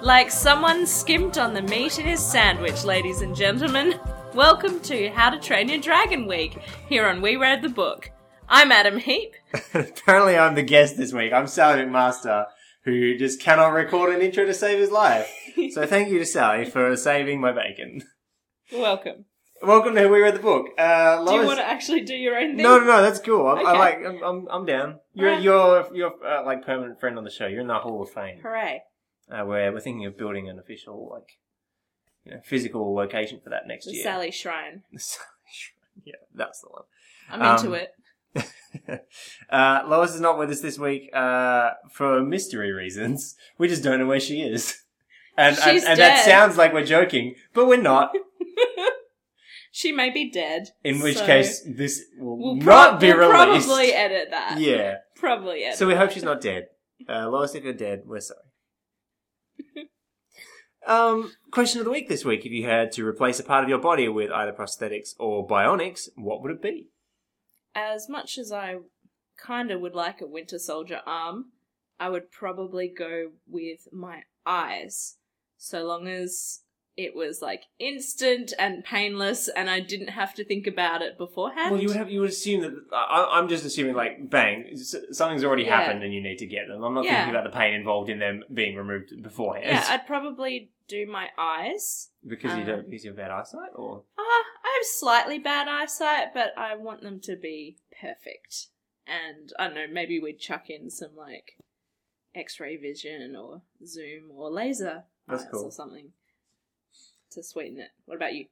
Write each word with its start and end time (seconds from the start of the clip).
Like 0.00 0.32
someone 0.32 0.84
skimped 0.84 1.38
on 1.38 1.54
the 1.54 1.62
meat 1.62 2.00
in 2.00 2.06
his 2.06 2.18
sandwich, 2.24 2.82
ladies 2.82 3.20
and 3.20 3.36
gentlemen. 3.36 4.00
Welcome 4.34 4.80
to 4.80 5.10
How 5.10 5.30
to 5.30 5.38
Train 5.38 5.68
Your 5.68 5.78
Dragon 5.78 6.26
Week, 6.26 6.58
here 6.88 7.06
on 7.06 7.22
We 7.22 7.36
Read 7.36 7.62
the 7.62 7.68
Book. 7.68 8.10
I'm 8.48 8.72
Adam 8.72 8.98
Heap. 8.98 9.34
Apparently, 9.74 10.36
I'm 10.36 10.54
the 10.54 10.62
guest 10.62 10.96
this 10.96 11.12
week. 11.12 11.32
I'm 11.32 11.46
Sally 11.46 11.82
McMaster, 11.82 12.46
who 12.84 13.16
just 13.18 13.40
cannot 13.40 13.68
record 13.68 14.14
an 14.14 14.22
intro 14.22 14.44
to 14.46 14.54
save 14.54 14.78
his 14.78 14.90
life. 14.90 15.30
So 15.72 15.84
thank 15.86 16.08
you 16.08 16.20
to 16.20 16.24
Sally 16.24 16.64
for 16.64 16.96
saving 16.96 17.40
my 17.40 17.50
bacon. 17.50 18.04
Welcome. 18.72 19.24
Welcome 19.60 19.96
to 19.96 20.06
We 20.06 20.20
Read 20.20 20.36
the 20.36 20.38
Book. 20.38 20.68
Uh, 20.78 21.24
Do 21.24 21.32
you 21.34 21.44
want 21.44 21.58
to 21.58 21.64
actually 21.64 22.02
do 22.02 22.14
your 22.14 22.36
own 22.38 22.54
thing? 22.54 22.62
No, 22.62 22.78
no, 22.78 22.84
no. 22.84 23.02
That's 23.02 23.18
cool. 23.18 23.44
I, 23.48 23.54
I 23.54 23.70
Okay. 23.70 23.78
like. 23.78 23.98
I'm, 24.06 24.22
I'm, 24.22 24.48
I'm 24.48 24.66
down. 24.66 25.00
You're, 25.14 25.30
Alright. 25.30 25.42
you're, 25.42 25.88
you're 25.96 26.24
uh, 26.24 26.44
like 26.46 26.64
permanent 26.64 27.00
friend 27.00 27.18
on 27.18 27.24
the 27.24 27.30
show. 27.30 27.48
You're 27.48 27.62
in 27.62 27.66
the 27.66 27.74
Hall 27.80 28.00
of 28.00 28.10
Fame. 28.10 28.38
Hooray. 28.40 28.82
Uh, 29.28 29.44
where 29.46 29.72
we're 29.72 29.80
thinking 29.80 30.06
of 30.06 30.16
building 30.16 30.48
an 30.48 30.60
official, 30.60 31.08
like, 31.12 31.38
you 32.24 32.34
know, 32.34 32.40
physical 32.44 32.94
location 32.94 33.40
for 33.42 33.50
that 33.50 33.66
next 33.66 33.86
The 33.86 33.94
year. 33.94 34.04
Sally 34.04 34.30
Shrine. 34.30 34.84
The 34.92 35.00
Sally 35.00 35.26
Shrine. 35.52 36.02
yeah, 36.04 36.14
that's 36.32 36.60
the 36.60 36.68
one. 36.68 36.82
I'm 37.30 37.42
Um, 37.42 37.56
into 37.56 37.72
it. 37.72 37.94
uh, 39.50 39.80
Lois 39.86 40.14
is 40.14 40.20
not 40.20 40.38
with 40.38 40.50
us 40.50 40.60
this 40.60 40.78
week 40.78 41.10
uh, 41.14 41.70
for 41.90 42.22
mystery 42.22 42.72
reasons. 42.72 43.36
We 43.58 43.68
just 43.68 43.82
don't 43.82 43.98
know 43.98 44.06
where 44.06 44.20
she 44.20 44.42
is. 44.42 44.76
And, 45.40 45.56
and, 45.56 45.84
and 45.84 46.00
that 46.00 46.24
sounds 46.24 46.56
like 46.56 46.72
we're 46.72 46.84
joking, 46.84 47.36
but 47.54 47.68
we're 47.68 47.80
not. 47.80 48.10
She 49.78 49.92
may 49.92 50.10
be 50.10 50.28
dead. 50.28 50.70
In 50.82 50.98
which 50.98 51.18
so 51.18 51.26
case, 51.26 51.62
this 51.64 52.02
will 52.18 52.36
we'll, 52.36 52.54
not 52.56 52.64
prob- 52.64 53.00
be 53.00 53.12
we'll 53.12 53.30
released. 53.30 53.68
probably 53.68 53.92
edit 53.92 54.28
that. 54.32 54.58
yeah. 54.58 54.96
Probably 55.14 55.62
edit. 55.62 55.78
So 55.78 55.86
we 55.86 55.94
hope 55.94 56.10
she's 56.10 56.24
not 56.24 56.40
dead. 56.40 56.66
Uh, 57.08 57.28
Lois, 57.28 57.54
if 57.54 57.62
you're 57.62 57.72
dead, 57.74 58.02
we're 58.04 58.18
sorry. 58.18 58.40
um, 60.84 61.32
question 61.52 61.78
of 61.78 61.84
the 61.84 61.92
week 61.92 62.08
this 62.08 62.24
week: 62.24 62.44
If 62.44 62.50
you 62.50 62.66
had 62.66 62.90
to 62.92 63.06
replace 63.06 63.38
a 63.38 63.44
part 63.44 63.62
of 63.62 63.70
your 63.70 63.78
body 63.78 64.08
with 64.08 64.32
either 64.32 64.52
prosthetics 64.52 65.10
or 65.20 65.46
bionics, 65.46 66.08
what 66.16 66.42
would 66.42 66.50
it 66.50 66.60
be? 66.60 66.88
As 67.78 68.08
much 68.08 68.38
as 68.38 68.50
I 68.52 68.76
kind 69.36 69.70
of 69.70 69.80
would 69.80 69.94
like 69.94 70.20
a 70.20 70.26
Winter 70.26 70.58
Soldier 70.58 71.00
arm, 71.06 71.46
I 72.00 72.08
would 72.10 72.30
probably 72.30 72.88
go 72.96 73.30
with 73.48 73.88
my 73.92 74.22
eyes, 74.46 75.16
so 75.56 75.84
long 75.84 76.06
as 76.08 76.60
it 76.96 77.14
was 77.14 77.40
like 77.40 77.62
instant 77.78 78.52
and 78.58 78.82
painless, 78.84 79.46
and 79.48 79.70
I 79.70 79.78
didn't 79.78 80.08
have 80.08 80.34
to 80.34 80.44
think 80.44 80.66
about 80.66 81.00
it 81.02 81.16
beforehand. 81.16 81.70
Well, 81.70 81.80
you 81.80 81.86
would 81.88 81.96
have 81.96 82.10
you 82.10 82.20
would 82.20 82.30
assume 82.30 82.60
that 82.62 82.72
I, 82.92 83.28
I'm 83.38 83.48
just 83.48 83.64
assuming 83.64 83.94
like 83.94 84.28
bang, 84.28 84.76
something's 85.12 85.44
already 85.44 85.62
Yeah. 85.62 85.80
happened 85.80 86.02
and 86.02 86.12
you 86.12 86.20
need 86.20 86.38
to 86.38 86.46
get 86.46 86.66
them. 86.66 86.82
I'm 86.82 86.94
not 86.94 87.04
Yeah. 87.04 87.14
thinking 87.24 87.34
about 87.36 87.44
the 87.52 87.56
pain 87.56 87.74
involved 87.74 88.10
in 88.10 88.18
them 88.18 88.42
being 88.52 88.74
removed 88.74 89.12
beforehand. 89.22 89.66
yeah, 89.66 89.84
I'd 89.88 90.06
probably 90.08 90.72
do 90.88 91.06
my 91.06 91.28
eyes. 91.38 92.10
because 92.26 92.56
you 92.56 92.62
uh, 92.64 92.66
don't 92.66 92.90
because 92.90 93.04
you 93.04 93.10
have 93.10 93.16
bad 93.16 93.30
eyesight, 93.30 93.70
or 93.76 94.02
Ah, 94.18 94.22
I 94.22 94.57
have 94.78 94.86
slightly 94.86 95.38
bad 95.38 95.68
eyesight, 95.68 96.34
but 96.34 96.52
I 96.56 96.76
want 96.76 97.02
them 97.02 97.20
to 97.20 97.36
be 97.36 97.76
perfect. 98.00 98.66
And 99.06 99.52
I 99.58 99.66
don't 99.66 99.74
know, 99.74 99.86
maybe 99.92 100.20
we'd 100.20 100.38
chuck 100.38 100.68
in 100.68 100.90
some 100.90 101.16
like 101.16 101.52
X-ray 102.34 102.76
vision 102.76 103.34
or 103.36 103.62
zoom 103.86 104.30
or 104.34 104.50
laser 104.50 105.04
That's 105.26 105.42
eyes 105.44 105.48
cool. 105.52 105.64
or 105.64 105.70
something 105.72 106.10
to 107.32 107.42
sweeten 107.42 107.80
it. 107.80 107.90
What 108.04 108.16
about 108.16 108.34
you? 108.34 108.46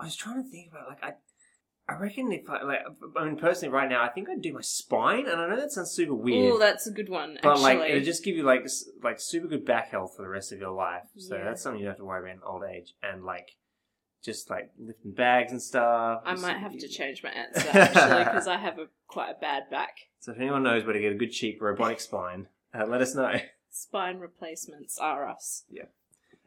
I 0.00 0.04
was 0.04 0.16
trying 0.16 0.42
to 0.42 0.48
think 0.48 0.70
about 0.70 0.88
like 0.88 1.02
I. 1.02 1.12
I 1.88 1.94
reckon 1.96 2.30
if 2.30 2.48
I 2.48 2.62
like, 2.62 2.78
I 3.16 3.24
mean, 3.24 3.36
personally, 3.36 3.74
right 3.74 3.90
now, 3.90 4.04
I 4.04 4.08
think 4.08 4.28
I'd 4.30 4.40
do 4.40 4.52
my 4.52 4.60
spine, 4.60 5.26
and 5.26 5.40
I 5.40 5.48
know 5.48 5.56
that 5.56 5.72
sounds 5.72 5.90
super 5.90 6.14
weird. 6.14 6.52
Oh, 6.54 6.58
that's 6.58 6.86
a 6.86 6.92
good 6.92 7.08
one. 7.08 7.38
But 7.42 7.50
actually, 7.50 7.62
like, 7.76 7.90
it'll 7.90 8.04
just 8.04 8.24
give 8.24 8.36
you 8.36 8.44
like 8.44 8.62
s- 8.62 8.84
like 9.02 9.18
super 9.18 9.48
good 9.48 9.64
back 9.64 9.90
health 9.90 10.14
for 10.16 10.22
the 10.22 10.28
rest 10.28 10.52
of 10.52 10.60
your 10.60 10.70
life. 10.70 11.02
So 11.18 11.36
Yeah. 11.36 11.44
that's 11.44 11.60
something 11.60 11.80
you 11.80 11.86
don't 11.86 11.92
have 11.94 11.98
to 11.98 12.04
worry 12.04 12.20
about 12.30 12.36
in 12.36 12.42
old 12.46 12.62
age, 12.62 12.94
and 13.02 13.24
like, 13.24 13.48
just 14.22 14.48
like 14.50 14.70
lifting 14.78 15.12
bags 15.12 15.52
and 15.52 15.60
stuff. 15.60 16.22
I 16.24 16.34
might 16.36 16.58
have 16.58 16.76
to 16.78 16.88
change 16.88 17.22
my 17.22 17.30
answer 17.54 17.68
actually 17.72 18.24
because 18.24 18.46
I 18.46 18.56
have 18.56 18.78
a 18.78 18.86
quite 19.06 19.30
a 19.30 19.40
bad 19.40 19.64
back. 19.70 19.96
So 20.20 20.32
if 20.32 20.38
anyone 20.38 20.62
knows 20.62 20.84
where 20.84 20.92
to 20.92 21.00
get 21.00 21.12
a 21.12 21.16
good 21.16 21.32
cheap 21.32 21.60
robotic 21.60 22.00
spine, 22.08 22.48
uh, 22.74 22.86
let 22.86 23.00
us 23.02 23.14
know. 23.14 23.34
Spine 23.74 24.18
replacements 24.18 24.98
are 24.98 25.26
us. 25.26 25.64
Yeah. 25.70 25.84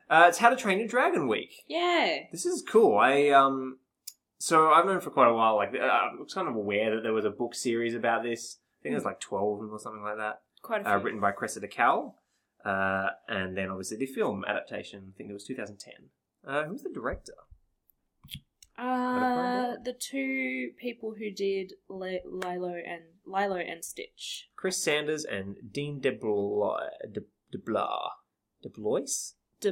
Uh, 0.08 0.26
it's 0.28 0.38
How 0.38 0.52
to 0.52 0.56
Train 0.56 0.78
Your 0.78 0.88
Dragon 0.88 1.28
Week. 1.28 1.64
Yeah. 1.68 2.20
This 2.32 2.46
is 2.46 2.62
cool. 2.62 3.00
I 3.00 3.30
um, 3.30 3.80
so 4.38 4.70
I've 4.72 4.86
known 4.86 5.02
for 5.02 5.10
quite 5.10 5.28
a 5.30 5.34
while. 5.34 5.56
Like, 5.56 5.74
uh, 5.74 5.84
I 5.84 6.12
was 6.20 6.34
kind 6.36 6.48
of 6.48 6.56
aware 6.56 6.94
that 6.94 7.02
there 7.02 7.14
was 7.14 7.26
a 7.26 7.32
book 7.32 7.56
series 7.56 7.96
about 7.96 8.22
this. 8.22 8.60
I 8.80 8.84
think 8.84 8.94
there's 8.94 9.06
like 9.06 9.20
twelve 9.20 9.56
of 9.56 9.60
them 9.66 9.74
or 9.74 9.80
something 9.80 10.04
like 10.04 10.18
that. 10.18 10.42
Quite 10.62 10.82
a 10.82 10.84
few. 10.84 10.94
uh, 10.94 10.98
written 10.98 11.20
by 11.20 11.32
Cressida 11.32 11.68
Cowell, 11.68 12.18
uh, 12.64 13.08
and 13.28 13.58
then 13.58 13.70
obviously 13.72 13.98
the 13.98 14.06
film 14.06 14.46
adaptation. 14.48 15.12
I 15.16 15.18
think 15.18 15.32
it 15.32 15.34
was 15.34 15.46
2010. 15.46 15.94
Uh, 16.48 16.66
who's 16.66 16.84
the 16.84 16.92
director? 16.92 17.34
Uh, 18.78 19.76
the 19.84 19.94
two 19.94 20.72
people 20.80 21.16
who 21.18 21.32
did 21.32 21.74
Li- 21.90 22.22
Lilo 22.26 22.74
and 22.74 23.04
Lilo 23.26 23.56
and 23.58 23.84
Stitch. 23.84 24.50
Chris 24.56 24.78
Sanders 24.84 25.26
and 25.26 25.58
Dean 25.72 26.02
DeBlois. 26.02 26.90
De, 27.12 27.22
DeBlois. 27.56 28.10
DeBlois? 28.64 29.34
De 29.62 29.72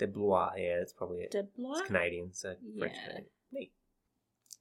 DeBlois, 0.00 0.52
yeah, 0.58 0.78
that's 0.78 0.92
probably 0.92 1.20
it. 1.20 1.30
De 1.30 1.42
Blois? 1.56 1.78
It's 1.78 1.86
Canadian, 1.86 2.32
so 2.32 2.54
French 2.78 2.94
Yeah. 2.96 3.02
Canadian. 3.06 3.26
Neat. 3.52 3.72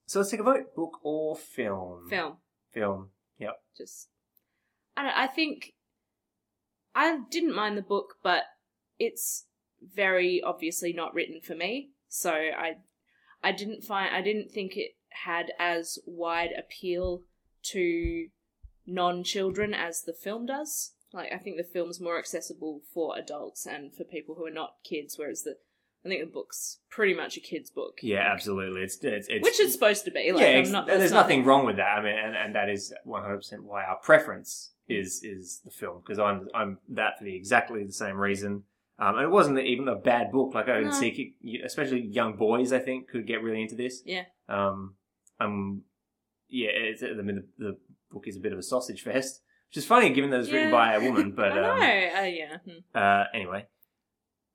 So 0.06 0.20
let's 0.20 0.32
take 0.32 0.40
a 0.40 0.44
vote. 0.44 0.76
Book 0.76 1.00
or 1.04 1.36
film? 1.36 2.08
Film. 2.10 2.38
Film. 2.72 3.10
Yep. 3.40 3.56
Just, 3.76 4.10
I 4.96 5.04
don't. 5.04 5.18
I 5.18 5.28
think 5.28 5.74
I 6.94 7.20
didn't 7.32 7.56
mind 7.56 7.78
the 7.78 7.82
book, 7.82 8.16
but 8.24 8.44
it's 9.00 9.46
very 9.82 10.42
obviously 10.42 10.94
not 10.94 11.14
written 11.14 11.42
for 11.42 11.56
me. 11.56 11.90
So 12.08 12.32
I, 12.32 12.76
I 13.44 13.52
didn't 13.52 13.84
find. 13.84 14.16
I 14.16 14.22
didn't 14.22 14.52
think 14.52 14.76
it 14.76 14.92
had 15.24 15.52
as 15.60 16.00
wide 16.06 16.52
appeal 16.58 17.24
to 17.64 18.28
non-children 18.86 19.74
as 19.74 20.04
the 20.04 20.14
film 20.14 20.46
does. 20.46 20.94
Like 21.14 21.32
I 21.34 21.38
think 21.38 21.58
the 21.58 21.64
film's 21.64 22.02
more 22.02 22.20
accessible 22.20 22.82
for 22.94 23.18
adults 23.18 23.66
and 23.66 23.94
for 23.94 24.04
people 24.04 24.36
who 24.36 24.46
are 24.46 24.52
not 24.52 24.76
kids, 24.84 25.18
whereas 25.18 25.44
the 25.44 25.58
I 26.06 26.08
think 26.08 26.22
the 26.22 26.32
book's 26.32 26.80
pretty 26.90 27.16
much 27.16 27.36
a 27.36 27.40
kid's 27.40 27.72
book. 27.72 27.98
Yeah, 28.04 28.30
absolutely. 28.32 28.82
It's, 28.82 28.98
it's, 29.02 29.28
it's 29.28 29.44
Which 29.44 29.60
it's 29.60 29.74
supposed 29.74 30.06
to 30.06 30.12
be. 30.12 30.32
Like, 30.32 30.42
yeah, 30.42 30.60
I'm 30.60 30.72
not, 30.72 30.86
there's 30.86 31.12
nothing 31.12 31.44
wrong 31.44 31.66
with 31.66 31.78
that. 31.78 31.98
I 31.98 32.04
mean, 32.04 32.16
and, 32.16 32.36
and 32.36 32.54
that 32.54 32.70
is 32.70 32.94
100 33.06 33.38
percent 33.38 33.64
why 33.64 33.84
our 33.84 33.98
preference 33.98 34.72
is 34.88 35.24
is 35.24 35.62
the 35.66 35.72
film 35.72 36.02
because 36.06 36.20
I'm 36.20 36.48
I'm 36.54 36.78
that 36.90 37.18
for 37.18 37.24
the 37.24 37.36
exactly 37.36 37.84
the 37.84 37.92
same 37.92 38.18
reason. 38.18 38.64
Um, 38.98 39.16
and 39.16 39.26
it 39.26 39.30
wasn't 39.30 39.60
even 39.60 39.88
a 39.90 39.96
bad 39.96 40.32
book. 40.32 40.54
Like 40.54 40.70
I 40.70 40.80
No. 40.80 40.86
would 40.88 40.94
see, 40.94 41.36
especially 41.66 42.02
young 42.08 42.38
boys, 42.38 42.72
I 42.72 42.80
think 42.80 43.10
could 43.10 43.28
get 43.28 43.44
really 43.44 43.62
into 43.62 43.76
this. 43.76 44.02
Yeah. 44.06 44.24
Um, 44.48 44.96
um, 45.40 45.82
yeah. 46.48 46.70
It's, 46.72 47.04
I 47.04 47.08
mean, 47.22 47.44
the, 47.58 47.66
the 47.66 47.78
book 48.12 48.24
is 48.28 48.38
a 48.38 48.40
bit 48.40 48.54
of 48.54 48.60
a 48.60 48.64
sausage 48.64 49.02
fest, 49.02 49.42
which 49.70 49.78
is 49.78 49.86
funny 49.86 50.12
given 50.12 50.30
that 50.30 50.40
it's 50.40 50.50
written 50.52 50.72
by 50.72 50.94
a 50.94 51.02
woman. 51.02 51.34
But 51.36 51.52
I 51.52 51.56
know. 51.56 51.72
um, 51.72 51.80
uh, 51.82 52.28
yeah. 52.28 52.58
hmm. 52.66 52.80
uh, 52.98 53.24
anyway, 53.34 53.68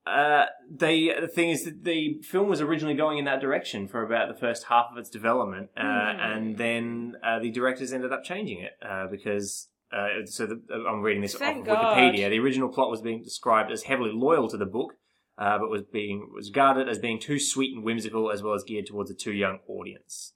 uh, 0.06 0.46
they 0.70 1.12
the 1.20 1.28
thing 1.28 1.50
is 1.50 1.64
that 1.66 1.84
the 1.84 2.20
film 2.22 2.48
was 2.48 2.62
originally 2.62 2.94
going 2.96 3.18
in 3.18 3.26
that 3.26 3.40
direction 3.42 3.86
for 3.88 4.02
about 4.02 4.32
the 4.32 4.40
first 4.40 4.64
half 4.64 4.86
of 4.90 4.96
its 4.96 5.10
development, 5.10 5.68
uh, 5.76 5.82
Hmm. 5.82 6.20
and 6.20 6.56
then 6.56 7.16
uh, 7.22 7.38
the 7.40 7.50
directors 7.50 7.92
ended 7.92 8.10
up 8.12 8.24
changing 8.24 8.60
it 8.60 8.72
uh, 8.82 9.06
because. 9.10 9.68
Uh, 9.92 10.24
so 10.24 10.46
the, 10.46 10.60
I'm 10.88 11.02
reading 11.02 11.22
this 11.22 11.34
Thank 11.34 11.56
off 11.56 11.60
of 11.62 11.66
God. 11.66 11.96
Wikipedia. 11.96 12.30
The 12.30 12.38
original 12.38 12.68
plot 12.68 12.90
was 12.90 13.02
being 13.02 13.22
described 13.22 13.72
as 13.72 13.84
heavily 13.84 14.12
loyal 14.12 14.48
to 14.48 14.56
the 14.56 14.66
book, 14.66 14.94
uh, 15.38 15.58
but 15.58 15.68
was 15.70 15.82
being 15.82 16.30
was 16.34 16.48
regarded 16.48 16.88
as 16.88 16.98
being 16.98 17.18
too 17.18 17.38
sweet 17.38 17.74
and 17.74 17.84
whimsical, 17.84 18.30
as 18.30 18.42
well 18.42 18.54
as 18.54 18.62
geared 18.62 18.86
towards 18.86 19.10
a 19.10 19.14
too 19.14 19.32
young 19.32 19.58
audience. 19.68 20.34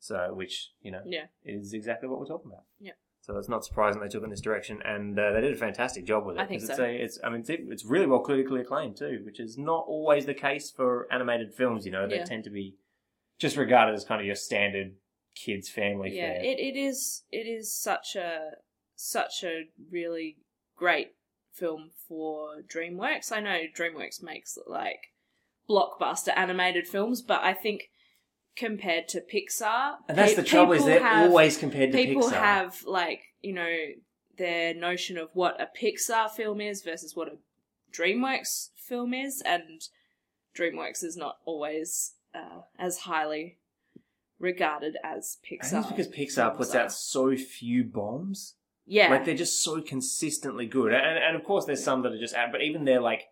So, 0.00 0.32
which 0.34 0.70
you 0.82 0.90
know, 0.90 1.02
Yeah. 1.04 1.26
is 1.44 1.72
exactly 1.72 2.08
what 2.08 2.18
we're 2.18 2.26
talking 2.26 2.50
about. 2.50 2.64
Yeah. 2.80 2.92
So 3.20 3.36
it's 3.36 3.50
not 3.50 3.64
surprising 3.64 4.00
they 4.00 4.08
took 4.08 4.24
in 4.24 4.30
this 4.30 4.40
direction, 4.40 4.80
and 4.84 5.16
uh, 5.18 5.32
they 5.32 5.42
did 5.42 5.52
a 5.52 5.56
fantastic 5.56 6.04
job 6.06 6.24
with 6.26 6.36
it. 6.36 6.40
I 6.40 6.46
think 6.46 6.62
so. 6.62 6.72
It's, 6.72 6.80
a, 6.80 7.02
it's 7.04 7.18
I 7.22 7.28
mean, 7.28 7.40
it's, 7.40 7.50
it's 7.50 7.84
really 7.84 8.06
well 8.06 8.20
critically 8.20 8.62
acclaimed 8.62 8.96
too, 8.96 9.20
which 9.24 9.38
is 9.38 9.58
not 9.58 9.84
always 9.86 10.24
the 10.26 10.34
case 10.34 10.70
for 10.70 11.06
animated 11.12 11.52
films. 11.54 11.84
You 11.84 11.92
know, 11.92 12.08
they 12.08 12.16
Yeah. 12.16 12.24
tend 12.24 12.44
to 12.44 12.50
be 12.50 12.76
just 13.38 13.56
regarded 13.56 13.94
as 13.94 14.04
kind 14.04 14.20
of 14.20 14.26
your 14.26 14.36
standard 14.36 14.94
kids 15.36 15.68
family 15.70 16.10
yeah 16.14 16.32
fare. 16.32 16.42
it, 16.42 16.58
it 16.58 16.76
is 16.76 17.22
it 17.30 17.46
is 17.46 17.72
such 17.72 18.16
a 18.16 18.50
such 19.00 19.42
a 19.44 19.64
really 19.90 20.36
great 20.76 21.12
film 21.52 21.90
for 22.08 22.56
dreamworks 22.62 23.32
i 23.32 23.40
know 23.40 23.60
dreamworks 23.76 24.22
makes 24.22 24.58
like 24.66 25.12
blockbuster 25.68 26.32
animated 26.36 26.86
films 26.86 27.22
but 27.22 27.40
i 27.42 27.52
think 27.52 27.90
compared 28.56 29.08
to 29.08 29.20
Pixar. 29.20 29.94
And 30.08 30.18
that's 30.18 30.34
the 30.34 30.42
trouble 30.42 30.72
is 30.72 30.80
people 30.80 30.88
they're 30.88 31.02
have- 31.02 31.30
always 31.30 31.56
compared 31.56 31.92
to 31.92 31.96
people 31.98 32.24
Pixar. 32.24 32.32
have 32.32 32.82
like 32.84 33.20
you 33.40 33.54
know 33.54 33.74
their 34.36 34.74
notion 34.74 35.16
of 35.16 35.28
what 35.34 35.60
a 35.60 35.68
Pixar 35.80 36.30
film 36.30 36.60
is 36.60 36.82
versus 36.82 37.14
what 37.14 37.28
a 37.28 37.36
DreamWorks 37.92 38.70
film 38.76 39.12
is, 39.12 39.42
and 39.44 39.82
DreamWorks 40.56 41.02
is 41.04 41.16
not 41.16 41.36
always 41.44 42.14
uh, 42.34 42.62
as 42.78 43.00
highly 43.00 43.58
regarded 44.38 44.96
as 45.04 45.38
Pixar. 45.44 45.74
I 45.78 45.82
think 45.82 45.96
because 45.96 46.08
Pixar 46.08 46.56
puts 46.56 46.74
out 46.74 46.92
so 46.92 47.36
few 47.36 47.84
bombs. 47.84 48.54
Yeah, 48.90 49.08
Like 49.08 49.24
they're 49.24 49.34
just 49.46 49.62
so 49.62 49.80
consistently 49.80 50.66
good. 50.66 50.92
And 50.92 51.18
and 51.26 51.36
of 51.36 51.44
course 51.44 51.64
there's 51.64 51.82
some 51.82 52.02
that 52.02 52.12
are 52.12 52.18
just 52.18 52.34
but 52.52 52.60
even 52.62 52.84
their 52.84 53.00
like 53.00 53.22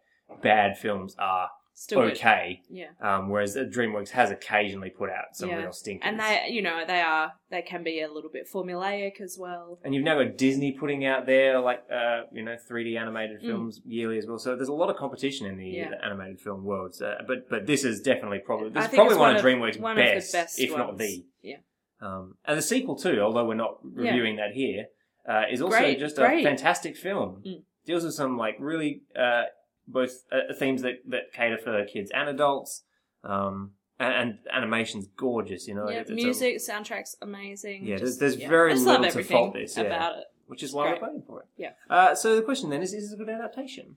bad 0.43 0.79
films 0.79 1.17
are 1.19 1.51
still 1.75 2.03
good. 2.03 2.13
okay. 2.13 2.61
Yeah. 2.69 2.87
Um, 3.01 3.29
whereas 3.31 3.57
DreamWorks 3.57 4.11
has 4.11 4.31
occasionally 4.33 4.91
put 4.91 5.11
out 5.11 5.27
some 5.35 5.49
Yeah. 5.49 5.57
real 5.63 5.73
stinkers. 5.73 6.03
And 6.09 6.19
they, 6.19 6.47
you 6.51 6.61
know, 6.61 6.85
they 6.87 7.01
are 7.01 7.33
they 7.51 7.63
can 7.63 7.83
be 7.85 8.01
a 8.03 8.11
little 8.13 8.31
bit 8.31 8.49
formulaic 8.53 9.21
as 9.21 9.37
well. 9.39 9.79
And 9.85 9.95
you've 9.95 10.05
now 10.05 10.23
got 10.23 10.37
Disney 10.37 10.73
putting 10.73 11.05
out 11.05 11.27
their 11.27 11.61
like 11.61 11.83
uh, 11.93 12.23
you 12.33 12.43
know 12.45 12.57
3D 12.71 12.97
animated 12.99 13.41
Mm. 13.43 13.47
films 13.47 13.81
yearly 13.85 14.19
as 14.19 14.27
well. 14.27 14.39
So 14.39 14.55
there's 14.57 14.69
a 14.69 14.73
lot 14.83 14.91
of 14.91 14.97
competition 14.97 15.47
in 15.47 15.57
the, 15.57 15.67
Yeah. 15.69 15.91
the 15.91 16.05
animated 16.05 16.41
film 16.41 16.65
world. 16.65 16.95
So, 16.95 17.15
but 17.27 17.49
but 17.49 17.67
this 17.67 17.85
is 17.85 18.01
definitely 18.01 18.41
probably 18.45 18.71
this 18.71 18.85
is 18.87 18.91
probably 18.95 19.17
one, 19.17 19.35
one 19.35 19.37
of 19.37 19.43
DreamWorks' 19.45 19.81
one 19.81 19.97
best, 19.97 20.35
of 20.35 20.41
best, 20.41 20.61
if 20.61 20.71
not 20.77 20.99
the. 20.99 21.25
Yeah. 21.43 21.57
Um, 22.01 22.35
and 22.45 22.57
the 22.59 22.63
sequel 22.63 22.97
too, 22.97 23.21
although 23.21 23.45
we're 23.45 23.55
not 23.55 23.79
Yeah. 23.85 24.11
reviewing 24.11 24.37
that 24.37 24.53
here, 24.53 24.87
uh, 25.29 25.43
is 25.51 25.61
also 25.63 25.77
Great, 25.79 25.99
just 25.99 26.17
great. 26.17 26.41
a 26.41 26.49
fantastic 26.49 26.97
film. 26.97 27.43
Mm. 27.47 27.63
Deals 27.85 28.05
with 28.05 28.15
some 28.15 28.37
like 28.37 28.57
really 28.59 29.03
uh, 29.19 29.45
both 29.87 30.25
uh, 30.33 30.53
themes 30.55 30.83
that, 30.83 30.95
that 31.09 31.33
cater 31.33 31.59
for 31.59 31.85
kids 31.85 32.11
and 32.15 32.29
adults. 32.29 32.83
Um, 33.25 33.73
and, 34.01 34.15
and 34.15 34.39
animation's 34.53 35.09
gorgeous, 35.17 35.67
you 35.67 35.75
know. 35.75 35.91
yeah, 35.91 35.99
it's 36.01 36.11
a- 36.11 36.15
music, 36.15 36.59
soundtrack's 36.59 37.17
amazing. 37.21 37.85
Yeah, 37.85 37.97
Just- 37.97 38.21
there's- 38.21 38.35
there's 38.35 38.43
yeah. 38.43 38.49
very 38.49 38.71
I 38.71 38.75
just 38.75 38.87
love 38.87 39.01
little 39.01 39.23
to 39.23 39.29
fault 39.29 39.55
this, 39.55 39.77
yeah. 39.77 39.83
about 39.85 40.19
it. 40.19 40.25
which 40.47 40.63
is 40.63 40.73
why 40.73 40.89
great. 40.91 41.01
we're 41.03 41.09
voting 41.09 41.23
for 41.27 41.41
it. 41.41 41.47
Yeah. 41.57 41.73
Uh, 41.91 42.15
so 42.15 42.37
the 42.37 42.43
question 42.43 42.71
then 42.71 42.81
is: 42.83 42.95
Is 42.95 43.11
this 43.11 43.13
a 43.13 43.17
good 43.17 43.29
adaptation? 43.29 43.97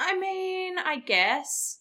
I 0.00 0.18
mean, 0.18 0.78
I 0.78 0.98
guess 0.98 1.80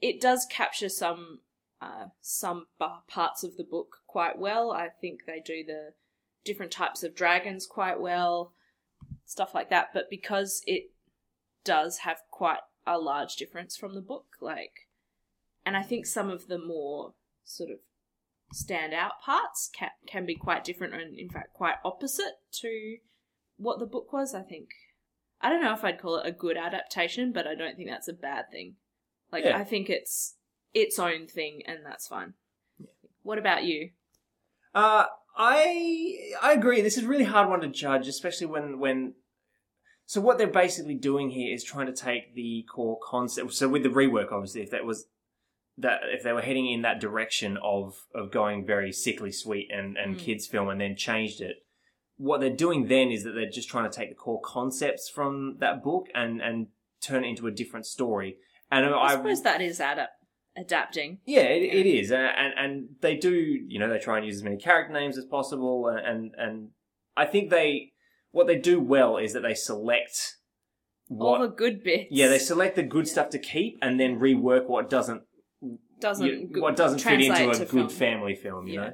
it 0.00 0.20
does 0.20 0.46
capture 0.46 0.88
some 0.88 1.40
uh, 1.82 2.06
some 2.20 2.66
parts 3.08 3.42
of 3.42 3.56
the 3.56 3.64
book 3.64 3.96
quite 4.06 4.38
well. 4.38 4.70
I 4.70 4.88
think 5.00 5.22
they 5.26 5.40
do 5.44 5.64
the 5.66 5.94
different 6.50 6.72
types 6.72 7.04
of 7.04 7.14
dragons 7.14 7.64
quite 7.64 8.00
well, 8.00 8.52
stuff 9.24 9.54
like 9.54 9.70
that. 9.70 9.90
But 9.94 10.10
because 10.10 10.62
it 10.66 10.90
does 11.64 11.98
have 11.98 12.18
quite 12.28 12.58
a 12.84 12.98
large 12.98 13.36
difference 13.36 13.76
from 13.76 13.94
the 13.94 14.00
book, 14.00 14.26
like, 14.40 14.88
and 15.64 15.76
I 15.76 15.84
think 15.84 16.06
some 16.06 16.28
of 16.28 16.48
the 16.48 16.58
more 16.58 17.14
sort 17.44 17.70
of 17.70 17.78
standout 18.52 19.20
parts 19.24 19.70
can 19.72 19.90
can 20.08 20.26
be 20.26 20.34
quite 20.34 20.64
different 20.64 20.92
and 20.92 21.16
in 21.16 21.28
fact 21.28 21.54
quite 21.54 21.76
opposite 21.84 22.34
to 22.50 22.96
what 23.58 23.78
the 23.78 23.86
book 23.86 24.12
was. 24.12 24.34
I 24.34 24.42
think 24.42 24.70
I 25.40 25.48
don't 25.48 25.62
know 25.62 25.72
if 25.72 25.84
I'd 25.84 26.00
call 26.00 26.16
it 26.16 26.26
a 26.26 26.32
good 26.32 26.56
adaptation, 26.56 27.32
but 27.32 27.46
I 27.46 27.54
don't 27.54 27.76
think 27.76 27.88
that's 27.88 28.08
a 28.08 28.12
bad 28.12 28.50
thing. 28.50 28.74
Like 29.30 29.44
Yeah. 29.44 29.56
I 29.56 29.62
think 29.62 29.88
it's 29.88 30.34
its 30.74 30.98
own 30.98 31.28
thing, 31.28 31.62
and 31.64 31.86
that's 31.86 32.08
fine. 32.08 32.34
What 33.22 33.38
about 33.38 33.62
you? 33.62 33.90
Uh, 34.74 35.04
I 35.36 36.16
I 36.42 36.52
agree. 36.52 36.80
This 36.80 36.96
is 36.96 37.04
a 37.04 37.08
really 37.08 37.24
hard 37.24 37.48
one 37.48 37.60
to 37.60 37.68
judge, 37.68 38.08
especially 38.08 38.46
when 38.46 38.78
when. 38.78 39.14
So 40.06 40.20
what 40.20 40.38
they're 40.38 40.48
basically 40.48 40.96
doing 40.96 41.30
here 41.30 41.54
is 41.54 41.62
trying 41.62 41.86
to 41.86 41.92
take 41.92 42.34
the 42.34 42.64
core 42.74 42.98
concept. 43.02 43.52
So 43.52 43.68
with 43.68 43.84
the 43.84 43.90
rework, 43.90 44.32
obviously, 44.32 44.62
if 44.62 44.70
that 44.70 44.84
was 44.84 45.06
that 45.78 46.00
if 46.12 46.22
they 46.22 46.32
were 46.32 46.42
heading 46.42 46.70
in 46.70 46.82
that 46.82 47.00
direction 47.00 47.56
of 47.62 47.94
of 48.14 48.30
going 48.30 48.66
very 48.66 48.92
sickly 48.92 49.32
sweet 49.32 49.68
and 49.72 49.96
and 49.96 50.16
Mm. 50.16 50.20
kids 50.20 50.46
film 50.46 50.68
and 50.68 50.80
then 50.80 50.96
changed 50.96 51.40
it, 51.40 51.56
what 52.16 52.40
they're 52.40 52.50
doing 52.50 52.88
then 52.88 53.10
is 53.10 53.22
that 53.24 53.32
they're 53.32 53.48
just 53.48 53.68
trying 53.68 53.88
to 53.90 53.96
take 53.96 54.08
the 54.08 54.14
core 54.14 54.40
concepts 54.44 55.08
from 55.08 55.56
that 55.60 55.82
book 55.82 56.06
and 56.14 56.42
and 56.42 56.66
turn 57.00 57.24
it 57.24 57.28
into 57.28 57.46
a 57.46 57.50
different 57.50 57.86
story. 57.86 58.36
And 58.70 58.84
I, 58.86 58.98
I, 58.98 59.12
suppose 59.16 59.42
that 59.42 59.60
is 59.60 59.78
adap- 59.80 60.08
adapting. 60.56 61.18
yeah, 61.26 61.42
it, 61.42 61.62
it 61.62 61.86
is, 61.86 62.10
and, 62.10 62.22
and 62.36 62.54
and 62.58 62.88
they 63.00 63.16
do. 63.16 63.32
You 63.32 63.78
know, 63.78 63.88
they 63.88 63.98
try 63.98 64.16
and 64.18 64.26
use 64.26 64.36
as 64.36 64.42
many 64.42 64.56
character 64.58 64.92
names 64.92 65.16
as 65.18 65.24
possible, 65.24 65.88
and 65.88 65.98
and, 66.06 66.34
and 66.36 66.68
I 67.16 67.26
think 67.26 67.50
they 67.50 67.92
what 68.32 68.46
they 68.46 68.56
do 68.58 68.80
well 68.80 69.16
is 69.16 69.32
that 69.32 69.40
they 69.42 69.54
select 69.54 70.36
what. 71.08 71.40
All 71.40 71.48
the 71.48 71.54
good 71.54 71.82
bits. 71.82 72.06
yeah, 72.10 72.28
they 72.28 72.38
select 72.38 72.76
the 72.76 72.82
good 72.82 73.08
stuff 73.08 73.30
to 73.30 73.38
keep, 73.38 73.78
and 73.82 73.98
then 73.98 74.18
rework 74.20 74.66
what 74.68 74.88
doesn't 74.90 75.22
doesn't 76.00 76.26
you- 76.26 76.62
what 76.62 76.76
doesn't 76.76 77.00
fit 77.00 77.20
into 77.20 77.50
a 77.50 77.58
good 77.58 77.68
film. 77.68 77.88
family 77.88 78.34
film. 78.34 78.66
You 78.66 78.74
Yeah. 78.74 78.80
know. 78.80 78.92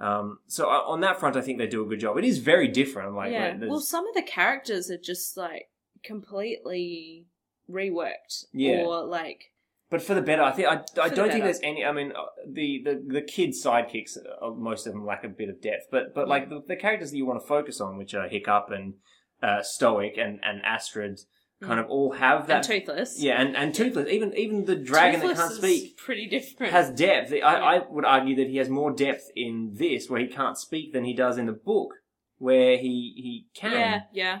Um, 0.00 0.38
so 0.46 0.66
uh, 0.68 0.82
on 0.86 1.00
that 1.00 1.18
front, 1.18 1.36
I 1.36 1.40
think 1.40 1.58
they 1.58 1.66
do 1.66 1.82
a 1.84 1.86
good 1.88 1.98
job. 1.98 2.16
It 2.18 2.24
is 2.24 2.38
very 2.38 2.68
different. 2.68 3.14
Like, 3.16 3.32
yeah. 3.32 3.56
like, 3.60 3.68
Well, 3.68 3.80
some 3.80 4.06
of 4.06 4.14
the 4.14 4.22
characters 4.22 4.90
are 4.92 4.96
just 4.98 5.36
like 5.36 5.70
completely 6.04 7.26
reworked, 7.70 8.44
Yeah. 8.52 8.82
or 8.86 9.04
like 9.04 9.52
But 9.90 10.02
for 10.02 10.14
the 10.14 10.20
better, 10.22 10.42
I 10.42 10.52
think 10.52 10.68
I, 10.68 10.82
I 11.00 11.08
don't 11.08 11.30
think 11.30 11.44
there's 11.44 11.60
any. 11.62 11.84
I 11.84 11.92
mean, 11.92 12.12
uh, 12.12 12.24
the 12.46 12.82
the 12.84 13.02
the 13.06 13.22
kid 13.22 13.50
sidekicks, 13.50 14.18
uh, 14.42 14.50
most 14.50 14.86
of 14.86 14.92
them 14.92 15.06
lack 15.06 15.24
a 15.24 15.28
bit 15.28 15.48
of 15.48 15.62
depth. 15.62 15.86
But 15.90 16.14
but 16.14 16.28
like 16.28 16.50
the, 16.50 16.62
the 16.66 16.76
characters 16.76 17.10
that 17.10 17.16
you 17.16 17.24
want 17.26 17.40
to 17.40 17.46
focus 17.46 17.80
on, 17.80 17.96
which 17.96 18.12
are 18.14 18.28
Hiccup 18.28 18.70
and 18.70 18.94
uh, 19.42 19.62
Stoic 19.62 20.18
and 20.18 20.40
and 20.44 20.60
Astrid, 20.62 21.20
kind 21.62 21.80
Mm. 21.80 21.84
of 21.84 21.90
all 21.90 22.12
have 22.12 22.40
and 22.42 22.48
that. 22.50 22.62
toothless. 22.64 23.18
yeah, 23.18 23.40
and 23.40 23.56
and 23.56 23.74
Toothless, 23.74 24.08
even 24.10 24.34
even 24.36 24.66
the 24.66 24.76
dragon 24.76 25.20
Toothless 25.20 25.38
that 25.38 25.42
can't 25.48 25.52
is 25.52 25.58
speak 25.82 25.96
pretty 25.96 26.26
different. 26.28 26.72
has 26.72 26.90
depth. 26.90 27.32
I, 27.32 27.36
Yeah. 27.36 27.46
I 27.46 27.82
would 27.88 28.04
argue 28.04 28.36
that 28.36 28.46
he 28.48 28.58
has 28.58 28.68
more 28.68 28.90
depth 28.92 29.30
in 29.34 29.72
this, 29.74 30.10
where 30.10 30.20
he 30.20 30.26
can't 30.26 30.58
speak, 30.58 30.92
than 30.92 31.04
he 31.04 31.14
does 31.14 31.38
in 31.38 31.46
the 31.46 31.52
book, 31.52 31.94
where 32.36 32.76
he 32.76 33.14
he 33.16 33.46
can. 33.54 33.72
yeah, 33.72 34.00
yeah. 34.12 34.38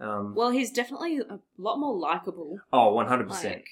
Um, 0.00 0.34
Well, 0.36 0.50
he's 0.50 0.70
definitely 0.70 1.18
a 1.18 1.40
lot 1.58 1.78
more 1.80 1.98
likable. 1.98 2.60
oh, 2.72 2.94
one 2.94 3.08
hundred 3.08 3.28
percent. 3.28 3.54
Like, 3.56 3.66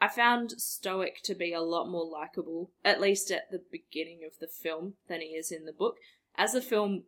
I 0.00 0.08
found 0.08 0.52
Stoic 0.60 1.22
to 1.24 1.34
be 1.34 1.52
a 1.52 1.60
lot 1.60 1.88
more 1.88 2.04
likable, 2.04 2.70
at 2.84 3.00
least 3.00 3.30
at 3.30 3.50
the 3.50 3.62
beginning 3.70 4.20
of 4.26 4.38
the 4.40 4.48
film, 4.48 4.94
than 5.08 5.20
he 5.20 5.28
is 5.28 5.50
in 5.50 5.64
the 5.64 5.72
book. 5.72 5.96
As 6.36 6.52
the 6.52 6.60
film 6.60 7.04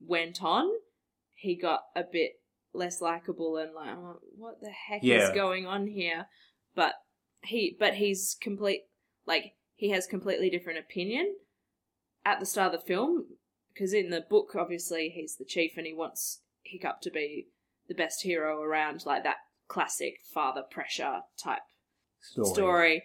went 0.00 0.42
on, 0.42 0.70
he 1.34 1.54
got 1.54 1.80
a 1.94 2.02
bit 2.10 2.32
less 2.72 3.02
likable 3.02 3.56
and 3.58 3.74
like, 3.74 3.90
oh, 3.90 4.20
what 4.36 4.60
the 4.62 4.70
heck 4.70 5.02
Yeah. 5.02 5.28
is 5.28 5.34
going 5.34 5.66
on 5.66 5.86
here? 5.86 6.26
But 6.74 6.94
he, 7.42 7.76
but 7.78 7.94
he's 7.94 8.36
complete, 8.40 8.82
like 9.26 9.52
he 9.74 9.90
has 9.90 10.06
completely 10.06 10.48
different 10.48 10.78
opinion 10.78 11.34
at 12.24 12.40
the 12.40 12.46
start 12.46 12.74
of 12.74 12.80
the 12.80 12.86
film 12.86 13.26
because 13.74 13.92
in 13.92 14.10
the 14.10 14.24
book, 14.28 14.54
obviously, 14.56 15.10
he's 15.10 15.36
the 15.36 15.44
chief 15.44 15.72
and 15.76 15.86
he 15.86 15.92
wants 15.92 16.40
Hiccup 16.62 17.00
to 17.02 17.10
be 17.10 17.48
the 17.88 17.94
best 17.94 18.22
hero 18.22 18.62
around, 18.62 19.04
like 19.04 19.22
that 19.24 19.36
classic 19.68 20.14
father 20.32 20.62
pressure 20.70 21.20
type 21.42 21.62
story. 22.22 23.04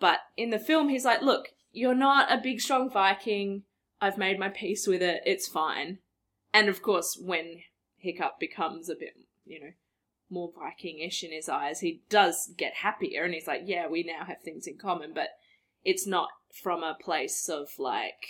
But 0.00 0.18
in 0.36 0.50
the 0.50 0.58
film, 0.58 0.88
he's 0.88 1.04
like, 1.04 1.22
look, 1.22 1.48
you're 1.72 1.94
not 1.94 2.32
a 2.32 2.40
big, 2.42 2.60
strong 2.60 2.90
Viking. 2.90 3.62
I've 4.00 4.18
made 4.18 4.38
my 4.38 4.48
peace 4.48 4.86
with 4.86 5.02
it. 5.02 5.22
It's 5.24 5.48
fine. 5.48 5.98
And 6.52 6.68
of 6.68 6.82
course, 6.82 7.18
when 7.20 7.60
Hiccup 7.98 8.40
becomes 8.40 8.88
a 8.88 8.94
bit, 8.94 9.14
you 9.44 9.60
know, 9.60 9.70
more 10.28 10.50
Viking-ish 10.58 11.22
in 11.22 11.30
his 11.30 11.48
eyes, 11.48 11.80
he 11.80 12.02
does 12.08 12.52
get 12.56 12.74
happier, 12.74 13.22
and 13.22 13.34
he's 13.34 13.46
like, 13.46 13.62
yeah, 13.64 13.86
we 13.86 14.02
now 14.02 14.24
have 14.24 14.40
things 14.42 14.66
in 14.66 14.78
common. 14.78 15.12
But 15.14 15.28
it's 15.84 16.06
not 16.06 16.28
from 16.62 16.82
a 16.82 16.96
place 17.00 17.48
of 17.48 17.68
like, 17.78 18.26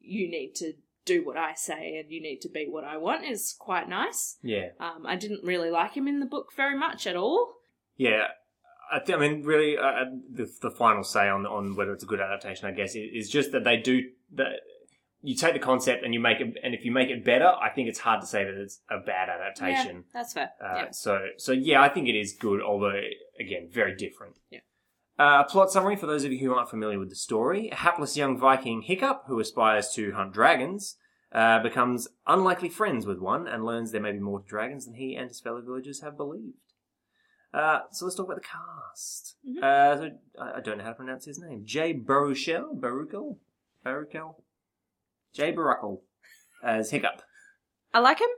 you 0.00 0.30
need 0.30 0.54
to 0.56 0.74
do 1.04 1.24
what 1.24 1.38
I 1.38 1.54
say 1.54 1.96
and 1.96 2.12
you 2.12 2.20
need 2.20 2.40
to 2.42 2.50
be 2.50 2.66
what 2.68 2.84
I 2.84 2.98
want. 2.98 3.24
Is 3.24 3.56
quite 3.58 3.88
nice. 3.88 4.36
Yeah. 4.42 4.68
Um, 4.78 5.06
I 5.06 5.16
didn't 5.16 5.42
really 5.42 5.70
like 5.70 5.96
him 5.96 6.06
in 6.06 6.20
the 6.20 6.26
book 6.26 6.48
very 6.54 6.76
much 6.76 7.06
at 7.06 7.16
all. 7.16 7.54
Yeah, 7.96 8.26
I, 8.90 8.98
th- 9.00 9.16
I 9.16 9.20
mean, 9.20 9.42
really, 9.42 9.76
uh, 9.76 10.04
the 10.30 10.50
the 10.60 10.70
final 10.70 11.04
say 11.04 11.28
on 11.28 11.46
on 11.46 11.76
whether 11.76 11.92
it's 11.92 12.04
a 12.04 12.06
good 12.06 12.20
adaptation, 12.20 12.66
I 12.66 12.72
guess, 12.72 12.94
is, 12.94 13.26
is 13.26 13.30
just 13.30 13.52
that 13.52 13.64
they 13.64 13.76
do 13.76 14.02
that. 14.34 14.60
You 15.20 15.34
take 15.34 15.52
the 15.52 15.58
concept 15.58 16.04
and 16.04 16.14
you 16.14 16.20
make 16.20 16.40
it, 16.40 16.56
and 16.62 16.74
if 16.74 16.84
you 16.84 16.92
make 16.92 17.08
it 17.08 17.24
better, 17.24 17.48
I 17.48 17.70
think 17.70 17.88
it's 17.88 17.98
hard 17.98 18.20
to 18.20 18.26
say 18.26 18.44
that 18.44 18.54
it's 18.54 18.80
a 18.88 18.98
bad 18.98 19.28
adaptation. 19.28 19.96
Yeah, 19.96 20.02
that's 20.14 20.32
fair. 20.32 20.50
Uh, 20.62 20.74
yeah. 20.76 20.90
So, 20.92 21.26
so 21.36 21.50
yeah, 21.50 21.82
I 21.82 21.88
think 21.88 22.08
it 22.08 22.14
is 22.16 22.34
good, 22.38 22.62
although 22.62 23.00
again, 23.38 23.68
very 23.70 23.96
different. 23.96 24.36
Yeah. 24.48 24.60
Uh, 25.18 25.42
plot 25.42 25.72
summary 25.72 25.96
for 25.96 26.06
those 26.06 26.22
of 26.22 26.30
you 26.30 26.38
who 26.38 26.54
aren't 26.54 26.70
familiar 26.70 27.00
with 27.00 27.10
the 27.10 27.16
story: 27.16 27.68
a 27.70 27.74
hapless 27.74 28.16
young 28.16 28.38
Viking 28.38 28.82
Hiccup, 28.82 29.24
who 29.26 29.40
aspires 29.40 29.90
to 29.94 30.12
hunt 30.12 30.32
dragons, 30.32 30.96
uh, 31.32 31.62
becomes 31.62 32.08
unlikely 32.26 32.68
friends 32.68 33.04
with 33.04 33.18
one 33.18 33.46
and 33.46 33.64
learns 33.64 33.90
there 33.90 34.00
may 34.00 34.12
be 34.12 34.20
more 34.20 34.40
to 34.40 34.46
dragons 34.46 34.86
than 34.86 34.94
he 34.94 35.14
and 35.14 35.28
his 35.28 35.40
fellow 35.40 35.60
villagers 35.60 36.00
have 36.00 36.16
believed. 36.16 36.54
Uh, 37.52 37.80
so 37.90 38.04
let's 38.04 38.14
talk 38.16 38.26
about 38.26 38.36
the 38.36 38.46
cast. 38.46 39.36
Mhm. 39.46 39.62
Uh, 39.62 39.96
so 39.96 40.10
I 40.40 40.58
I 40.58 40.60
don't 40.60 40.78
know 40.78 40.84
how 40.84 40.90
to 40.90 40.96
pronounce 40.96 41.24
his 41.24 41.38
name. 41.38 41.64
Jay 41.64 41.94
Baruchel, 41.94 42.78
Baruchel, 42.78 43.38
Baruchel, 43.84 44.34
Jay 45.32 45.52
Baruchel 45.52 46.00
as 46.62 46.90
Hiccup. 46.90 47.22
I 47.94 48.00
like 48.00 48.20
him. 48.20 48.28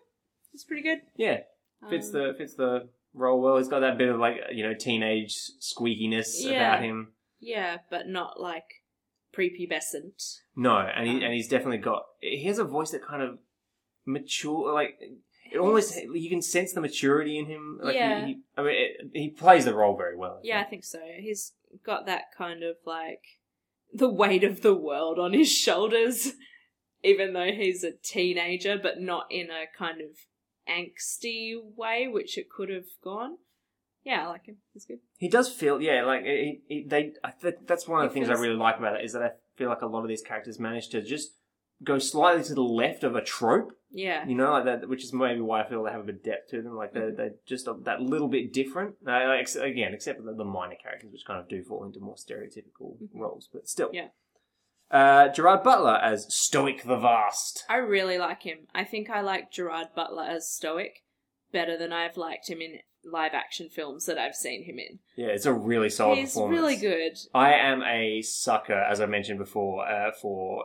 He's 0.53 0.65
pretty 0.65 0.83
good. 0.83 1.01
Yeah, 1.17 1.41
fits 1.89 2.07
Um, 2.09 2.13
the 2.13 2.35
fits 2.39 2.55
the 2.55 2.89
role 3.15 3.41
well. 3.41 3.57
He's 3.59 3.69
got 3.69 3.81
that 3.81 3.99
bit 3.99 4.09
of 4.09 4.21
like 4.21 4.37
you 4.53 4.63
know 4.63 4.75
teenage 4.75 5.35
squeakiness 5.61 6.45
Yeah. 6.45 6.75
about 6.75 6.85
him. 6.85 7.15
Yeah, 7.41 7.79
but 7.91 8.07
not 8.07 8.41
like 8.41 8.85
prepubescent. 9.33 10.41
No, 10.57 10.77
and 10.79 11.09
he 11.09 11.17
Um, 11.17 11.23
and 11.25 11.33
he's 11.35 11.49
definitely 11.49 11.79
got. 11.79 12.07
He 12.21 12.45
has 12.45 12.59
a 12.59 12.65
voice 12.65 12.91
that 12.93 13.03
kind 13.03 13.23
of 13.23 13.39
mature, 14.05 14.73
like 14.73 15.01
it 15.53 15.59
almost 15.59 15.97
you 16.15 16.31
can 16.31 16.43
sense 16.43 16.73
the 16.73 16.81
maturity 16.81 17.39
in 17.39 17.47
him. 17.47 17.79
Like 17.83 17.95
Yeah. 17.95 18.27
He, 18.27 18.33
he, 18.35 18.41
I 18.57 18.63
mean, 18.63 18.75
it, 18.75 19.11
he 19.13 19.31
plays 19.31 19.65
the 19.65 19.75
role 19.75 19.97
very 19.97 20.17
well. 20.17 20.37
I 20.39 20.41
Yeah, 20.45 20.57
I 20.57 20.61
think. 20.65 20.71
think 20.71 20.85
so. 20.85 21.01
He's 21.19 21.53
got 21.85 22.07
that 22.07 22.25
kind 22.37 22.63
of 22.63 22.77
like 22.87 23.23
the 23.93 24.09
weight 24.09 24.45
of 24.45 24.63
the 24.63 24.75
world 24.75 25.19
on 25.19 25.33
his 25.33 25.51
shoulders, 25.51 26.33
even 27.05 27.33
though 27.33 27.51
he's 27.53 27.83
a 27.85 27.93
teenager, 28.03 28.79
but 28.81 29.01
not 29.01 29.27
in 29.31 29.49
a 29.51 29.65
kind 29.77 30.01
of 30.01 30.11
angsty 30.69 31.55
way, 31.77 32.09
which 32.09 32.39
it 32.39 32.47
could 32.51 32.69
have 32.71 32.85
gone. 33.03 33.37
Yeah, 34.05 34.25
I 34.25 34.29
like 34.29 34.47
him. 34.47 34.57
He's 34.73 34.87
good. 34.87 35.01
He 35.19 35.29
does 35.29 35.53
feel, 35.53 35.81
yeah, 35.83 36.05
like 36.05 36.25
he, 36.25 36.61
he, 36.69 36.87
they. 36.89 37.13
I 37.23 37.33
th- 37.33 37.57
that's 37.67 37.87
one 37.87 38.03
of 38.03 38.09
the 38.11 38.15
He 38.15 38.21
things 38.21 38.29
feels- 38.29 38.39
I 38.41 38.43
really 38.43 38.57
like 38.57 38.79
about 38.79 38.97
it 38.99 39.05
is 39.05 39.13
that 39.13 39.23
I 39.23 39.31
feel 39.57 39.69
like 39.69 39.83
a 39.83 39.87
lot 39.87 40.03
of 40.03 40.09
these 40.09 40.23
characters 40.23 40.59
manage 40.59 40.89
to 40.91 41.03
just 41.03 41.33
go 41.83 41.99
slightly 41.99 42.45
to 42.45 42.55
the 42.55 42.63
left 42.63 43.05
of 43.05 43.17
a 43.17 43.23
trope, 43.23 43.73
Yeah. 43.91 44.27
you 44.27 44.35
know, 44.35 44.51
like 44.53 44.65
that, 44.65 44.89
which 44.89 45.03
is 45.05 45.13
maybe 45.13 45.41
why 45.41 45.63
I 45.63 45.69
feel 45.69 45.83
they 45.83 45.91
have 45.91 46.01
a 46.03 46.05
bit 46.05 46.17
of 46.17 46.23
depth 46.23 46.51
to 46.51 46.63
them. 46.63 46.77
Like 46.77 46.93
they're, 46.93 47.11
Mhm. 47.13 47.17
they're 47.17 47.35
just 47.47 47.67
a, 47.69 47.75
that 47.85 48.01
little 48.03 48.29
bit 48.29 48.53
different. 48.53 48.97
Uh, 49.07 49.13
ex- 49.13 49.57
again, 49.57 49.95
except 49.95 50.19
for 50.19 50.25
the, 50.27 50.35
the 50.35 50.45
minor 50.45 50.77
characters, 50.77 51.11
which 51.11 51.25
kind 51.25 51.41
of 51.41 51.49
do 51.49 51.63
fall 51.63 51.85
into 51.85 51.99
more 52.01 52.17
stereotypical 52.17 52.97
Mhm. 53.03 53.09
roles, 53.15 53.49
but 53.53 53.67
still. 53.69 53.91
Yeah. 53.93 54.09
Uh, 54.91 55.29
Gerard 55.29 55.63
Butler 55.63 55.99
as 56.03 56.27
Stoic 56.35 56.83
the 56.83 56.97
Vast. 56.97 57.65
I 57.69 57.77
really 57.77 58.19
like 58.19 58.43
him. 58.43 58.67
I 58.75 58.85
think 58.85 59.09
I 59.09 59.21
like 59.21 59.51
Gerard 59.53 59.89
Butler 59.95 60.25
as 60.25 60.51
Stoic 60.51 61.05
better 61.53 61.77
than 61.77 61.93
I've 61.93 62.17
liked 62.17 62.49
him 62.51 62.61
in 62.61 62.81
live 63.05 63.33
action 63.33 63.69
films 63.71 64.05
that 64.07 64.19
I've 64.19 64.35
seen 64.35 64.65
him 64.65 64.79
in. 64.79 64.99
Yeah, 65.17 65.29
it's 65.29 65.47
a 65.47 65.53
really 65.53 65.89
solid 65.91 66.19
He's 66.19 66.33
performance. 66.35 66.61
really 66.61 66.77
good. 66.77 67.19
I 67.33 67.55
am 67.55 67.83
a 67.85 68.21
sucker, 68.23 68.75
as 68.75 69.01
I 69.01 69.07
mentioned 69.07 69.39
before, 69.39 69.87
uh, 69.89 70.11
for 70.13 70.65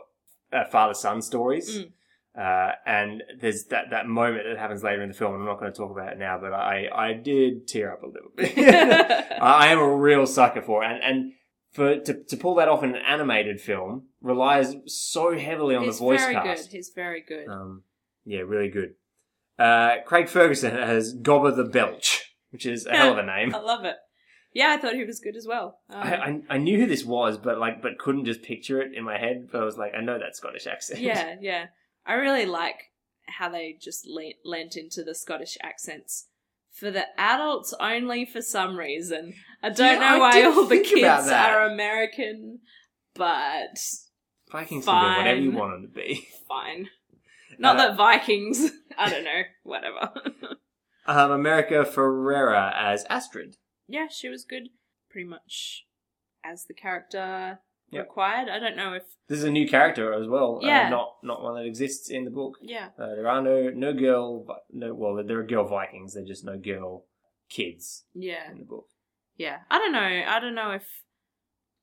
uh, 0.52 0.64
father 0.64 0.94
son 0.94 1.22
stories. 1.22 1.78
Mm. 1.78 1.90
Uh, 2.38 2.72
and 2.84 3.22
there's 3.40 3.64
that, 3.66 3.90
that 3.90 4.06
moment 4.06 4.44
that 4.46 4.58
happens 4.58 4.82
later 4.82 5.02
in 5.02 5.08
the 5.08 5.14
film. 5.14 5.32
and 5.32 5.40
I'm 5.42 5.48
not 5.48 5.58
going 5.58 5.72
to 5.72 5.76
talk 5.76 5.90
about 5.90 6.12
it 6.12 6.18
now, 6.18 6.38
but 6.38 6.52
I, 6.52 6.86
I 6.94 7.12
did 7.14 7.66
tear 7.66 7.92
up 7.92 8.02
a 8.02 8.06
little 8.06 8.30
bit. 8.36 8.52
I 9.40 9.66
I 9.66 9.66
am 9.68 9.78
a 9.78 9.96
real 9.96 10.26
sucker 10.26 10.60
for 10.60 10.84
it. 10.84 10.90
And, 10.90 11.02
and 11.02 11.32
for 11.72 11.98
to, 11.98 12.24
to 12.24 12.36
pull 12.36 12.54
that 12.56 12.68
off 12.68 12.82
in 12.82 12.94
an 12.94 13.02
animated 13.06 13.60
film 13.60 14.08
relies 14.20 14.74
so 14.86 15.38
heavily 15.38 15.76
on 15.76 15.84
He's 15.84 15.98
the 15.98 16.04
voice 16.04 16.20
cast. 16.26 16.28
He's 16.28 16.34
very 16.34 16.44
cast. 16.56 16.70
good. 16.70 16.76
He's 16.76 16.90
very 16.94 17.20
good. 17.26 17.48
Um, 17.48 17.82
yeah, 18.26 18.40
really 18.40 18.68
good. 18.68 18.94
Uh, 19.58 19.96
Craig 20.04 20.28
Ferguson 20.28 20.72
has 20.74 21.14
Gobber 21.14 21.54
the 21.56 21.64
Belch, 21.64 22.34
which 22.50 22.66
is 22.66 22.84
a 22.86 22.94
hell 22.94 23.12
of 23.12 23.18
a 23.18 23.22
name. 23.26 23.54
I 23.54 23.58
love 23.58 23.84
it. 23.84 23.96
Yeah, 24.56 24.70
I 24.72 24.78
thought 24.78 24.94
he 24.94 25.04
was 25.04 25.20
good 25.20 25.36
as 25.36 25.46
well. 25.46 25.80
Um, 25.90 26.02
I, 26.02 26.14
I 26.16 26.40
I 26.54 26.56
knew 26.58 26.78
who 26.80 26.86
this 26.86 27.04
was, 27.04 27.36
but 27.36 27.58
like, 27.58 27.82
but 27.82 27.98
couldn't 27.98 28.24
just 28.24 28.42
picture 28.42 28.80
it 28.80 28.94
in 28.94 29.04
my 29.04 29.18
head. 29.18 29.48
But 29.52 29.60
I 29.60 29.64
was 29.66 29.76
like, 29.76 29.92
I 29.94 30.00
know 30.00 30.18
that 30.18 30.34
Scottish 30.34 30.66
accent. 30.66 31.00
yeah, 31.00 31.34
yeah. 31.42 31.66
I 32.06 32.14
really 32.14 32.46
like 32.46 32.76
how 33.26 33.50
they 33.50 33.76
just 33.78 34.06
lent, 34.08 34.36
lent 34.46 34.74
into 34.76 35.04
the 35.04 35.14
Scottish 35.14 35.58
accents 35.62 36.28
for 36.72 36.90
the 36.90 37.04
adults 37.20 37.74
only 37.78 38.24
for 38.24 38.40
some 38.40 38.78
reason. 38.78 39.34
I 39.62 39.68
don't 39.68 40.00
Yeah, 40.00 40.08
know 40.16 40.16
I 40.16 40.18
why 40.18 40.42
all 40.44 40.64
the 40.64 40.80
kids 40.80 41.28
are 41.28 41.66
American, 41.66 42.60
but 43.14 43.78
Vikings 44.50 44.86
can 44.86 45.00
be 45.02 45.18
whatever 45.18 45.40
you 45.40 45.50
want 45.50 45.72
them 45.72 45.82
to 45.82 45.88
be. 45.94 46.28
fine. 46.48 46.88
Not 47.58 47.76
Uh, 47.76 47.88
that 47.88 47.96
Vikings. 47.98 48.70
I 48.98 49.10
don't 49.10 49.24
know. 49.24 49.42
Whatever. 49.64 50.12
Um, 51.06 51.30
America 51.30 51.84
Ferrera 51.84 52.72
as 52.74 53.04
Astrid. 53.10 53.56
Yeah, 53.88 54.08
she 54.08 54.28
was 54.28 54.44
good. 54.44 54.68
Pretty 55.10 55.28
much 55.28 55.84
as 56.44 56.64
the 56.66 56.74
character 56.74 57.60
Yep. 57.92 58.02
required. 58.06 58.48
I 58.48 58.58
don't 58.58 58.76
know 58.76 58.94
if. 58.94 59.04
This 59.28 59.38
is 59.38 59.44
a 59.44 59.50
new 59.50 59.68
character 59.68 60.12
as 60.12 60.26
well. 60.26 60.56
uh, 60.62 60.66
Yeah. 60.66 60.88
not 60.88 61.18
not 61.22 61.40
one 61.42 61.54
that 61.54 61.66
exists 61.66 62.10
in 62.10 62.24
the 62.24 62.30
book. 62.32 62.58
Yeah. 62.60 62.88
Uh, 62.98 63.14
there 63.14 63.28
are 63.28 63.40
no 63.40 63.70
no 63.70 63.92
girl, 63.92 64.44
no 64.72 64.92
well, 64.92 65.22
there 65.24 65.38
are 65.38 65.44
girl 65.46 65.64
Vikings. 65.68 66.14
They're 66.14 66.24
just 66.24 66.44
no 66.44 66.58
girl 66.58 67.06
kids 67.48 68.04
Yeah. 68.12 68.50
in 68.50 68.58
the 68.58 68.64
book. 68.64 68.88
Yeah. 69.36 69.58
I 69.70 69.78
don't 69.78 69.92
know. 69.92 70.00
I 70.26 70.40
don't 70.40 70.54
know 70.56 70.72
if. 70.72 70.84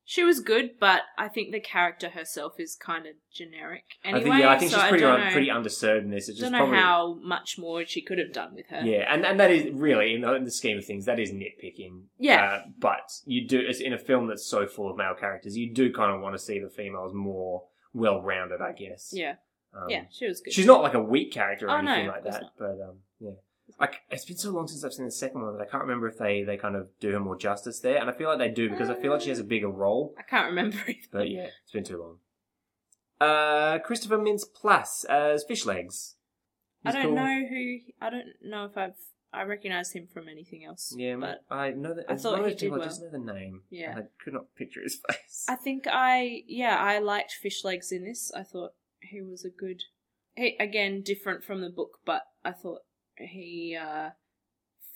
She 0.06 0.24
was 0.24 0.42
good, 0.42 0.72
but 0.80 1.02
I 1.18 1.30
think 1.30 1.52
the 1.54 1.62
character 1.62 2.10
herself 2.10 2.60
is 2.60 2.76
kind 2.76 3.06
of 3.06 3.14
generic. 3.34 3.86
Anyway, 4.04 4.20
I 4.20 4.24
think 4.24 4.40
yeah, 4.42 4.50
I 4.50 4.60
think 4.60 4.72
so 4.72 4.78
she's 4.80 4.90
pretty 4.90 5.02
don't 5.04 5.20
un, 5.20 5.26
know, 5.28 5.32
pretty 5.32 5.48
underserved 5.48 6.02
in 6.02 6.10
this. 6.10 6.28
It's 6.28 6.40
don't 6.40 6.44
just 6.46 6.52
know 6.52 6.58
probably 6.60 6.78
how 6.78 7.14
much 7.22 7.58
more 7.58 7.86
she 7.86 8.02
could 8.02 8.18
have 8.20 8.34
done 8.34 8.54
with 8.54 8.68
her. 8.70 8.82
Yeah, 8.84 9.06
and, 9.14 9.26
and 9.26 9.40
that 9.40 9.50
is 9.50 9.72
really 9.74 10.14
in 10.14 10.22
the, 10.22 10.34
in 10.36 10.44
the 10.44 10.52
scheme 10.52 10.78
of 10.78 10.86
things 10.86 11.06
that 11.06 11.20
is 11.20 11.32
nitpicking. 11.32 12.02
Yeah. 12.20 12.44
uh, 12.44 12.62
but 12.80 13.12
you 13.26 13.48
do 13.48 13.60
it's 13.60 13.80
in 13.80 13.94
a 13.94 13.98
film 13.98 14.28
that's 14.28 14.46
so 14.46 14.68
full 14.68 14.92
of 14.92 14.98
male 14.98 15.16
characters, 15.18 15.56
you 15.58 15.74
do 15.74 15.92
kind 15.94 16.14
of 16.14 16.20
want 16.22 16.36
to 16.36 16.40
see 16.40 16.60
the 16.60 16.70
females 16.70 17.14
more 17.14 17.64
well 17.94 18.22
rounded, 18.22 18.60
I 18.62 18.74
guess. 18.74 19.12
Yeah. 19.14 19.36
Um, 19.74 19.90
Yeah, 19.90 20.04
she 20.12 20.28
was 20.28 20.42
good. 20.42 20.54
She's 20.54 20.66
not 20.66 20.82
like 20.84 20.94
a 20.96 21.02
weak 21.02 21.32
character 21.32 21.68
or 21.68 21.72
Oh, 21.72 21.78
anything 21.78 22.08
of 22.08 22.14
like 22.14 22.24
that, 22.26 22.42
not. 22.42 22.54
but 22.60 22.72
um, 22.82 22.98
yeah. 23.20 23.32
I 23.80 23.90
it's 24.10 24.26
been 24.26 24.38
so 24.38 24.52
long 24.52 24.68
since 24.68 24.84
I've 24.84 24.94
seen 24.94 25.06
the 25.06 25.12
second 25.12 25.42
one 25.42 25.58
that 25.58 25.62
I 25.62 25.70
can't 25.70 25.84
remember 25.84 26.08
if 26.08 26.18
they, 26.18 26.44
they 26.44 26.58
kind 26.58 26.76
of 26.76 26.88
do 27.00 27.12
her 27.12 27.20
more 27.20 27.38
justice 27.38 27.80
there, 27.80 27.98
and 27.98 28.10
I 28.10 28.14
feel 28.14 28.30
like 28.30 28.38
they 28.38 28.50
do 28.50 28.70
because 28.70 28.90
I 28.90 28.96
feel 28.96 29.12
like 29.12 29.22
she 29.22 29.30
has 29.30 29.40
a 29.40 29.44
bigger 29.44 29.70
role. 29.70 30.14
I 30.18 30.24
can't 30.24 30.48
remember 30.48 30.78
either. 30.88 31.00
But 31.12 31.30
yeah, 31.30 31.48
it's 31.64 31.72
been 31.72 31.84
too 31.84 32.00
long. 32.00 32.18
Uh, 33.20 33.80
Christopher 33.80 34.18
Mintz 34.18 34.44
Plasse 34.44 35.06
as 35.06 35.44
Fish 35.44 35.66
Legs. 35.66 36.16
I 36.86 36.92
don't 36.92 37.04
cool. 37.06 37.16
know 37.16 37.42
who. 37.50 37.78
I 38.02 38.10
don't 38.10 38.28
know 38.44 38.66
if 38.66 38.78
I've. 38.78 38.96
I 39.32 39.44
recognise 39.44 39.92
him 39.94 40.08
from 40.14 40.30
anything 40.30 40.64
else. 40.64 40.94
Yeah, 40.96 41.16
but 41.16 41.44
I 41.50 41.72
know 41.72 41.96
that. 41.96 42.06
I 42.08 42.16
thought 42.16 42.38
he 42.38 42.44
those 42.44 42.62
people, 42.62 42.78
did 42.78 42.84
I 42.84 42.88
just 42.88 43.02
know 43.02 43.10
the 43.10 43.34
name. 43.34 43.62
Yeah. 43.72 43.96
I 43.98 44.02
could 44.24 44.34
not 44.34 44.54
picture 44.56 44.82
his 44.82 45.00
face. 45.10 45.46
I 45.50 45.56
think 45.56 45.86
I. 45.90 46.44
Yeah, 46.48 46.78
I 46.78 47.00
liked 47.00 47.32
Fish 47.32 47.64
Legs 47.64 47.92
in 47.92 48.04
this. 48.04 48.32
I 48.36 48.44
thought 48.44 48.74
he 49.02 49.22
was 49.22 49.44
a 49.44 49.50
good. 49.50 49.84
He 50.36 50.56
again 50.60 51.02
different 51.02 51.44
from 51.44 51.62
the 51.62 51.70
book, 51.70 52.00
but 52.06 52.24
I 52.44 52.52
thought 52.52 52.82
he 53.18 53.78
uh 53.80 54.10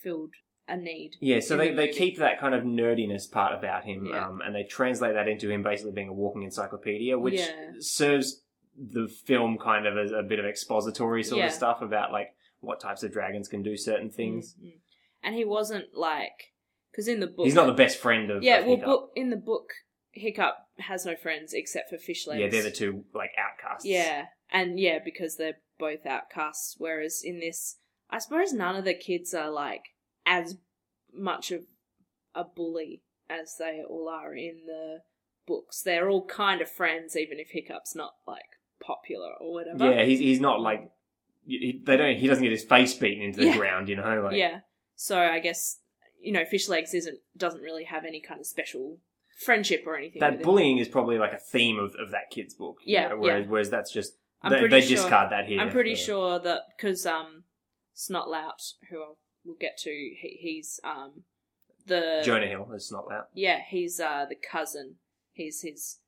filled 0.02 0.32
a 0.70 0.76
need. 0.76 1.12
yeah, 1.20 1.40
so 1.40 1.56
they, 1.56 1.70
the 1.70 1.76
they 1.76 1.88
keep 1.88 2.18
that 2.18 2.38
kind 2.38 2.54
of 2.54 2.62
nerdiness 2.62 3.30
part 3.30 3.54
about 3.58 3.84
him, 3.84 4.06
Yeah. 4.10 4.26
um, 4.28 4.42
and 4.44 4.54
they 4.54 4.64
translate 4.64 5.14
that 5.14 5.26
into 5.26 5.50
him 5.50 5.62
basically 5.62 5.92
being 5.92 6.08
a 6.08 6.12
walking 6.12 6.42
encyclopedia, 6.42 7.18
which 7.18 7.40
Yeah. 7.40 7.72
serves 7.80 8.44
the 8.76 9.08
film 9.08 9.56
kind 9.58 9.86
of 9.86 9.96
as 9.96 10.12
a 10.12 10.22
bit 10.22 10.38
of 10.38 10.44
expository 10.44 11.22
sort 11.22 11.38
Yeah. 11.40 11.46
of 11.46 11.52
stuff 11.52 11.80
about 11.80 12.12
like 12.12 12.34
what 12.60 12.80
types 12.80 13.02
of 13.02 13.12
dragons 13.12 13.48
can 13.48 13.62
do 13.62 13.76
certain 13.76 14.10
things. 14.10 14.54
Mm, 14.60 14.66
mm. 14.66 14.80
And 15.22 15.34
he 15.34 15.44
wasn't 15.44 15.94
like 15.94 16.52
because 16.92 17.08
in 17.08 17.20
the 17.20 17.26
book 17.26 17.46
He's 17.46 17.54
not 17.54 17.66
the 17.66 17.72
best 17.72 17.98
friend 17.98 18.30
of 18.30 18.42
yeah. 18.42 18.58
of 18.58 18.66
Well, 18.66 18.76
book 18.76 19.10
in 19.16 19.30
the 19.30 19.36
book, 19.36 19.70
Hiccup 20.12 20.56
has 20.78 21.06
no 21.06 21.16
friends 21.16 21.52
except 21.54 21.88
for 21.90 21.96
Fish 21.98 22.26
Legs. 22.26 22.40
Yeah, 22.40 22.48
they're 22.48 22.62
the 22.62 22.70
two 22.70 23.04
like 23.14 23.30
outcasts. 23.38 23.86
Yeah, 23.86 24.26
and 24.50 24.78
yeah, 24.78 24.98
because 25.02 25.36
they're 25.36 25.58
both 25.78 26.04
outcasts. 26.06 26.74
Whereas 26.78 27.22
in 27.24 27.40
this, 27.40 27.78
I 28.10 28.18
suppose 28.18 28.52
none 28.52 28.76
of 28.76 28.84
the 28.84 28.94
kids 28.94 29.34
are 29.34 29.50
like 29.50 29.82
as 30.26 30.56
much 31.12 31.50
of 31.50 31.64
a 32.34 32.44
bully 32.44 33.02
as 33.28 33.56
they 33.58 33.82
all 33.88 34.08
are 34.08 34.34
in 34.34 34.60
the 34.66 34.98
books. 35.46 35.82
They're 35.82 36.08
all 36.08 36.24
kind 36.26 36.60
of 36.60 36.70
friends, 36.70 37.16
even 37.16 37.38
if 37.38 37.50
Hiccup's 37.50 37.94
not 37.94 38.14
like 38.26 38.42
popular 38.80 39.30
or 39.40 39.52
whatever. 39.52 39.90
yeah. 39.92 40.04
He's 40.04 40.18
he's 40.20 40.40
not 40.40 40.60
like 40.60 40.90
he, 41.46 41.80
they 41.84 41.96
don't. 41.96 42.16
He 42.16 42.26
doesn't 42.26 42.42
get 42.42 42.52
his 42.52 42.64
face 42.64 42.94
beaten 42.94 43.22
into 43.24 43.40
the 43.40 43.46
Yeah. 43.46 43.56
ground. 43.56 43.88
You 43.88 43.96
know, 43.96 44.22
like 44.24 44.36
yeah. 44.36 44.60
So 44.96 45.18
I 45.18 45.38
guess 45.40 45.78
you 46.20 46.32
know, 46.32 46.44
Fish 46.44 46.68
Legs 46.68 46.94
isn't 46.94 47.18
doesn't 47.36 47.60
really 47.62 47.84
have 47.84 48.04
any 48.04 48.20
kind 48.20 48.40
of 48.40 48.46
special 48.46 48.98
friendship 49.44 49.84
or 49.86 49.96
anything. 49.96 50.20
that 50.20 50.42
bullying 50.42 50.78
is 50.78 50.88
probably 50.88 51.16
like 51.16 51.32
a 51.32 51.38
theme 51.38 51.78
of, 51.78 51.94
of 51.94 52.10
that 52.10 52.30
kid's 52.30 52.54
book. 52.54 52.78
Yeah, 52.84 53.08
know, 53.08 53.18
whereas 53.18 53.44
yeah. 53.44 53.50
whereas 53.50 53.70
that's 53.70 53.92
just 53.92 54.14
I'm 54.42 54.52
they, 54.52 54.66
they 54.68 54.80
sure- 54.80 54.96
discard 54.96 55.30
that 55.32 55.46
here. 55.46 55.60
I'm 55.60 55.70
pretty 55.70 55.94
for- 55.94 56.00
sure 56.00 56.38
that 56.40 56.62
because 56.76 57.06
um, 57.06 57.44
Snotlout, 57.98 58.74
who 58.88 59.02
I'll, 59.02 59.18
we'll 59.44 59.56
get 59.58 59.76
to, 59.78 59.90
he, 59.90 60.38
he's 60.40 60.78
um, 60.84 61.24
the 61.86 62.22
Jonah 62.24 62.46
Hill 62.46 62.70
is 62.74 62.92
not 62.92 63.08
that. 63.08 63.28
Yeah, 63.34 63.58
he's 63.66 63.98
uh 63.98 64.24
the 64.28 64.36
cousin. 64.36 64.94
He's 65.32 65.62
his 65.62 65.98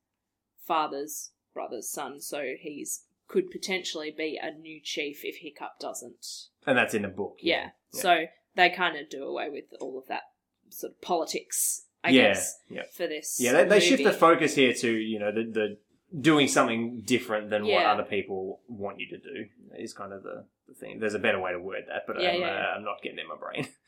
father's 0.67 1.33
brother's 1.53 1.91
son, 1.91 2.21
so 2.21 2.45
he's 2.59 3.05
could 3.27 3.51
potentially 3.51 4.13
be 4.17 4.39
a 4.43 4.51
new 4.53 4.81
chief 4.83 5.21
if 5.25 5.37
Hiccup 5.37 5.79
doesn't. 5.81 6.27
And 6.67 6.77
that's 6.77 6.95
in 6.95 7.03
the 7.03 7.09
book. 7.09 7.37
Yeah. 7.41 7.71
Yeah. 7.93 8.01
So 8.01 8.25
they 8.57 8.71
kind 8.71 8.97
of 8.97 9.09
do 9.09 9.25
away 9.25 9.49
with 9.51 9.65
all 9.81 9.99
of 9.99 10.07
that 10.09 10.23
sort 10.69 10.93
of 10.93 11.01
politics, 11.01 11.87
I 12.03 12.11
Yeah, 12.11 12.35
guess, 12.35 12.59
yeah. 12.69 12.83
for 12.93 13.07
this. 13.07 13.39
Yeah, 13.41 13.53
they, 13.53 13.65
they 13.67 13.81
shift 13.81 14.03
the 14.03 14.13
focus 14.13 14.57
here 14.57 14.75
to, 14.75 14.91
you 14.93 15.21
know, 15.21 15.31
the, 15.31 15.45
the 15.45 15.77
doing 16.19 16.49
something 16.49 17.03
different 17.05 17.51
than 17.51 17.63
what 17.63 17.71
Yeah. 17.83 17.93
other 17.93 18.03
people 18.03 18.61
want 18.69 18.99
you 19.01 19.09
to 19.11 19.19
do 19.19 19.47
is 19.79 19.93
kind 19.93 20.13
of 20.13 20.23
the, 20.23 20.45
the 20.69 20.75
thing. 20.75 20.99
There's 20.99 21.15
a 21.15 21.19
better 21.21 21.39
way 21.41 21.53
to 21.53 21.59
word 21.61 21.85
that, 21.89 22.03
but 22.07 22.21
Yeah, 22.21 22.31
I'm, 22.31 22.41
yeah, 22.41 22.47
uh, 22.47 22.51
yeah. 22.51 22.75
I'm 22.77 22.85
not 22.85 23.03
getting 23.03 23.19
it 23.19 23.23
in 23.23 23.29
my 23.29 23.37
brain. 23.37 23.69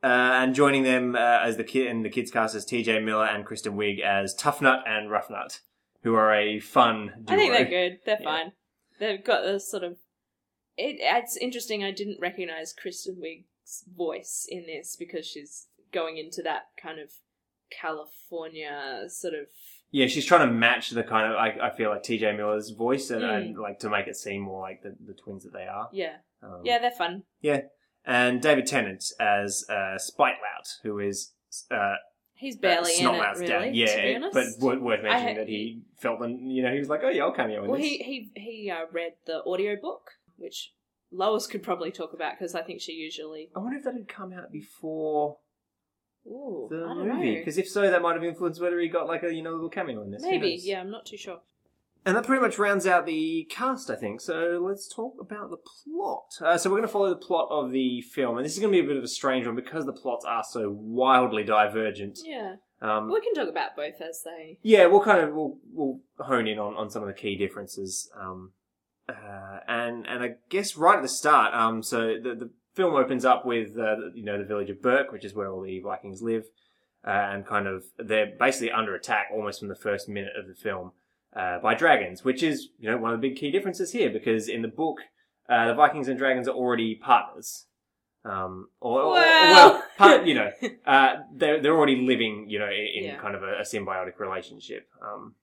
Uh, 0.00 0.06
and 0.06 0.54
joining 0.54 0.84
them 0.84 1.16
uh, 1.16 1.40
as 1.42 1.56
the 1.56 1.64
kid 1.64 1.88
in 1.88 2.04
the 2.04 2.08
kids 2.08 2.30
cast 2.30 2.54
is 2.54 2.64
TJ 2.64 3.02
Miller 3.04 3.24
and 3.26 3.44
Kristen 3.44 3.72
Wiig 3.76 4.00
as 4.00 4.32
Tuffnut 4.32 4.88
and 4.88 5.10
Ruffnut, 5.10 5.58
who 6.04 6.14
are 6.14 6.32
a 6.32 6.60
fun 6.60 7.24
duo. 7.24 7.36
I 7.36 7.36
think 7.36 7.52
they're 7.52 7.64
good. 7.64 7.98
They're 8.06 8.18
Yeah. 8.20 8.24
fine. 8.24 8.52
They've 9.00 9.24
got 9.24 9.42
this 9.42 9.68
sort 9.68 9.82
of. 9.82 9.94
It, 10.76 10.98
it's 11.00 11.36
interesting. 11.36 11.82
I 11.82 11.90
didn't 11.90 12.20
recognize 12.20 12.72
Kristen 12.72 13.16
Wiig's 13.16 13.86
voice 13.92 14.46
in 14.48 14.66
this 14.66 14.94
because 14.94 15.26
she's 15.26 15.66
going 15.92 16.16
into 16.16 16.42
that 16.42 16.66
kind 16.80 17.00
of 17.00 17.10
California 17.68 19.04
sort 19.08 19.34
of 19.34 19.46
Yeah, 19.90 20.06
she's 20.06 20.26
trying 20.26 20.46
to 20.46 20.52
match 20.54 20.90
the 20.90 21.02
kind 21.02 21.32
of 21.32 21.38
I, 21.38 21.68
I 21.68 21.70
feel 21.76 21.90
like 21.90 22.02
T.J. 22.02 22.36
Miller's 22.36 22.70
voice 22.70 23.10
and, 23.10 23.22
Mm. 23.22 23.36
and 23.36 23.58
like 23.58 23.78
to 23.80 23.88
make 23.90 24.06
it 24.06 24.16
seem 24.16 24.42
more 24.42 24.60
like 24.60 24.82
the, 24.82 24.94
the 25.06 25.14
twins 25.14 25.44
that 25.44 25.52
they 25.52 25.66
are. 25.66 25.88
Yeah, 25.92 26.16
Um, 26.42 26.60
yeah, 26.64 26.78
they're 26.78 26.90
fun. 26.90 27.22
Yeah, 27.40 27.62
and 28.04 28.40
David 28.42 28.66
Tennant 28.66 29.04
as 29.18 29.64
uh, 29.70 29.96
Spitelout, 29.98 30.68
who 30.82 30.98
is 30.98 31.32
uh, 31.70 31.94
He's 32.34 32.56
barely 32.56 32.92
in 33.00 33.06
it, 33.06 33.18
really. 33.34 33.46
dad. 33.46 33.74
Yeah, 33.74 33.86
to 33.96 34.02
be 34.02 34.14
honest. 34.16 34.34
but 34.60 34.64
wor- 34.64 34.78
worth 34.78 35.02
mentioning 35.02 35.28
had- 35.28 35.36
that 35.38 35.48
he 35.48 35.82
felt, 36.00 36.20
the, 36.20 36.28
you 36.28 36.62
know, 36.62 36.72
he 36.72 36.78
was 36.78 36.88
like, 36.88 37.00
oh 37.02 37.08
yeah, 37.08 37.24
I'll 37.24 37.32
cameo 37.32 37.64
in 37.64 37.70
well, 37.70 37.78
this. 37.80 37.88
he 37.88 37.98
he 37.98 38.40
he 38.40 38.70
uh, 38.70 38.84
read 38.92 39.14
the 39.26 39.42
audiobook, 39.44 40.02
which 40.36 40.72
Lois 41.10 41.46
could 41.48 41.62
probably 41.64 41.90
talk 41.90 42.12
about 42.12 42.34
because 42.38 42.54
I 42.54 42.62
think 42.62 42.80
she 42.80 42.92
usually. 42.92 43.50
I 43.56 43.58
wonder 43.60 43.78
if 43.78 43.84
that 43.84 43.94
had 43.94 44.06
come 44.06 44.32
out 44.32 44.52
before 44.52 45.38
Ooh, 46.28 46.68
the 46.70 46.76
I 46.84 46.94
don't 46.94 47.08
movie, 47.08 47.32
know. 47.34 47.38
because 47.38 47.58
if 47.58 47.68
so, 47.68 47.82
that 47.90 48.02
might 48.02 48.14
have 48.14 48.24
influenced 48.24 48.60
whether 48.60 48.78
he 48.78 48.88
got 48.88 49.06
like 49.06 49.22
a 49.22 49.32
you 49.34 49.42
know 49.42 49.52
little 49.52 49.68
cameo 49.70 50.02
in 50.02 50.10
this. 50.10 50.22
Who 50.22 50.30
Maybe, 50.30 50.52
knows? 50.52 50.66
yeah, 50.66 50.80
I'm 50.80 50.90
not 50.90 51.06
too 51.06 51.16
sure. 51.16 51.40
And 52.06 52.16
that 52.16 52.24
pretty 52.24 52.40
much 52.40 52.58
rounds 52.58 52.86
out 52.86 53.04
the 53.06 53.46
cast, 53.50 53.90
I 53.90 53.96
think. 53.96 54.20
So 54.20 54.62
let's 54.64 54.88
talk 54.88 55.14
about 55.20 55.50
the 55.50 55.56
plot. 55.58 56.24
Uh, 56.40 56.56
so 56.56 56.70
we're 56.70 56.76
going 56.76 56.86
to 56.86 56.92
follow 56.92 57.10
the 57.10 57.16
plot 57.16 57.48
of 57.50 57.70
the 57.72 58.00
film, 58.02 58.36
and 58.38 58.44
this 58.46 58.54
is 58.54 58.60
going 58.60 58.72
to 58.72 58.80
be 58.80 58.84
a 58.84 58.88
bit 58.88 58.96
of 58.96 59.02
a 59.04 59.08
strange 59.08 59.46
one 59.46 59.56
because 59.56 59.84
the 59.84 59.92
plots 59.92 60.24
are 60.24 60.44
so 60.48 60.70
wildly 60.70 61.42
divergent. 61.44 62.20
Yeah, 62.24 62.54
Um, 62.80 63.10
we 63.12 63.20
can 63.20 63.34
talk 63.34 63.48
about 63.48 63.76
both 63.76 64.00
as 64.00 64.22
they. 64.24 64.58
yeah, 64.62 64.86
we'll 64.86 65.02
kind 65.02 65.20
of 65.20 65.34
we'll, 65.34 65.58
we'll 65.72 66.00
hone 66.18 66.46
in 66.46 66.58
on, 66.58 66.74
on 66.74 66.88
some 66.88 67.02
of 67.02 67.08
the 67.08 67.14
key 67.14 67.36
differences. 67.36 68.08
Um, 68.18 68.52
uh, 69.08 69.58
and 69.66 70.06
and 70.06 70.22
I 70.22 70.34
guess 70.50 70.76
right 70.76 70.96
at 70.96 71.02
the 71.02 71.08
start, 71.08 71.52
um, 71.52 71.82
so 71.82 72.14
the 72.22 72.34
the 72.34 72.50
film 72.78 72.94
opens 72.94 73.24
up 73.24 73.44
with 73.44 73.76
uh, 73.78 73.96
you 74.14 74.24
know 74.24 74.38
the 74.38 74.44
village 74.52 74.70
of 74.70 74.80
Berk, 74.80 75.12
which 75.12 75.24
is 75.24 75.34
where 75.34 75.48
all 75.50 75.60
the 75.62 75.80
Vikings 75.80 76.22
live, 76.22 76.44
uh, 77.06 77.10
and 77.32 77.46
kind 77.46 77.66
of 77.66 77.84
they're 77.98 78.32
basically 78.38 78.70
under 78.70 78.94
attack 78.94 79.26
almost 79.34 79.58
from 79.60 79.68
the 79.68 79.74
first 79.88 80.08
minute 80.08 80.32
of 80.40 80.46
the 80.46 80.54
film 80.54 80.92
uh, 81.36 81.58
by 81.58 81.74
dragons, 81.74 82.24
which 82.24 82.42
is 82.42 82.68
you 82.78 82.88
know 82.90 82.96
one 82.96 83.12
of 83.12 83.20
the 83.20 83.28
big 83.28 83.36
key 83.38 83.50
differences 83.50 83.92
here 83.92 84.10
because 84.10 84.48
in 84.48 84.62
the 84.62 84.68
book 84.82 84.98
uh, 85.48 85.66
the 85.68 85.74
Vikings 85.74 86.08
and 86.08 86.18
dragons 86.18 86.46
are 86.48 86.54
already 86.54 86.94
partners. 86.94 87.66
Um, 88.24 88.68
or, 88.80 89.00
or- 89.02 89.12
Well. 89.14 89.82
part, 89.96 90.26
you 90.26 90.34
know, 90.34 90.50
uh, 90.86 91.10
they're 91.34 91.60
they're 91.62 91.76
already 91.76 91.96
living, 92.12 92.46
you 92.48 92.58
know, 92.58 92.66
in, 92.68 92.86
in 92.98 93.04
Yeah. 93.04 93.18
kind 93.20 93.34
of 93.34 93.42
a, 93.42 93.52
a 93.58 93.62
symbiotic 93.72 94.18
relationship. 94.18 94.86
Um, 95.02 95.34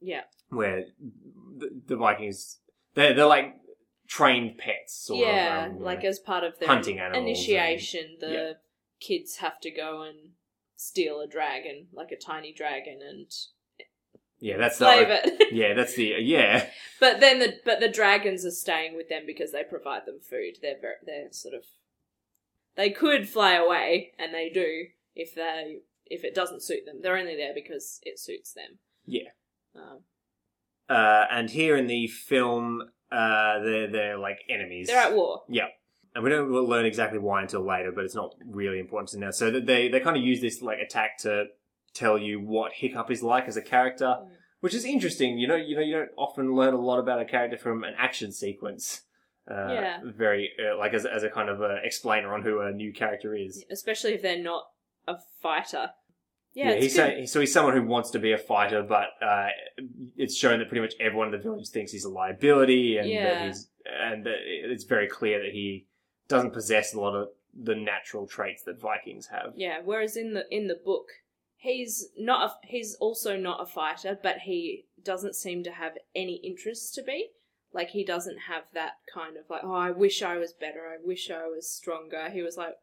Yeah, 0.00 0.22
where 0.48 0.84
the, 1.60 1.68
the 1.86 1.96
Vikings 1.96 2.58
they're 2.94 3.12
they're 3.14 3.26
like 3.38 3.48
trained 4.10 4.58
pets, 4.58 5.06
sort 5.06 5.20
yeah, 5.20 5.66
of. 5.66 5.72
um, 5.72 5.80
like 5.80 6.02
know. 6.02 6.08
as 6.08 6.18
part 6.18 6.44
of 6.44 6.58
their 6.58 6.68
hunting 6.68 6.98
animals 6.98 7.22
initiation, 7.22 8.16
the 8.20 8.32
yeah. 8.32 8.52
kids 9.00 9.36
have 9.36 9.60
to 9.60 9.70
go 9.70 10.02
and 10.02 10.32
steal 10.76 11.20
a 11.20 11.28
dragon, 11.28 11.86
like 11.92 12.10
a 12.10 12.16
tiny 12.16 12.52
dragon, 12.52 12.98
and 13.08 13.30
yeah, 14.40 14.56
that's 14.58 14.78
the 14.78 14.86
it. 14.90 15.54
yeah, 15.54 15.74
that's 15.74 15.94
the 15.94 16.16
yeah, 16.18 16.66
But 17.00 17.20
then 17.20 17.38
the 17.38 17.54
but 17.64 17.80
the 17.80 17.88
dragons 17.88 18.44
are 18.44 18.50
staying 18.50 18.96
with 18.96 19.08
them 19.08 19.22
because 19.26 19.52
they 19.52 19.62
provide 19.62 20.06
them 20.06 20.18
food. 20.20 20.58
They're 20.60 20.80
very, 20.80 20.96
they're 21.06 21.32
sort 21.32 21.54
of 21.54 21.64
they 22.76 22.90
could 22.90 23.28
fly 23.28 23.54
away, 23.54 24.12
and 24.18 24.34
they 24.34 24.50
do 24.50 24.86
if 25.14 25.34
they 25.36 25.78
if 26.06 26.24
it 26.24 26.34
doesn't 26.34 26.64
suit 26.64 26.84
them. 26.84 27.00
They're 27.00 27.16
only 27.16 27.36
there 27.36 27.54
because 27.54 28.00
it 28.02 28.18
suits 28.18 28.52
them. 28.52 28.78
Yeah. 29.06 29.30
Um, 29.76 30.00
uh, 30.88 31.26
and 31.30 31.50
here 31.50 31.76
in 31.76 31.86
the 31.86 32.08
film, 32.08 32.82
uh, 33.12 33.58
they're 33.60 33.90
they're 33.90 34.18
like 34.18 34.38
enemies. 34.48 34.86
they're 34.88 34.98
at 34.98 35.14
war. 35.14 35.42
Yeah. 35.48 35.66
And 36.14 36.24
we 36.24 36.30
don't 36.30 36.50
learn 36.50 36.86
exactly 36.86 37.18
why 37.20 37.40
until 37.42 37.64
later, 37.64 37.92
but 37.92 38.04
it's 38.04 38.14
not 38.16 38.34
really 38.44 38.80
important 38.80 39.10
to 39.10 39.18
know. 39.18 39.30
So 39.30 39.50
that 39.50 39.66
they 39.66 39.88
they 39.88 40.00
kind 40.00 40.16
of 40.16 40.22
use 40.22 40.40
this 40.40 40.60
like 40.62 40.78
attack 40.78 41.18
to 41.18 41.46
tell 41.94 42.18
you 42.18 42.40
what 42.40 42.72
Hiccup 42.72 43.10
is 43.10 43.22
like 43.22 43.46
as 43.48 43.56
a 43.56 43.62
character, 43.62 44.16
Mm. 44.20 44.28
which 44.60 44.74
is 44.74 44.84
interesting. 44.84 45.38
You 45.38 45.46
know, 45.48 45.56
you 45.56 45.76
know, 45.76 45.82
you 45.82 45.94
don't 45.96 46.10
often 46.16 46.54
learn 46.54 46.74
a 46.74 46.80
lot 46.80 46.98
about 46.98 47.20
a 47.20 47.24
character 47.24 47.56
from 47.58 47.84
an 47.84 47.94
action 47.98 48.32
sequence. 48.32 49.02
Uh, 49.50 49.68
Yeah. 49.72 49.98
Very 50.04 50.50
uh, 50.58 50.76
like 50.78 50.94
as 50.94 51.06
as 51.06 51.22
a 51.22 51.30
kind 51.30 51.48
of 51.48 51.60
a 51.60 51.76
explainer 51.84 52.34
on 52.34 52.42
who 52.42 52.60
a 52.60 52.72
new 52.72 52.92
character 52.92 53.34
is. 53.34 53.64
especially 53.70 54.14
if 54.14 54.22
they're 54.22 54.42
not 54.42 54.64
a 55.06 55.16
fighter. 55.40 55.90
Yeah, 56.52 56.70
it's 56.70 56.84
he's 56.84 56.94
saying, 56.96 57.26
so 57.28 57.40
he's 57.40 57.52
someone 57.52 57.74
who 57.74 57.84
wants 57.84 58.10
to 58.10 58.18
be 58.18 58.32
a 58.32 58.38
fighter, 58.38 58.82
but 58.82 59.08
uh, 59.24 59.48
it's 60.16 60.36
shown 60.36 60.58
that 60.58 60.68
pretty 60.68 60.82
much 60.82 60.94
everyone 60.98 61.28
in 61.28 61.32
the 61.32 61.38
village 61.38 61.68
thinks 61.68 61.92
he's 61.92 62.04
a 62.04 62.10
liability, 62.10 62.96
and 62.96 63.08
that 63.10 63.46
he's 63.46 63.68
and 63.86 64.26
that 64.26 64.36
it's 64.44 64.84
very 64.84 65.08
clear 65.08 65.42
that 65.42 65.52
he 65.52 65.86
doesn't 66.28 66.52
possess 66.52 66.92
a 66.92 67.00
lot 67.00 67.14
of 67.14 67.28
the 67.54 67.74
natural 67.74 68.26
traits 68.26 68.62
that 68.64 68.80
Vikings 68.80 69.28
have. 69.28 69.52
Yeah, 69.54 69.78
whereas 69.84 70.16
in 70.16 70.34
the 70.34 70.44
in 70.50 70.66
the 70.66 70.78
book, 70.84 71.06
he's 71.56 72.08
not 72.18 72.50
a, 72.50 72.66
he's 72.66 72.96
also 72.96 73.36
not 73.36 73.62
a 73.62 73.66
fighter, 73.66 74.18
but 74.20 74.38
he 74.38 74.86
doesn't 75.02 75.36
seem 75.36 75.62
to 75.64 75.70
have 75.70 75.92
any 76.14 76.36
interest 76.36 76.94
to 76.94 77.02
be. 77.02 77.28
Like 77.72 77.90
he 77.90 78.04
doesn't 78.04 78.38
have 78.48 78.64
that 78.74 78.94
kind 79.12 79.36
of 79.36 79.44
like, 79.48 79.62
oh, 79.62 79.72
I 79.72 79.92
wish 79.92 80.22
I 80.22 80.36
was 80.36 80.52
better. 80.52 80.88
I 80.92 80.96
wish 81.00 81.30
I 81.30 81.46
was 81.46 81.70
stronger. 81.70 82.28
He 82.30 82.42
was 82.42 82.56
like, 82.56 82.74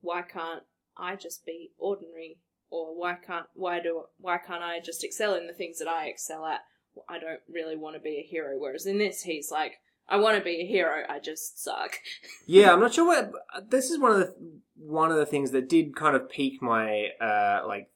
why 0.00 0.22
can't 0.22 0.64
I 0.96 1.14
just 1.14 1.46
be 1.46 1.70
ordinary? 1.78 2.38
Or 2.74 2.92
why 2.98 3.14
can't 3.24 3.46
why 3.54 3.78
do 3.78 4.02
why 4.18 4.36
can't 4.36 4.64
I 4.64 4.80
just 4.80 5.04
excel 5.04 5.36
in 5.36 5.46
the 5.46 5.52
things 5.52 5.78
that 5.78 5.86
I 5.86 6.06
excel 6.06 6.44
at? 6.44 6.62
I 7.08 7.20
don't 7.20 7.38
really 7.48 7.76
want 7.76 7.94
to 7.94 8.00
be 8.00 8.16
a 8.16 8.28
hero. 8.28 8.58
Whereas 8.58 8.84
in 8.84 8.98
this, 8.98 9.22
he's 9.22 9.52
like, 9.52 9.74
I 10.08 10.16
want 10.16 10.38
to 10.38 10.42
be 10.42 10.60
a 10.60 10.66
hero. 10.66 11.04
I 11.08 11.20
just 11.20 11.62
suck. 11.62 11.98
Yeah, 12.46 12.72
I'm 12.72 12.80
not 12.80 12.92
sure 12.92 13.06
what 13.06 13.32
this 13.70 13.90
is. 13.90 14.00
One 14.00 14.10
of 14.10 14.18
the 14.18 14.34
one 14.76 15.12
of 15.12 15.18
the 15.18 15.24
things 15.24 15.52
that 15.52 15.68
did 15.68 15.94
kind 15.94 16.16
of 16.16 16.28
pique 16.28 16.60
my 16.60 17.10
uh, 17.20 17.62
like 17.64 17.90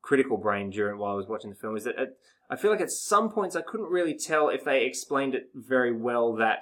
critical 0.00 0.38
brain 0.38 0.70
during 0.70 0.98
while 0.98 1.12
I 1.12 1.16
was 1.16 1.28
watching 1.28 1.50
the 1.50 1.56
film 1.56 1.76
is 1.76 1.84
that 1.84 1.98
at, 1.98 2.16
I 2.48 2.56
feel 2.56 2.70
like 2.70 2.80
at 2.80 2.90
some 2.90 3.30
points 3.30 3.56
I 3.56 3.60
couldn't 3.60 3.90
really 3.90 4.16
tell 4.16 4.48
if 4.48 4.64
they 4.64 4.86
explained 4.86 5.34
it 5.34 5.50
very 5.54 5.92
well 5.92 6.32
that 6.36 6.60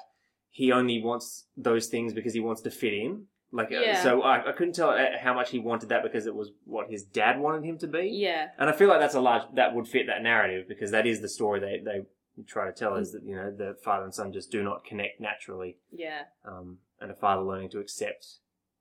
he 0.50 0.72
only 0.72 1.00
wants 1.00 1.44
those 1.56 1.86
things 1.86 2.12
because 2.12 2.34
he 2.34 2.40
wants 2.40 2.60
to 2.62 2.72
fit 2.72 2.92
in. 2.92 3.26
Like, 3.52 3.72
uh, 3.72 3.80
Yeah. 3.80 4.02
so 4.02 4.22
I, 4.22 4.50
I 4.50 4.52
couldn't 4.52 4.74
tell 4.74 4.90
uh, 4.90 5.18
how 5.20 5.32
much 5.34 5.50
he 5.50 5.58
wanted 5.58 5.88
that 5.90 6.02
because 6.02 6.26
it 6.26 6.34
was 6.34 6.50
what 6.64 6.90
his 6.90 7.04
dad 7.04 7.38
wanted 7.38 7.64
him 7.64 7.78
to 7.78 7.86
be. 7.86 8.10
Yeah, 8.12 8.48
And 8.58 8.68
I 8.68 8.72
feel 8.72 8.88
like 8.88 9.00
that's 9.00 9.14
a 9.14 9.20
large 9.20 9.42
that 9.54 9.74
would 9.74 9.86
fit 9.88 10.06
that 10.08 10.22
narrative 10.22 10.66
because 10.68 10.90
that 10.90 11.06
is 11.06 11.20
the 11.20 11.28
story 11.28 11.60
they 11.60 11.80
they 11.84 12.06
try 12.46 12.66
to 12.66 12.72
tell 12.72 12.96
is 12.96 13.12
that 13.12 13.22
you 13.24 13.34
know 13.34 13.50
the 13.50 13.76
father 13.82 14.04
and 14.04 14.14
son 14.14 14.30
just 14.30 14.50
do 14.50 14.62
not 14.62 14.84
connect 14.84 15.18
naturally 15.20 15.78
yeah. 15.90 16.24
um, 16.44 16.76
and 17.00 17.10
a 17.10 17.14
father 17.14 17.40
learning 17.42 17.70
to 17.70 17.78
accept 17.78 18.26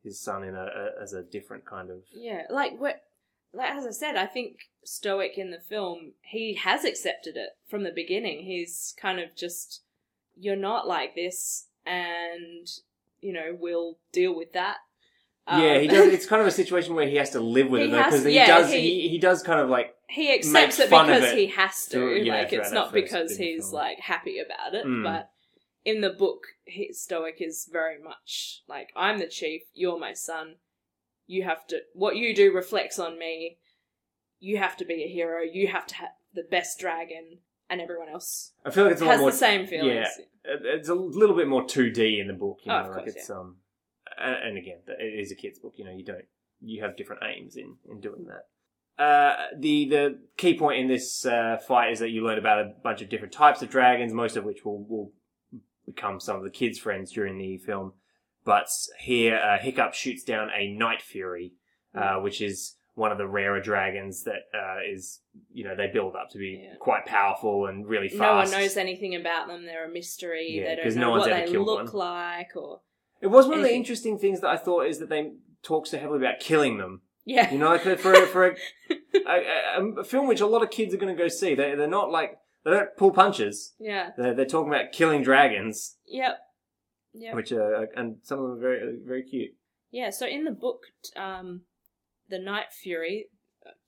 his 0.04 0.20
son 0.20 0.44
in 0.44 0.54
a, 0.56 0.66
a 0.66 1.02
as 1.02 1.14
a 1.14 1.24
different 1.24 1.66
kind 1.66 1.90
of 1.90 2.00
Yeah, 2.14 2.44
like 2.50 2.78
what, 2.80 3.02
like 3.54 3.72
as 3.72 3.86
I 3.86 3.92
said, 3.92 4.18
I 4.18 4.26
think 4.26 4.58
Stoic 4.84 5.38
in 5.38 5.52
the 5.52 5.60
film 5.60 6.14
he 6.22 6.56
has 6.56 6.84
accepted 6.84 7.38
it 7.38 7.52
from 7.68 7.84
the 7.84 7.92
beginning. 7.92 8.44
He's 8.46 8.94
kind 9.02 9.20
of 9.20 9.36
just 9.36 9.82
you're 10.38 10.58
not 10.58 10.86
like 10.86 11.16
this, 11.16 11.68
and 11.86 12.68
you 13.26 13.34
know 13.34 13.50
we'll 13.60 13.98
deal 14.12 14.36
with 14.36 14.52
that. 14.54 14.78
yeah 15.48 15.74
Um, 15.76 15.82
he 15.82 15.88
does 15.88 16.08
it's 16.18 16.26
kind 16.26 16.42
of 16.42 16.48
a 16.48 16.52
situation 16.62 16.96
where 16.96 17.08
he 17.08 17.16
has 17.18 17.32
to 17.32 17.40
live 17.40 17.70
with 17.70 17.82
it 17.84 17.92
though 17.92 18.04
because 18.04 18.24
he 18.26 18.34
yeah, 18.36 18.48
does 18.48 18.72
he- 18.72 18.80
he, 19.02 19.10
he 19.10 19.18
does 19.18 19.44
kind 19.44 19.60
of 19.60 19.70
like 19.70 19.94
he 20.08 20.34
accepts 20.34 20.80
it 20.80 20.90
because 20.90 21.24
it 21.32 21.38
he 21.38 21.48
has 21.48 21.86
to. 21.88 22.00
yeah, 22.24 22.36
like 22.36 22.54
it's 22.54 22.72
not 22.72 22.94
because 22.94 23.30
bit 23.30 23.32
of 23.34 23.38
the 23.38 23.44
he's 23.44 23.64
film. 23.70 23.82
like 23.82 24.00
happy 24.00 24.38
about 24.40 24.76
it. 24.76 24.86
Mm. 24.86 25.04
But 25.04 25.30
in 25.84 26.02
the 26.02 26.12
book, 26.12 26.42
Stoic 26.92 27.38
is 27.40 27.68
very 27.72 28.00
much 28.02 28.62
like 28.68 28.90
I'm 28.96 29.18
the 29.18 29.28
chief. 29.28 29.64
You're 29.74 30.00
my 30.00 30.14
son. 30.14 30.56
You 31.28 31.42
have 31.44 31.66
to. 31.68 31.80
What 31.94 32.16
you 32.18 32.36
do 32.36 32.54
reflects 32.54 33.00
on 33.00 33.18
me. 33.18 33.58
You 34.40 34.58
have 34.58 34.78
to 34.78 34.86
be 34.86 35.04
a 35.04 35.08
hero. 35.18 35.42
You 35.42 35.68
have 35.68 35.88
to 35.88 35.96
have 35.96 36.10
the 36.34 36.44
best 36.50 36.78
dragon, 36.80 37.40
and 37.70 37.82
everyone 37.82 38.10
else 38.10 38.54
I 38.66 38.70
feel 38.72 38.84
like 38.86 38.94
it's 38.94 39.02
a 39.02 39.06
lot 39.06 39.12
has 39.12 39.22
more 39.22 39.32
the 39.32 39.38
same 39.38 39.68
feelings. 39.68 40.08
Yeah, 40.46 40.56
it's 40.64 40.90
a 40.90 40.96
little 40.96 41.36
bit 41.36 41.48
more 41.48 41.64
2D 41.64 42.20
in 42.20 42.28
the 42.28 42.34
book 42.34 42.60
you 42.64 42.72
Oh, 42.72 42.76
of 42.78 42.88
like 42.88 43.06
course, 43.06 43.16
it's 43.16 43.30
um 43.30 43.58
and, 44.18 44.58
again 44.58 44.80
it 44.88 45.20
is 45.20 45.32
a 45.32 45.36
kids 45.36 45.60
book 45.60 45.74
you 45.78 45.86
know 45.86 45.92
you 45.92 46.06
don't 46.06 46.26
you 46.62 46.82
have 46.82 46.96
different 46.96 47.24
aims 47.24 47.56
in 47.56 47.76
in 47.90 48.00
doing 48.00 48.26
that 48.26 48.46
uh, 48.98 49.36
the 49.58 49.90
the 49.90 50.20
key 50.38 50.58
point 50.58 50.80
in 50.80 50.88
this 50.88 51.26
uh, 51.26 51.58
fight 51.68 51.92
is 51.92 52.00
that 52.00 52.12
you 52.12 52.24
learn 52.24 52.38
about 52.38 52.60
a 52.60 52.74
bunch 52.84 53.02
of 53.02 53.10
different 53.10 53.34
types 53.34 53.62
of 53.62 53.70
dragons, 53.70 54.14
most 54.14 54.38
of 54.38 54.46
which 54.46 54.64
will, 54.64 54.86
will 54.86 55.12
become 55.86 56.20
some 56.20 56.38
of 56.38 56.44
the 56.44 56.50
kids' 56.50 56.80
friends 56.80 57.12
during 57.12 57.38
the 57.38 57.58
film. 57.58 57.94
But 58.46 58.68
here, 59.00 59.38
uh, 59.38 59.58
Hiccup 59.62 59.94
shoots 59.94 60.24
down 60.24 60.50
a 60.56 60.72
Night 60.72 61.02
Fury, 61.02 61.54
uh, 61.94 62.20
which 62.22 62.42
is 62.42 62.76
one 62.96 63.12
of 63.12 63.18
the 63.18 63.28
rarer 63.28 63.60
dragons 63.62 64.24
that 64.24 64.44
uh, 64.54 64.78
is, 64.90 65.20
you 65.54 65.64
know, 65.66 65.76
they 65.76 65.88
build 65.88 66.16
up 66.16 66.30
to 66.32 66.38
be 66.38 66.62
Yeah. 66.64 66.76
quite 66.80 67.06
powerful 67.06 67.68
and 67.68 67.86
really 67.88 68.08
fast. 68.10 68.20
No 68.52 68.58
one 68.58 68.64
knows 68.64 68.78
anything 68.78 69.16
about 69.16 69.48
them. 69.48 69.66
They're 69.66 69.86
a 69.86 69.92
mystery. 69.92 70.62
Yeah, 70.62 70.76
they 70.76 70.84
don't 70.84 70.96
no 70.96 71.02
know 71.02 71.10
one's 71.12 71.22
what 71.24 71.32
ever 71.34 71.52
they 71.52 71.58
look 71.58 71.94
one. 71.94 72.00
like, 72.40 72.56
or 72.56 72.82
It 73.22 73.28
was 73.28 73.48
one 73.48 73.58
of 73.60 73.64
the 73.64 73.74
interesting 73.74 74.18
things 74.18 74.40
that 74.42 74.50
I 74.50 74.58
thought 74.58 74.88
is 74.88 75.00
that 75.00 75.10
they 75.10 75.34
talk 75.62 75.88
so 75.88 75.98
heavily 75.98 76.20
about 76.20 76.40
killing 76.40 76.78
them. 76.78 77.02
yeah, 77.26 77.52
You 77.52 77.58
know, 77.58 77.70
like 77.70 77.82
for 78.00 78.14
a, 78.14 78.26
for 78.28 78.48
a, 78.48 78.56
a, 79.28 79.82
a, 79.82 79.86
a 80.00 80.04
film 80.04 80.28
which 80.28 80.42
a 80.42 80.46
lot 80.48 80.64
of 80.64 80.70
kids 80.70 80.94
are 80.94 80.98
going 80.98 81.16
to 81.16 81.22
go 81.22 81.28
see. 81.28 81.54
They 81.56 81.76
they're 81.76 81.88
not 81.88 82.12
like 82.12 82.38
they 82.64 82.72
don't 82.72 82.96
pull 82.98 83.12
punches. 83.12 83.74
yeah, 83.80 84.12
They're, 84.18 84.34
they're 84.34 84.46
talking 84.46 84.72
about 84.74 84.92
killing 84.94 85.22
dragons, 85.22 85.98
yep, 86.08 86.38
yep. 87.14 87.36
which 87.36 87.52
are 87.52 87.90
and 87.96 88.18
some 88.24 88.40
of 88.40 88.46
them 88.50 88.58
are 88.58 88.62
very 88.62 88.98
very 89.06 89.24
cute. 89.24 89.52
Yeah, 89.92 90.10
so 90.12 90.26
in 90.28 90.44
the 90.46 90.52
book, 90.52 90.82
um, 91.16 91.62
the 92.30 92.40
Night 92.40 92.72
Fury, 92.72 93.28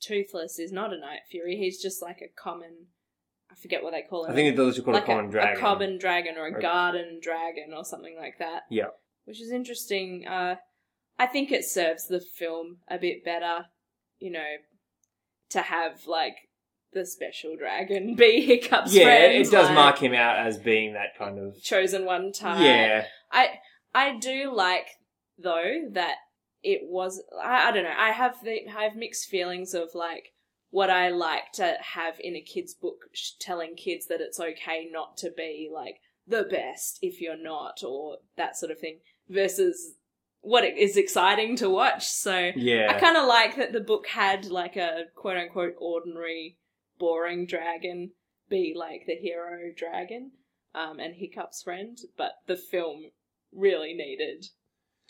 Toothless 0.02 0.60
is 0.60 0.72
not 0.72 0.94
a 0.94 1.00
Night 1.00 1.22
Fury. 1.30 1.56
He's 1.56 1.82
just 1.82 2.02
like 2.02 2.18
a 2.22 2.30
common. 2.42 2.88
I 3.52 3.56
forget 3.56 3.84
what 3.84 3.92
they 3.94 4.02
call 4.02 4.26
him. 4.26 4.32
I 4.32 4.36
think 4.36 4.56
those 4.58 4.78
are 4.78 4.82
called 4.82 4.96
like 4.96 5.04
a 5.04 5.08
common 5.08 5.30
dragon. 5.30 5.58
a 5.58 5.60
common 5.60 5.98
dragon 5.98 6.36
or 6.38 6.48
a 6.48 6.54
Or- 6.54 6.60
garden 6.62 7.20
dragon 7.22 7.74
or 7.76 7.86
something 7.86 8.16
like 8.18 8.38
that. 8.40 8.64
Yeah. 8.70 8.88
which 9.26 9.42
is 9.42 9.52
interesting. 9.52 10.26
Uh, 10.28 10.56
I 11.20 11.26
think 11.28 11.52
it 11.52 11.66
serves 11.66 12.08
the 12.08 12.20
film 12.22 12.78
a 12.90 12.98
bit 12.98 13.24
better, 13.26 13.66
you 14.20 14.32
know, 14.32 14.46
to 15.50 15.62
have 15.62 16.06
like 16.08 16.36
the 16.94 17.06
special 17.06 17.56
dragon 17.58 18.16
be 18.18 18.42
Hiccup's 18.46 18.94
Yeah, 18.94 19.04
friend. 19.06 19.34
it 19.34 19.52
does 19.52 19.66
like, 19.68 19.76
mark 19.76 19.98
him 20.00 20.14
out 20.14 20.38
as 20.46 20.58
being 20.58 20.94
that 20.94 21.18
kind 21.18 21.40
of. 21.40 21.62
chosen 21.62 22.06
one 22.06 22.32
time. 22.32 22.64
Yeah, 22.64 23.06
I 23.32 23.60
I 23.94 24.18
do 24.18 24.54
like 24.54 24.88
though 25.38 25.90
that 25.92 26.16
it 26.68 26.82
was. 26.84 27.24
I, 27.42 27.70
I 27.70 27.72
don't 27.72 27.86
know. 27.86 27.96
I 27.98 28.12
have 28.12 28.44
the 28.44 28.68
I 28.68 28.84
have 28.84 28.96
mixed 28.96 29.30
feelings 29.30 29.74
of 29.74 29.96
like 29.96 30.34
what 30.70 30.90
I 30.90 31.10
like 31.10 31.54
to 31.54 31.78
have 31.94 32.16
in 32.20 32.36
a 32.36 32.42
kid's 32.42 32.74
book, 32.74 33.06
sh- 33.14 33.32
telling 33.40 33.76
kids 33.76 34.08
that 34.08 34.20
it's 34.20 34.40
okay 34.40 34.90
not 34.92 35.16
to 35.18 35.32
be 35.32 35.70
like 35.74 36.02
the 36.28 36.44
best 36.44 37.00
if 37.02 37.22
you're 37.22 37.42
not, 37.42 37.84
or 37.84 38.18
that 38.36 38.58
sort 38.58 38.72
of 38.72 38.80
thing, 38.80 39.00
versus 39.30 39.94
what 40.42 40.66
it 40.66 40.78
is 40.78 40.98
exciting 40.98 41.56
to 41.58 41.70
watch. 41.70 42.06
So 42.06 42.52
yeah. 42.56 42.88
I 42.90 43.00
kind 43.00 43.16
of 43.16 43.26
like 43.26 43.56
that 43.56 43.72
the 43.72 43.80
book 43.80 44.08
had 44.08 44.46
like 44.48 44.76
a 44.76 45.06
quote 45.16 45.38
unquote 45.38 45.76
ordinary, 45.80 46.58
boring 47.00 47.48
dragon 47.48 48.12
be 48.50 48.74
like 48.76 49.04
the 49.08 49.16
hero 49.16 49.72
dragon, 49.76 50.32
um, 50.76 51.00
and 51.00 51.16
Hiccup's 51.16 51.64
friend, 51.64 51.98
but 52.18 52.34
the 52.46 52.58
film 52.58 53.12
really 53.54 53.94
needed 53.94 54.48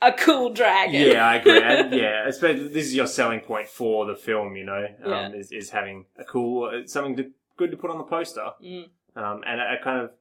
a 0.02 0.14
cool 0.14 0.52
dragon. 0.52 0.94
Yeah, 1.02 1.28
I 1.28 1.36
agree. 1.38 1.62
And, 1.64 1.94
yeah, 1.94 2.28
especially 2.28 2.68
this 2.68 2.86
is 2.88 2.96
your 2.96 3.08
selling 3.08 3.40
point 3.42 3.68
for 3.68 4.06
the 4.06 4.16
film. 4.16 4.56
You 4.56 4.66
know, 4.66 4.86
um, 5.04 5.12
Yeah. 5.12 5.32
is 5.34 5.52
is 5.52 5.70
having 5.72 6.06
a 6.18 6.24
cool 6.24 6.70
uh, 6.70 6.88
something 6.88 7.16
to, 7.18 7.32
good 7.58 7.72
to 7.72 7.78
put 7.78 7.90
on 7.92 7.98
the 7.98 8.04
poster, 8.04 8.52
Mm. 8.64 8.90
um, 9.16 9.44
and 9.46 9.60
a, 9.62 9.74
a 9.80 9.84
kind 9.84 10.02
of 10.04 10.12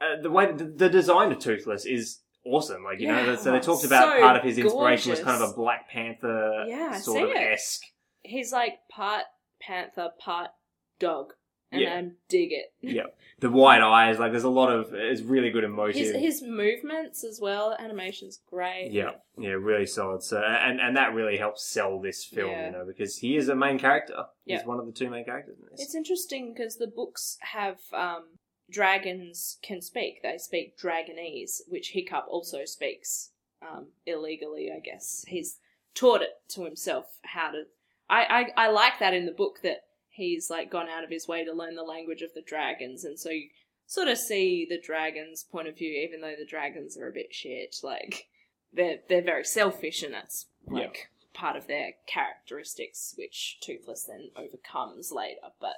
uh, 0.00 0.20
the 0.22 0.30
way 0.30 0.50
the, 0.52 0.64
the 0.64 0.88
design 0.88 1.32
of 1.32 1.38
Toothless 1.38 1.84
is 1.84 2.20
awesome. 2.44 2.84
Like 2.84 3.00
you 3.00 3.08
know, 3.08 3.24
Yeah, 3.24 3.36
so 3.36 3.52
they 3.52 3.60
talked 3.60 3.84
about 3.84 4.14
so 4.16 4.20
part 4.20 4.36
of 4.36 4.42
his 4.42 4.58
inspiration 4.58 5.10
was 5.10 5.20
kind 5.20 5.42
of 5.42 5.50
a 5.50 5.52
Black 5.54 5.88
Panther 5.90 6.64
Yeah, 6.68 6.92
sort 6.98 7.30
of 7.30 7.36
esque. 7.36 7.82
He's 8.22 8.52
like 8.52 8.80
part 8.90 9.24
panther, 9.60 10.10
part 10.18 10.50
dog, 10.98 11.32
and 11.72 11.80
Yeah. 11.82 11.94
I 11.98 12.08
dig 12.28 12.52
it. 12.52 12.72
Yeah, 12.82 13.04
the 13.38 13.50
wide 13.50 13.82
eyes. 13.82 14.18
Like 14.18 14.32
there's 14.32 14.44
a 14.44 14.50
lot 14.50 14.72
of 14.72 14.92
it's 14.92 15.22
really 15.22 15.50
good 15.50 15.64
emotive. 15.64 15.96
His 15.96 16.12
his 16.12 16.42
movements 16.42 17.24
as 17.24 17.40
well, 17.40 17.76
animation's 17.78 18.40
great. 18.50 18.90
Yeah, 18.92 19.12
yeah, 19.38 19.50
really 19.50 19.86
solid. 19.86 20.22
So, 20.22 20.38
and 20.40 20.80
and 20.80 20.96
that 20.96 21.14
really 21.14 21.36
helps 21.36 21.64
sell 21.64 22.00
this 22.00 22.24
film, 22.24 22.50
Yeah. 22.50 22.66
you 22.66 22.72
know, 22.72 22.84
because 22.86 23.16
he 23.18 23.36
is 23.36 23.48
a 23.48 23.54
main 23.54 23.78
character. 23.78 24.24
Yeah. 24.44 24.58
He's 24.58 24.66
one 24.66 24.80
of 24.80 24.86
the 24.86 24.92
two 24.92 25.08
main 25.10 25.24
characters 25.24 25.58
in 25.58 25.66
this. 25.70 25.80
It's 25.80 25.94
interesting 25.94 26.52
because 26.52 26.76
the 26.76 26.86
books 26.88 27.36
have 27.40 27.78
um, 27.92 28.24
dragons 28.70 29.58
can 29.62 29.80
speak. 29.82 30.22
They 30.22 30.38
speak 30.38 30.78
Dragonese, 30.78 31.60
which 31.68 31.90
Hiccup 31.90 32.26
also 32.28 32.64
speaks 32.64 33.30
um, 33.62 33.88
illegally. 34.06 34.70
I 34.74 34.80
guess 34.80 35.24
he's 35.28 35.58
taught 35.94 36.22
it 36.22 36.30
to 36.50 36.64
himself 36.64 37.06
how 37.22 37.50
to. 37.50 37.64
I, 38.08 38.46
I 38.56 38.64
I 38.66 38.70
like 38.70 38.98
that 39.00 39.14
in 39.14 39.26
the 39.26 39.32
book 39.32 39.60
that 39.62 39.82
he's 40.10 40.50
like 40.50 40.70
gone 40.70 40.88
out 40.88 41.04
of 41.04 41.10
his 41.10 41.26
way 41.26 41.44
to 41.44 41.52
learn 41.52 41.74
the 41.74 41.82
language 41.82 42.22
of 42.22 42.34
the 42.34 42.42
dragons, 42.42 43.04
and 43.04 43.18
so 43.18 43.30
you 43.30 43.48
sort 43.86 44.08
of 44.08 44.18
see 44.18 44.66
the 44.68 44.80
dragons' 44.80 45.42
point 45.42 45.68
of 45.68 45.76
view, 45.76 45.92
even 46.06 46.20
though 46.20 46.34
the 46.38 46.46
dragons 46.46 46.96
are 46.96 47.08
a 47.08 47.12
bit 47.12 47.34
shit. 47.34 47.76
Like 47.82 48.28
they're 48.72 48.98
they're 49.08 49.22
very 49.22 49.44
selfish, 49.44 50.02
and 50.02 50.14
that's 50.14 50.46
like 50.66 51.10
part 51.32 51.56
of 51.56 51.66
their 51.66 51.92
characteristics, 52.06 53.14
which 53.16 53.58
Toothless 53.60 54.04
then 54.04 54.30
overcomes 54.36 55.12
later. 55.12 55.48
But 55.60 55.76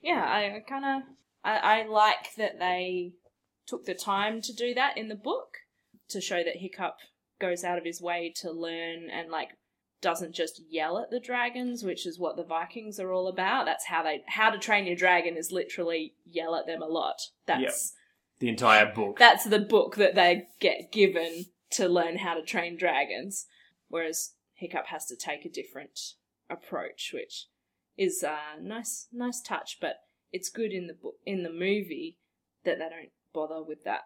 yeah, 0.00 0.24
I, 0.24 0.56
I 0.56 0.60
kind 0.60 0.84
of 0.84 1.02
I, 1.44 1.80
I 1.80 1.86
like 1.86 2.34
that 2.36 2.58
they 2.58 3.12
took 3.66 3.84
the 3.84 3.94
time 3.94 4.40
to 4.42 4.54
do 4.54 4.74
that 4.74 4.96
in 4.96 5.08
the 5.08 5.14
book 5.14 5.58
to 6.08 6.20
show 6.20 6.42
that 6.42 6.56
Hiccup 6.56 6.98
goes 7.38 7.64
out 7.64 7.78
of 7.78 7.84
his 7.84 8.00
way 8.00 8.32
to 8.36 8.50
learn 8.50 9.10
and 9.10 9.30
like 9.30 9.50
doesn't 10.00 10.32
just 10.34 10.60
yell 10.68 10.98
at 10.98 11.10
the 11.10 11.20
dragons, 11.20 11.82
which 11.82 12.06
is 12.06 12.18
what 12.18 12.36
the 12.36 12.44
Vikings 12.44 13.00
are 13.00 13.12
all 13.12 13.28
about. 13.28 13.66
That's 13.66 13.86
how 13.86 14.02
they 14.02 14.22
how 14.28 14.50
to 14.50 14.58
train 14.58 14.86
your 14.86 14.96
dragon 14.96 15.36
is 15.36 15.50
literally 15.52 16.14
yell 16.24 16.54
at 16.54 16.66
them 16.66 16.82
a 16.82 16.86
lot. 16.86 17.20
That's 17.46 17.94
the 18.38 18.48
entire 18.48 18.92
book. 18.94 19.18
that's 19.18 19.44
the 19.44 19.58
book 19.58 19.96
that 19.96 20.14
they 20.14 20.46
get 20.60 20.92
given 20.92 21.46
to 21.72 21.88
learn 21.88 22.18
how 22.18 22.34
to 22.34 22.42
train 22.42 22.76
dragons. 22.76 23.46
Whereas 23.88 24.34
Hiccup 24.54 24.86
has 24.86 25.06
to 25.06 25.16
take 25.16 25.44
a 25.44 25.50
different 25.50 25.98
approach, 26.48 27.10
which 27.12 27.46
is 27.96 28.22
a 28.22 28.38
nice 28.60 29.08
nice 29.12 29.40
touch, 29.40 29.78
but 29.80 29.96
it's 30.32 30.48
good 30.50 30.72
in 30.72 30.86
the 30.86 30.94
book 30.94 31.14
in 31.26 31.42
the 31.42 31.50
movie 31.52 32.18
that 32.64 32.78
they 32.78 32.88
don't 32.88 33.10
bother 33.32 33.62
with 33.62 33.84
that. 33.84 34.02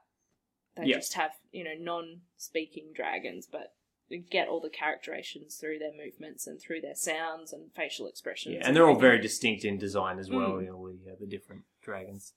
They 0.76 0.86
Yeah. 0.86 0.96
just 0.96 1.14
have, 1.14 1.32
you 1.50 1.64
know, 1.64 1.74
non 1.78 2.22
speaking 2.38 2.92
dragons, 2.94 3.46
but 3.50 3.74
get 4.18 4.48
all 4.48 4.60
the 4.60 4.70
characterizations 4.70 5.56
through 5.56 5.78
their 5.78 5.92
movements 5.92 6.46
and 6.46 6.60
through 6.60 6.80
their 6.80 6.94
sounds 6.94 7.52
and 7.52 7.72
facial 7.74 8.06
expressions. 8.06 8.56
yeah, 8.56 8.66
and 8.66 8.76
they're 8.76 8.86
all 8.88 8.98
very 8.98 9.20
distinct 9.20 9.64
in 9.64 9.78
design 9.78 10.18
as 10.18 10.30
well. 10.30 10.52
Mm. 10.52 10.60
You 10.64 10.66
know, 10.68 10.90
the, 11.04 11.12
uh, 11.12 11.14
the 11.20 11.26
different 11.26 11.62
dragons. 11.82 12.34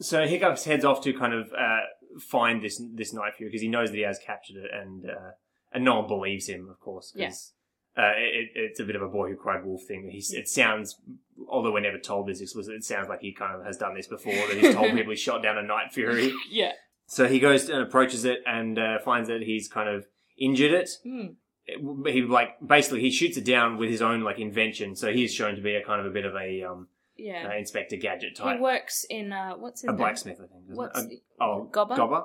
So 0.00 0.26
Hiccups 0.26 0.64
heads 0.64 0.84
off 0.84 1.00
to 1.02 1.12
kind 1.12 1.32
of 1.34 1.52
uh, 1.52 1.80
find 2.20 2.62
this 2.62 2.82
this 2.94 3.12
Night 3.12 3.34
Fury 3.36 3.50
because 3.50 3.62
he 3.62 3.68
knows 3.68 3.90
that 3.90 3.96
he 3.96 4.02
has 4.02 4.18
captured 4.18 4.56
it, 4.56 4.70
and 4.72 5.08
uh, 5.08 5.30
and 5.72 5.84
no 5.84 6.00
one 6.00 6.08
believes 6.08 6.48
him, 6.48 6.68
of 6.68 6.80
course. 6.80 7.12
'cause, 7.16 7.52
Uh, 7.96 8.12
it, 8.16 8.48
it's 8.54 8.80
a 8.80 8.84
bit 8.84 8.96
of 8.96 9.02
a 9.02 9.08
boy 9.08 9.28
who 9.28 9.36
cried 9.36 9.64
wolf 9.66 9.82
thing. 9.86 10.08
He's, 10.10 10.32
it 10.32 10.48
sounds, 10.48 10.98
although 11.46 11.72
we're 11.72 11.80
never 11.80 11.98
told 11.98 12.26
this 12.26 12.40
explicitly, 12.40 12.76
it 12.78 12.84
sounds 12.84 13.06
like 13.08 13.20
he 13.20 13.32
kind 13.34 13.54
of 13.54 13.66
has 13.66 13.76
done 13.76 13.94
this 13.94 14.06
before. 14.06 14.32
That 14.32 14.56
he's 14.58 14.74
told 14.74 14.92
people 14.96 15.10
he 15.12 15.16
shot 15.16 15.42
down 15.42 15.58
a 15.58 15.62
Night 15.62 15.92
Fury. 15.92 16.32
Yeah. 16.50 16.72
So 17.06 17.28
he 17.28 17.38
goes 17.38 17.68
and 17.68 17.82
approaches 17.82 18.24
it 18.24 18.38
and 18.46 18.78
uh, 18.78 18.98
finds 19.00 19.28
that 19.28 19.42
he's 19.42 19.68
kind 19.68 19.90
of 19.90 20.06
injured 20.38 20.72
it. 20.72 20.90
Mm. 21.06 21.34
It- 21.66 22.12
He 22.12 22.22
like 22.22 22.56
basically 22.66 23.00
he 23.00 23.10
shoots 23.10 23.36
it 23.36 23.44
down 23.44 23.76
with 23.78 23.88
his 23.90 24.02
own 24.02 24.22
like 24.22 24.38
invention. 24.38 24.96
So 24.96 25.12
he's 25.12 25.32
shown 25.32 25.54
to 25.56 25.62
be 25.62 25.74
a 25.74 25.84
kind 25.84 26.00
of 26.00 26.06
a 26.06 26.10
bit 26.10 26.24
of 26.24 26.34
a 26.34 26.62
um, 26.64 26.88
Yeah. 27.16 27.48
uh, 27.50 27.56
Inspector 27.56 27.96
Gadget 27.96 28.36
type. 28.36 28.56
he 28.56 28.62
works 28.62 29.04
in 29.08 29.32
uh 29.32 29.54
what's 29.54 29.82
his 29.82 29.88
a 29.88 29.92
name? 29.92 29.96
blacksmith, 29.98 30.40
I 30.42 30.46
think. 30.46 30.64
What's 30.68 31.00
it? 31.02 31.22
A- 31.40 31.44
oh, 31.44 31.68
Gobber? 31.72 31.96
Gobber. 31.96 32.24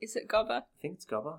Is 0.00 0.16
it 0.16 0.28
Gobber? 0.28 0.60
I 0.62 0.80
think 0.82 0.94
it's 0.94 1.06
Gobber. 1.06 1.38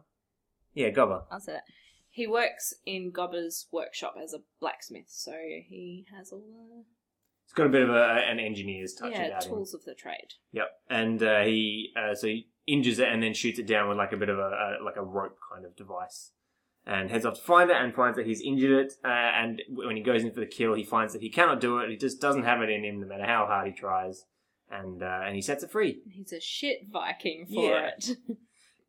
Yeah, 0.74 0.90
Gobber. 0.90 1.24
I'll 1.32 1.40
say 1.40 1.54
that. 1.54 1.64
He 2.10 2.26
works 2.28 2.74
in 2.86 3.12
Gobber's 3.12 3.68
workshop 3.72 4.16
as 4.22 4.34
a 4.34 4.40
blacksmith, 4.60 5.08
so 5.10 5.34
he 5.34 6.06
has 6.18 6.32
all 6.32 6.40
the 6.40 6.84
It's 7.44 7.54
got 7.54 7.68
a 7.68 7.70
bit 7.70 7.84
of 7.84 7.90
a, 7.90 8.22
an 8.30 8.40
engineer's 8.40 8.94
touch 8.96 9.12
yeah 9.12 9.26
about 9.28 9.44
him. 9.46 9.52
tools 9.52 9.74
of 9.74 9.84
the 9.84 9.94
trade. 9.94 10.34
Yep, 10.54 10.68
and 10.90 11.22
uh, 11.22 11.42
he 11.44 11.92
uh, 11.96 12.16
so 12.16 12.28
he 12.28 12.48
injures 12.68 13.00
it 13.00 13.08
and 13.08 13.22
then 13.22 13.34
shoots 13.34 13.60
it 13.60 13.68
down 13.68 13.88
with 13.90 13.98
like 13.98 14.12
a 14.14 14.18
bit 14.18 14.30
of 14.30 14.40
a, 14.40 14.42
a 14.80 14.84
like 14.84 14.96
a 14.98 15.04
rope 15.04 15.38
kind 15.52 15.66
of 15.66 15.76
device, 15.76 16.32
and 16.86 17.10
heads 17.10 17.26
off 17.26 17.36
to 17.36 17.42
find 17.42 17.70
it 17.70 17.76
and 17.78 17.94
finds 17.94 18.18
that 18.18 18.26
he's 18.26 18.42
injured 18.42 18.86
it. 18.86 18.94
Uh, 19.04 19.08
and 19.08 19.62
when 19.70 19.96
he 19.96 20.02
goes 20.04 20.24
in 20.24 20.32
for 20.32 20.40
the 20.40 20.46
kill, 20.46 20.74
he 20.74 20.84
finds 20.84 21.14
that 21.14 21.22
he 21.22 21.30
cannot 21.30 21.60
do 21.62 21.80
it. 21.80 21.90
He 21.90 21.98
just 21.98 22.20
doesn't 22.22 22.44
have 22.44 22.62
it 22.62 22.70
in 22.70 22.84
him, 22.84 23.00
no 23.02 23.08
matter 23.08 23.26
how 23.26 23.46
hard 23.46 23.68
he 23.68 23.74
tries. 23.74 24.26
And 24.72 25.04
uh, 25.04 25.22
and 25.26 25.36
he 25.36 25.42
sets 25.42 25.64
it 25.64 25.72
free. 25.72 26.00
He's 26.10 26.34
a 26.34 26.40
shit 26.40 26.88
Viking 26.92 27.46
for 27.46 27.64
Yeah. 27.72 27.90
it. 27.98 28.18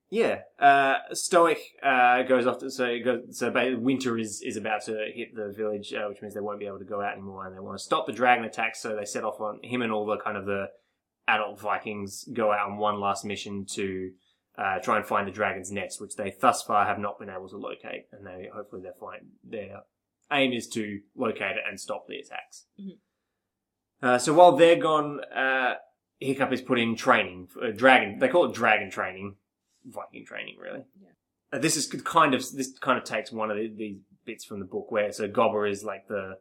Yeah, 0.08 0.42
uh, 0.60 0.98
Stoic 1.12 1.58
uh, 1.82 2.22
goes 2.22 2.46
off 2.46 2.58
to 2.60 2.70
so 2.70 2.96
goes, 3.04 3.36
so 3.36 3.50
winter 3.76 4.16
is 4.16 4.40
is 4.40 4.56
about 4.56 4.84
to 4.84 5.10
hit 5.12 5.34
the 5.34 5.52
village, 5.52 5.92
uh, 5.92 6.06
which 6.08 6.22
means 6.22 6.32
they 6.32 6.40
won't 6.40 6.60
be 6.60 6.66
able 6.66 6.78
to 6.78 6.84
go 6.84 7.02
out 7.02 7.14
anymore, 7.14 7.44
and 7.44 7.56
they 7.56 7.58
want 7.58 7.76
to 7.76 7.82
stop 7.84 8.06
the 8.06 8.12
dragon 8.12 8.44
attacks. 8.44 8.80
So 8.80 8.94
they 8.94 9.04
set 9.04 9.24
off 9.24 9.40
on 9.40 9.58
him 9.64 9.82
and 9.82 9.90
all 9.90 10.06
the 10.06 10.16
kind 10.18 10.36
of 10.36 10.46
the 10.46 10.66
adult 11.28 11.60
Vikings 11.60 12.24
go 12.32 12.52
out 12.52 12.70
on 12.70 12.78
one 12.78 13.00
last 13.00 13.24
mission 13.24 13.64
to 13.72 14.10
uh, 14.58 14.78
try 14.80 14.96
and 14.96 15.06
find 15.06 15.26
the 15.26 15.32
dragon's 15.32 15.70
nest, 15.70 16.00
which 16.00 16.16
they 16.16 16.34
thus 16.40 16.62
far 16.62 16.86
have 16.86 16.98
not 16.98 17.18
been 17.18 17.28
able 17.30 17.48
to 17.48 17.56
locate, 17.56 18.06
and 18.12 18.26
they 18.26 18.48
hopefully 18.54 18.82
they 18.82 18.90
find 18.98 19.26
their 19.44 19.80
aim 20.32 20.52
is 20.52 20.66
to 20.68 21.00
locate 21.14 21.56
it 21.56 21.62
and 21.68 21.78
stop 21.78 22.06
the 22.08 22.16
attacks. 22.16 22.66
Mhm. 22.80 22.98
Uh, 24.02 24.18
so 24.18 24.32
while 24.34 24.56
they're 24.56 24.76
gone, 24.80 25.20
uh, 25.24 25.74
Hiccup 26.18 26.52
is 26.52 26.62
put 26.62 26.78
in 26.78 26.96
training, 26.96 27.48
uh, 27.62 27.70
dragon. 27.70 28.18
They 28.18 28.28
call 28.28 28.46
it 28.46 28.54
dragon 28.54 28.90
training. 28.90 29.36
Viking 29.84 30.24
training, 30.26 30.56
really. 30.58 30.84
Yeah. 31.00 31.08
Uh, 31.52 31.58
this 31.58 31.76
is 31.76 31.86
kind 32.02 32.34
of 32.34 32.40
this 32.52 32.76
kind 32.78 32.98
of 32.98 33.04
takes 33.04 33.30
one 33.30 33.50
of 33.50 33.56
the, 33.56 33.68
these 33.68 33.98
bits 34.24 34.44
from 34.44 34.58
the 34.58 34.64
book 34.66 34.90
where 34.90 35.12
so 35.12 35.28
Gobber 35.28 35.70
is 35.70 35.84
like 35.84 36.08
the 36.08 36.38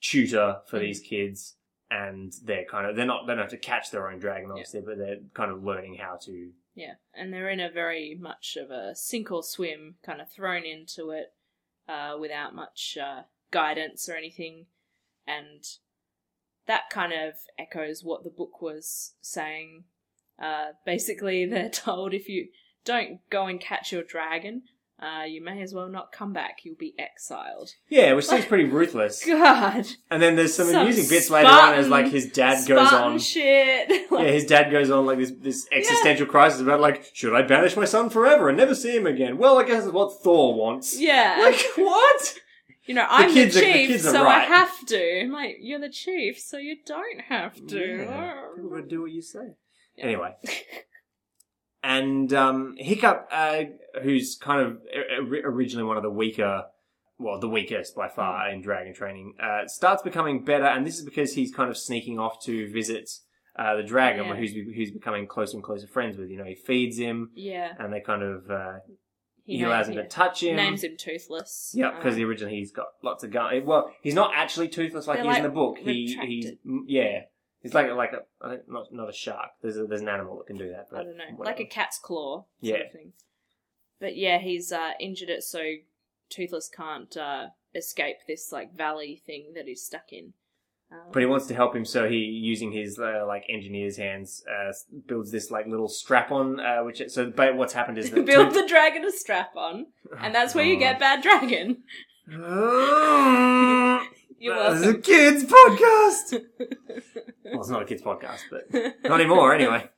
tutor 0.00 0.60
for 0.68 0.78
Mhm. 0.78 0.82
these 0.82 1.00
kids, 1.00 1.56
and 1.90 2.32
they're 2.44 2.64
kind 2.64 2.86
of 2.86 2.96
they're 2.96 3.06
not 3.06 3.26
they 3.26 3.32
don't 3.32 3.42
have 3.42 3.50
to 3.50 3.56
catch 3.56 3.90
their 3.90 4.10
own 4.10 4.18
dragon 4.18 4.50
obviously, 4.50 4.80
but 4.80 4.98
they're 4.98 5.18
kind 5.34 5.50
of 5.50 5.62
learning 5.62 5.96
how 5.96 6.16
to. 6.22 6.50
yeah, 6.74 6.94
and 7.14 7.32
they're 7.32 7.48
in 7.48 7.60
a 7.60 7.70
very 7.70 8.16
much 8.20 8.56
of 8.60 8.70
a 8.70 8.94
sink 8.94 9.30
or 9.30 9.42
swim, 9.42 9.96
kind 10.04 10.20
of 10.20 10.30
thrown 10.30 10.64
into 10.64 11.10
it 11.10 11.32
uh, 11.88 12.16
without 12.20 12.54
much 12.54 12.98
uh, 13.00 13.22
guidance 13.50 14.08
or 14.08 14.14
anything, 14.14 14.66
and 15.26 15.64
that 16.66 16.90
kind 16.90 17.12
of 17.12 17.34
echoes 17.58 18.02
what 18.02 18.24
the 18.24 18.30
book 18.30 18.60
was 18.60 19.14
saying. 19.20 19.84
Uh, 20.40 20.72
basically, 20.84 21.46
they're 21.50 21.70
told 21.70 22.12
if 22.12 22.28
you 22.28 22.48
don't 22.84 23.20
go 23.30 23.46
and 23.46 23.60
catch 23.60 23.92
your 23.92 24.02
dragon, 24.02 24.62
uh, 24.98 25.24
you 25.24 25.42
may 25.42 25.60
as 25.62 25.74
well 25.74 25.88
not 25.88 26.10
come 26.10 26.32
back. 26.32 26.60
You'll 26.64 26.74
be 26.76 26.94
exiled. 26.98 27.70
Yeah, 27.88 28.14
which 28.14 28.26
seems 28.26 28.44
pretty 28.46 28.64
ruthless. 28.64 29.24
God, 29.26 29.86
And 30.10 30.22
then 30.22 30.36
there's 30.36 30.54
some, 30.54 30.68
Some 30.68 30.82
amusing 30.82 31.08
bits 31.08 31.28
later 31.30 31.48
on 31.48 31.74
as 31.74 31.86
Spartan- 31.86 31.90
like 31.90 32.08
his 32.12 32.30
dad 32.32 32.66
goes 32.66 32.88
Spartan 32.88 33.12
on. 33.12 33.18
shit. 33.18 33.88
Yeah, 34.10 34.18
Like, 34.18 34.26
his 34.28 34.46
dad 34.46 34.70
goes 34.70 34.90
on 34.90 35.04
like 35.04 35.18
this 35.18 35.32
this 35.32 35.68
existential 35.70 36.26
crisis 36.26 36.60
about 36.60 36.80
like, 36.80 37.10
should 37.12 37.34
I 37.34 37.42
banish 37.42 37.76
my 37.76 37.84
son 37.84 38.08
forever 38.08 38.48
and 38.48 38.56
never 38.56 38.74
see 38.74 38.96
him 38.96 39.06
again? 39.06 39.36
Well, 39.36 39.58
I 39.58 39.64
guess 39.64 39.82
that's 39.82 39.92
what 39.94 40.22
Thor 40.22 40.54
wants. 40.54 40.98
yeah. 40.98 41.40
Like 41.42 41.62
what? 41.76 42.38
you 42.86 42.94
know, 42.94 43.04
I'm 43.08 43.28
the, 43.28 43.34
kids 43.34 43.56
are- 43.56 43.60
the 43.60 43.66
chief, 43.66 43.88
kids 43.88 44.06
are 44.06 44.12
so 44.12 44.24
right. 44.24 44.42
I 44.42 44.44
have 44.44 44.86
to. 44.86 45.20
I'm 45.22 45.32
like, 45.32 45.56
you're 45.60 45.80
the 45.80 45.90
chief, 45.90 46.38
so 46.38 46.56
you 46.56 46.76
don't 46.86 47.20
have 47.28 47.54
to. 47.66 47.78
Yeah, 47.78 48.42
people 48.54 48.70
gotta 48.70 48.86
do 48.86 49.02
what 49.02 49.10
you 49.10 49.20
say. 49.22 49.54
Anyway. 49.98 50.34
And 51.86 52.32
um, 52.32 52.74
Hiccup, 52.78 53.28
uh, 53.30 53.62
who's 54.02 54.36
kind 54.40 54.60
of 54.60 54.78
originally 55.44 55.84
one 55.84 55.96
of 55.96 56.02
the 56.02 56.10
weaker, 56.10 56.64
well, 57.18 57.38
the 57.38 57.48
weakest 57.48 57.94
by 57.94 58.08
far 58.08 58.48
in 58.50 58.60
dragon 58.60 58.92
training, 58.92 59.34
uh, 59.40 59.66
starts 59.68 60.02
becoming 60.02 60.44
better, 60.44 60.64
and 60.66 60.84
this 60.84 60.98
is 60.98 61.04
because 61.04 61.34
he's 61.34 61.54
kind 61.54 61.70
of 61.70 61.76
sneaking 61.76 62.18
off 62.18 62.42
to 62.44 62.70
visit 62.72 63.08
uh, 63.56 63.76
the 63.76 63.84
dragon, 63.84 64.26
Yeah. 64.26 64.34
who's 64.34 64.52
who's 64.52 64.90
becoming 64.90 65.26
closer 65.28 65.56
and 65.56 65.62
closer 65.62 65.86
friends 65.86 66.18
with. 66.18 66.28
You 66.28 66.38
know, 66.38 66.44
he 66.44 66.56
feeds 66.56 66.98
him, 66.98 67.30
Yeah. 67.34 67.72
and 67.78 67.92
they 67.92 68.00
kind 68.00 68.22
of 68.22 68.50
uh, 68.50 68.72
he, 69.44 69.58
names- 69.58 69.66
allows 69.66 69.88
him 69.88 69.94
to 69.94 70.08
touch 70.08 70.42
him. 70.42 70.56
Names 70.56 70.82
him 70.82 70.96
Toothless. 70.98 71.70
Yeah, 71.72 71.92
because 71.96 72.16
Um, 72.16 72.24
originally 72.24 72.56
he's 72.56 72.72
got 72.72 72.86
lots 73.04 73.22
of 73.22 73.30
gun. 73.30 73.64
Well, 73.64 73.92
he's 74.02 74.14
not 74.14 74.32
actually 74.34 74.68
toothless 74.68 75.06
like 75.06 75.20
he 75.20 75.28
is 75.28 75.36
in 75.36 75.42
the 75.44 75.48
book. 75.50 75.78
He 75.78 76.18
he's 76.20 76.50
yeah, 76.86 77.20
he's 77.66 77.74
like 77.74 77.90
like 77.92 78.12
a 78.12 78.22
I 78.46 78.58
not 78.68 78.92
not 78.92 79.08
a 79.08 79.12
shark. 79.12 79.50
There's 79.62 79.76
a, 79.76 79.84
there's 79.86 80.00
an 80.02 80.08
animal 80.08 80.38
that 80.38 80.46
can 80.46 80.56
do 80.56 80.68
that. 80.70 80.86
But 80.90 81.00
I 81.00 81.04
don't 81.04 81.16
know, 81.16 81.24
whatever. 81.36 81.44
like 81.44 81.60
a 81.60 81.64
cat's 81.68 81.98
claw 81.98 82.36
sort 82.38 82.46
Yeah. 82.60 82.86
of 82.86 82.92
thing. 82.92 83.12
But 84.00 84.16
yeah, 84.16 84.38
he's 84.38 84.72
uh, 84.72 84.92
injured 85.00 85.30
it 85.30 85.42
so 85.42 85.60
Toothless 86.30 86.68
can't 86.68 87.16
uh, 87.16 87.46
escape 87.74 88.16
this 88.26 88.50
like 88.52 88.74
valley 88.74 89.22
thing 89.26 89.52
that 89.54 89.66
he's 89.66 89.82
stuck 89.82 90.12
in. 90.12 90.32
Um, 90.92 90.98
But 91.12 91.20
he 91.20 91.26
wants 91.26 91.46
to 91.46 91.54
help 91.54 91.74
him, 91.74 91.84
so 91.84 92.08
he, 92.08 92.16
using 92.18 92.70
his 92.72 92.98
uh, 92.98 93.24
like 93.26 93.44
engineer's 93.48 93.96
hands, 93.96 94.44
uh, 94.48 94.72
builds 95.06 95.32
this 95.32 95.50
like 95.50 95.66
little 95.66 95.88
strap 95.88 96.30
on. 96.30 96.60
Uh, 96.60 96.82
which 96.84 97.02
so, 97.08 97.28
but 97.30 97.56
what's 97.56 97.72
happened 97.72 97.98
is 97.98 98.10
that 98.12 98.24
build 98.26 98.54
the 98.54 98.66
dragon 98.68 99.04
a 99.04 99.10
strap 99.10 99.56
on, 99.56 99.86
and 100.20 100.32
that's 100.34 100.54
where 100.54 100.64
you 100.64 100.76
get 100.86 100.98
bad 101.00 101.22
dragon. 101.22 101.82
You're 104.38 104.54
This 104.74 104.80
is 104.80 104.84
welcome. 104.84 104.94
a 104.94 105.02
kids 105.02 105.44
podcast. 105.44 106.42
Well, 107.52 107.60
it's 107.60 107.68
not 107.70 107.82
a 107.82 107.84
kids 107.86 108.02
podcast, 108.02 108.40
but 108.50 108.62
not 109.04 109.20
anymore. 109.20 109.54
Anyway, 109.54 109.88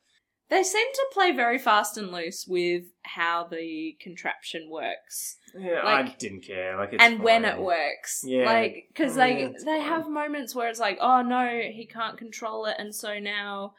They 0.49 0.63
seem 0.63 0.87
to 0.93 1.05
play 1.13 1.31
very 1.31 1.59
fast 1.59 1.97
and 1.97 2.11
loose 2.11 2.45
with 2.47 2.85
how 3.03 3.47
the 3.49 3.97
contraption 4.01 4.69
works 4.69 5.37
yeah, 5.57 5.83
Like- 5.83 6.05
I 6.05 6.15
didn't 6.19 6.41
care. 6.45 6.77
Like, 6.77 6.95
and 6.99 7.21
when 7.23 7.43
it 7.45 7.59
works. 7.59 8.21
Yeah. 8.23 8.45
Like, 8.45 8.85
because 8.89 9.17
Yeah, 9.17 9.25
they 9.27 9.53
they 9.65 9.79
fine. 9.79 9.81
have 9.81 10.09
moments 10.09 10.53
where 10.55 10.67
it's 10.69 10.79
like, 10.79 10.97
oh 11.01 11.21
no, 11.23 11.47
he 11.71 11.85
can't 11.91 12.17
control 12.17 12.65
it, 12.65 12.75
and 12.79 12.93
so 12.93 13.19
now, 13.19 13.73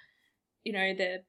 you 0.65 0.73
know, 0.73 0.95
they're 0.97 1.21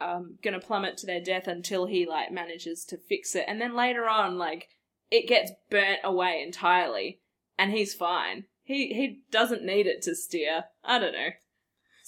um 0.00 0.38
gonna 0.42 0.60
plummet 0.60 0.96
to 0.98 1.06
their 1.06 1.20
death 1.20 1.46
until 1.46 1.86
he 1.86 2.06
like 2.06 2.32
manages 2.32 2.84
to 2.86 2.96
fix 2.96 3.34
it, 3.36 3.44
and 3.46 3.60
then 3.60 3.76
later 3.76 4.08
on, 4.08 4.38
like, 4.38 4.68
it 5.10 5.28
gets 5.28 5.52
burnt 5.70 6.00
away 6.04 6.42
entirely, 6.44 7.20
and 7.58 7.70
he's 7.70 7.94
fine. 7.94 8.44
He 8.62 8.88
he 8.94 9.22
doesn't 9.30 9.62
need 9.64 9.86
it 9.86 10.02
to 10.02 10.14
steer. 10.14 10.64
I 10.84 10.98
don't 10.98 11.12
know. 11.12 11.30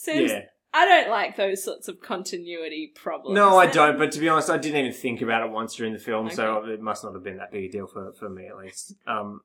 Seems 0.02 0.30
Yeah. 0.30 0.42
I 0.74 0.86
don't 0.86 1.10
like 1.10 1.36
those 1.36 1.62
sorts 1.62 1.86
of 1.88 2.00
continuity 2.00 2.92
problems. 2.94 3.34
No, 3.34 3.58
I 3.58 3.66
don't. 3.80 3.98
But 3.98 4.10
to 4.12 4.20
be 4.20 4.28
honest, 4.28 4.48
I 4.50 4.56
didn't 4.58 4.78
even 4.78 4.92
think 4.92 5.20
about 5.20 5.46
it 5.46 5.50
once 5.52 5.74
during 5.74 5.92
the 5.92 5.98
film, 5.98 6.30
so 6.30 6.64
it 6.64 6.80
must 6.80 7.04
not 7.04 7.12
have 7.12 7.22
been 7.22 7.36
that 7.36 7.52
big 7.52 7.64
a 7.66 7.72
deal 7.72 7.86
for, 7.86 8.12
for 8.18 8.28
me 8.30 8.46
at 8.46 8.56
least. 8.56 8.94
Um, 9.06 9.40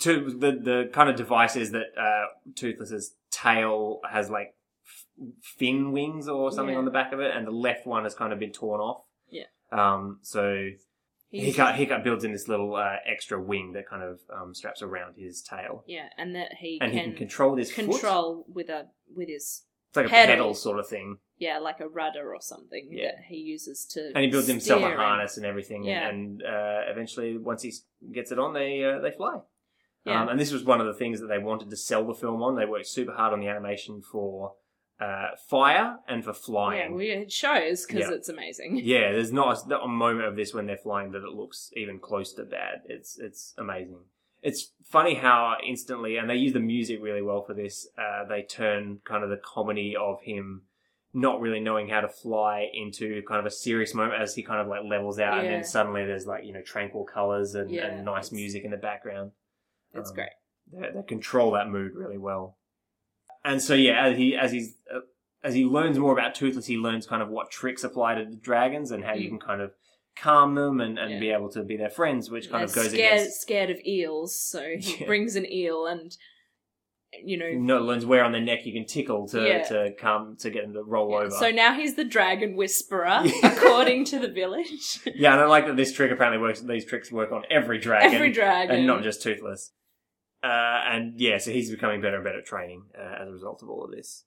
to 0.00 0.30
the 0.30 0.52
the 0.52 0.90
kind 0.92 1.10
of 1.10 1.16
device 1.16 1.56
is 1.56 1.72
that 1.72 1.86
uh, 2.00 2.26
Toothless's 2.54 3.14
tail 3.32 4.00
has 4.08 4.30
like 4.30 4.54
f- 4.86 5.26
fin 5.42 5.90
wings 5.92 6.28
or 6.28 6.52
something 6.52 6.74
Yeah. 6.74 6.78
on 6.78 6.84
the 6.84 6.90
back 6.92 7.12
of 7.12 7.18
it, 7.20 7.36
and 7.36 7.46
the 7.46 7.50
left 7.50 7.86
one 7.86 8.04
has 8.04 8.14
kind 8.14 8.32
of 8.32 8.38
been 8.38 8.52
torn 8.52 8.80
off. 8.80 9.02
Yeah. 9.30 9.44
Um. 9.72 10.20
So 10.22 10.68
He's- 11.30 11.56
Hiccup, 11.56 11.74
Hiccup 11.74 12.04
builds 12.04 12.22
in 12.24 12.32
this 12.32 12.48
little 12.48 12.74
uh, 12.76 12.96
extra 13.06 13.38
wing 13.38 13.72
that 13.72 13.86
kind 13.88 14.02
of 14.02 14.20
um, 14.34 14.54
straps 14.54 14.80
around 14.80 15.16
his 15.18 15.42
tail, 15.42 15.84
Yeah, 15.86 16.08
and 16.16 16.34
that 16.36 16.54
he 16.58 16.78
and 16.80 16.90
can, 16.92 16.98
he 17.00 17.04
can 17.10 17.16
control 17.16 17.56
his 17.56 17.70
foot. 17.70 17.84
control 17.90 18.46
with 18.48 18.68
a 18.70 18.86
with 19.14 19.28
his 19.28 19.64
It's 19.88 19.96
like 19.96 20.06
a 20.06 20.08
pedal. 20.10 20.34
pedal 20.34 20.54
sort 20.54 20.78
of 20.78 20.88
thing. 20.88 21.18
yeah, 21.38 21.58
like 21.58 21.80
a 21.80 21.88
rudder 21.88 22.34
or 22.34 22.40
something 22.40 22.88
Yeah. 22.90 23.12
that 23.12 23.24
he 23.28 23.36
uses 23.36 23.84
to. 23.92 24.06
and 24.14 24.24
he 24.24 24.30
builds 24.30 24.46
himself 24.48 24.82
a 24.82 24.94
harness 24.96 25.36
and 25.36 25.46
everything. 25.46 25.84
Yeah. 25.84 26.08
And 26.08 26.42
uh, 26.42 26.80
eventually, 26.90 27.38
once 27.38 27.62
he 27.62 27.68
s- 27.70 27.84
gets 28.12 28.30
it 28.32 28.38
on, 28.38 28.52
they 28.54 28.84
uh, 28.84 29.00
they 29.00 29.10
fly. 29.12 29.38
Yeah. 30.04 30.22
Um, 30.22 30.28
and 30.28 30.40
this 30.40 30.52
was 30.52 30.64
one 30.64 30.80
of 30.80 30.86
the 30.86 30.94
things 30.94 31.20
that 31.20 31.26
they 31.26 31.38
wanted 31.38 31.70
to 31.70 31.76
sell 31.76 32.06
the 32.06 32.14
film 32.14 32.42
on. 32.42 32.56
They 32.56 32.64
worked 32.66 32.86
super 32.86 33.12
hard 33.12 33.32
on 33.32 33.40
the 33.40 33.48
animation 33.48 34.00
for 34.02 34.54
uh, 35.00 35.28
fire 35.48 35.96
and 36.08 36.24
for 36.24 36.32
flying. 36.32 36.90
yeah, 37.00 37.14
well, 37.16 37.22
it 37.22 37.32
shows 37.32 37.86
because 37.86 38.08
Yeah. 38.08 38.14
it's 38.14 38.28
amazing. 38.28 38.76
Yeah, 38.84 39.12
there's 39.12 39.32
not 39.32 39.64
a, 39.64 39.68
not 39.68 39.84
a 39.84 39.88
moment 39.88 40.26
of 40.26 40.34
this 40.36 40.52
when 40.52 40.66
they're 40.66 40.76
flying 40.76 41.12
that 41.12 41.22
it 41.22 41.32
looks 41.32 41.70
even 41.76 41.98
close 41.98 42.32
to 42.34 42.44
bad. 42.44 42.82
It's 42.86 43.18
it's 43.18 43.54
amazing. 43.58 44.00
It's 44.42 44.72
funny 44.84 45.14
how 45.14 45.56
instantly, 45.66 46.16
and 46.16 46.28
they 46.30 46.36
use 46.36 46.52
the 46.52 46.60
music 46.60 47.00
really 47.02 47.22
well 47.22 47.42
for 47.42 47.54
this. 47.54 47.88
Uh, 47.98 48.24
they 48.24 48.42
turn 48.42 49.00
kind 49.04 49.24
of 49.24 49.30
the 49.30 49.36
comedy 49.38 49.96
of 49.96 50.20
him 50.22 50.62
not 51.14 51.40
really 51.40 51.58
knowing 51.58 51.88
how 51.88 52.00
to 52.00 52.08
fly 52.08 52.68
into 52.72 53.22
kind 53.26 53.40
of 53.40 53.46
a 53.46 53.50
serious 53.50 53.94
moment 53.94 54.20
as 54.22 54.34
he 54.34 54.42
kind 54.42 54.60
of 54.60 54.68
like 54.68 54.82
levels 54.84 55.18
out, 55.18 55.38
and 55.38 55.46
Yeah. 55.46 55.52
then 55.54 55.64
suddenly 55.64 56.04
there's 56.04 56.26
like 56.26 56.44
you 56.44 56.52
know 56.52 56.62
tranquil 56.62 57.04
colors 57.04 57.54
and, 57.54 57.70
Yeah, 57.70 57.86
and 57.86 58.04
nice 58.04 58.26
it's- 58.26 58.32
music 58.32 58.64
in 58.64 58.70
the 58.70 58.76
background. 58.76 59.32
It's 59.94 60.10
Um, 60.10 60.14
great. 60.16 60.28
They, 60.70 60.90
they 60.94 61.02
control 61.02 61.50
that 61.52 61.68
mood 61.68 61.94
really 61.94 62.18
well. 62.18 62.58
And 63.44 63.62
so 63.62 63.74
yeah, 63.74 64.04
as 64.04 64.16
he 64.18 64.36
as 64.36 64.52
he's 64.52 64.76
uh, 64.94 65.00
as 65.42 65.54
he 65.54 65.64
learns 65.64 65.98
more 65.98 66.12
about 66.12 66.34
Toothless, 66.34 66.66
he 66.66 66.76
learns 66.76 67.06
kind 67.06 67.22
of 67.22 67.28
what 67.30 67.50
tricks 67.50 67.84
apply 67.84 68.16
to 68.16 68.24
the 68.24 68.36
dragons 68.36 68.90
and 68.90 69.02
how 69.04 69.14
you 69.14 69.26
Mm. 69.28 69.30
can 69.30 69.38
kind 69.40 69.60
of 69.62 69.72
calm 70.22 70.54
them 70.54 70.80
and, 70.80 70.98
and 70.98 71.12
Yeah. 71.12 71.20
be 71.20 71.30
able 71.30 71.48
to 71.50 71.62
be 71.62 71.76
their 71.76 71.90
friends, 71.90 72.30
which 72.30 72.50
kind 72.50 72.64
of 72.64 72.72
goes 72.74 72.90
scared 72.90 73.12
against 73.20 73.40
scared 73.40 73.70
of 73.70 73.78
eels, 73.86 74.38
so 74.40 74.62
he 74.78 74.98
Yeah. 75.00 75.06
brings 75.06 75.36
an 75.36 75.50
eel 75.50 75.86
and 75.86 76.16
you 77.24 77.38
know. 77.38 77.50
no 77.52 77.78
learns 77.82 78.04
where 78.04 78.22
on 78.22 78.32
their 78.32 78.40
neck 78.42 78.66
you 78.66 78.72
can 78.72 78.84
tickle 78.84 79.26
to 79.28 79.46
Yeah. 79.46 79.62
to 79.64 79.94
calm 79.98 80.36
to 80.40 80.50
get 80.50 80.64
them 80.64 80.74
to 80.74 80.82
roll 80.82 81.14
over. 81.14 81.30
So 81.30 81.50
now 81.50 81.74
he's 81.74 81.94
the 81.96 82.04
dragon 82.04 82.54
whisperer, 82.54 83.20
Yeah. 83.24 83.32
according 83.56 84.04
to 84.06 84.18
the 84.18 84.28
village. 84.28 85.00
yeah, 85.14 85.32
and 85.32 85.40
I 85.40 85.46
like 85.46 85.66
that 85.66 85.76
this 85.76 85.92
trick 85.92 86.10
apparently 86.12 86.40
works. 86.40 86.60
These 86.60 86.84
tricks 86.84 87.10
work 87.10 87.32
on 87.32 87.44
every 87.50 87.78
dragon, 87.78 88.14
Every 88.14 88.30
dragon, 88.30 88.76
and 88.76 88.86
not 88.86 89.02
just 89.02 89.22
Toothless. 89.22 89.72
Uh, 90.42 90.46
and 90.46 91.18
yeah, 91.18 91.38
so 91.38 91.50
he's 91.50 91.70
becoming 91.70 92.00
better 92.00 92.16
and 92.16 92.24
better 92.24 92.38
at 92.40 92.44
training 92.46 92.84
uh, 92.96 93.22
as 93.22 93.28
a 93.28 93.32
result 93.32 93.62
of 93.62 93.70
all 93.70 93.84
of 93.84 93.90
this. 93.90 94.24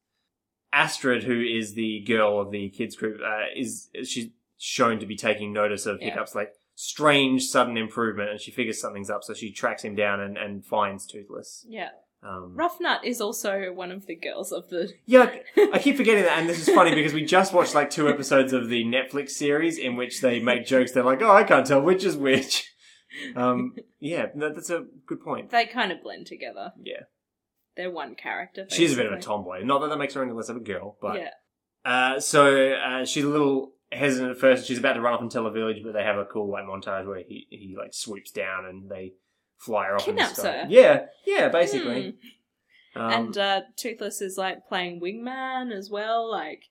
Astrid, 0.73 1.23
who 1.23 1.39
is 1.41 1.73
the 1.75 2.01
girl 2.07 2.39
of 2.41 2.51
the 2.51 2.69
kids 2.69 2.95
group, 2.95 3.19
uh, 3.25 3.45
is 3.55 3.89
she's 4.03 4.29
shown 4.63 4.99
to 4.99 5.05
be 5.07 5.15
taking 5.15 5.51
notice 5.51 5.85
of 5.87 5.99
Yeah. 5.99 6.09
Hiccup's 6.11 6.35
like 6.35 6.53
strange 6.75 7.45
sudden 7.47 7.77
improvement, 7.77 8.29
and 8.29 8.39
she 8.39 8.51
figures 8.51 8.79
something's 8.79 9.09
up, 9.09 9.23
so 9.23 9.33
she 9.33 9.51
tracks 9.51 9.83
him 9.83 9.95
down 9.95 10.19
and, 10.19 10.37
and 10.37 10.63
finds 10.65 11.05
Toothless. 11.07 11.65
Yeah, 11.67 11.89
Um, 12.23 12.55
Ruffnut 12.55 13.03
is 13.03 13.19
also 13.21 13.71
one 13.73 13.91
of 13.91 14.05
the 14.05 14.15
girls 14.15 14.51
of 14.51 14.69
the. 14.69 14.91
yeah, 15.05 15.31
I 15.73 15.79
keep 15.79 15.97
forgetting 15.97 16.23
that, 16.23 16.37
and 16.39 16.47
this 16.49 16.67
is 16.67 16.73
funny 16.73 16.93
because 16.93 17.13
we 17.13 17.25
just 17.25 17.53
watched 17.53 17.73
like 17.75 17.89
two 17.89 18.07
episodes 18.07 18.53
of 18.53 18.69
the 18.69 18.83
Netflix 18.85 19.31
series 19.31 19.77
in 19.79 19.95
which 19.95 20.21
they 20.21 20.39
make 20.39 20.65
jokes. 20.65 20.91
They're 20.91 21.03
like, 21.03 21.21
"Oh, 21.21 21.31
I 21.31 21.43
can't 21.43 21.65
tell 21.65 21.81
which 21.81 22.03
is 22.03 22.15
which." 22.15 22.67
Um, 23.35 23.75
yeah, 23.99 24.27
that, 24.35 24.55
that's 24.55 24.69
a 24.69 24.85
good 25.05 25.21
point. 25.21 25.49
They 25.49 25.65
kind 25.65 25.91
of 25.91 26.01
blend 26.01 26.27
together. 26.27 26.71
Yeah, 26.81 27.01
They're 27.75 27.91
one 27.91 28.15
character. 28.15 28.65
she's 28.69 28.93
a 28.93 28.95
bit 28.95 29.05
of 29.07 29.11
a 29.11 29.15
basically. 29.15 29.35
tomboy. 29.35 29.63
Not 29.65 29.81
that 29.81 29.89
that 29.89 29.97
makes 29.97 30.13
her 30.13 30.23
any 30.23 30.31
less 30.31 30.47
of 30.47 30.55
a 30.55 30.61
girl, 30.61 30.97
but 31.01 31.17
yeah, 31.19 31.29
uh, 31.83 32.19
so 32.21 32.71
uh, 32.71 33.03
she's 33.05 33.25
a 33.25 33.29
little 33.29 33.73
hesitant 33.91 34.31
at 34.31 34.37
first. 34.37 34.67
She's 34.67 34.79
about 34.79 34.93
to 34.93 35.01
run 35.01 35.13
off 35.13 35.21
and 35.21 35.31
tell 35.31 35.47
a 35.47 35.51
village, 35.51 35.81
but 35.83 35.93
they 35.93 36.03
have 36.03 36.17
a 36.17 36.25
cool 36.25 36.49
like 36.49 36.65
montage 36.65 37.05
where 37.05 37.23
he 37.27 37.47
he 37.49 37.75
like 37.77 37.93
swoops 37.93 38.31
down 38.31 38.65
and 38.65 38.89
they 38.89 39.13
fly 39.57 39.85
her 39.87 39.95
off. 39.95 40.05
Kidnaps 40.05 40.41
her. 40.41 40.65
Yeah, 40.69 41.05
yeah, 41.25 41.49
basically. 41.49 42.15
Hmm. 42.93 43.01
Um, 43.01 43.11
and 43.11 43.37
uh, 43.37 43.61
Toothless 43.77 44.21
is 44.21 44.37
like 44.37 44.67
playing 44.67 44.99
wingman 44.99 45.71
as 45.71 45.89
well, 45.89 46.29
like 46.29 46.63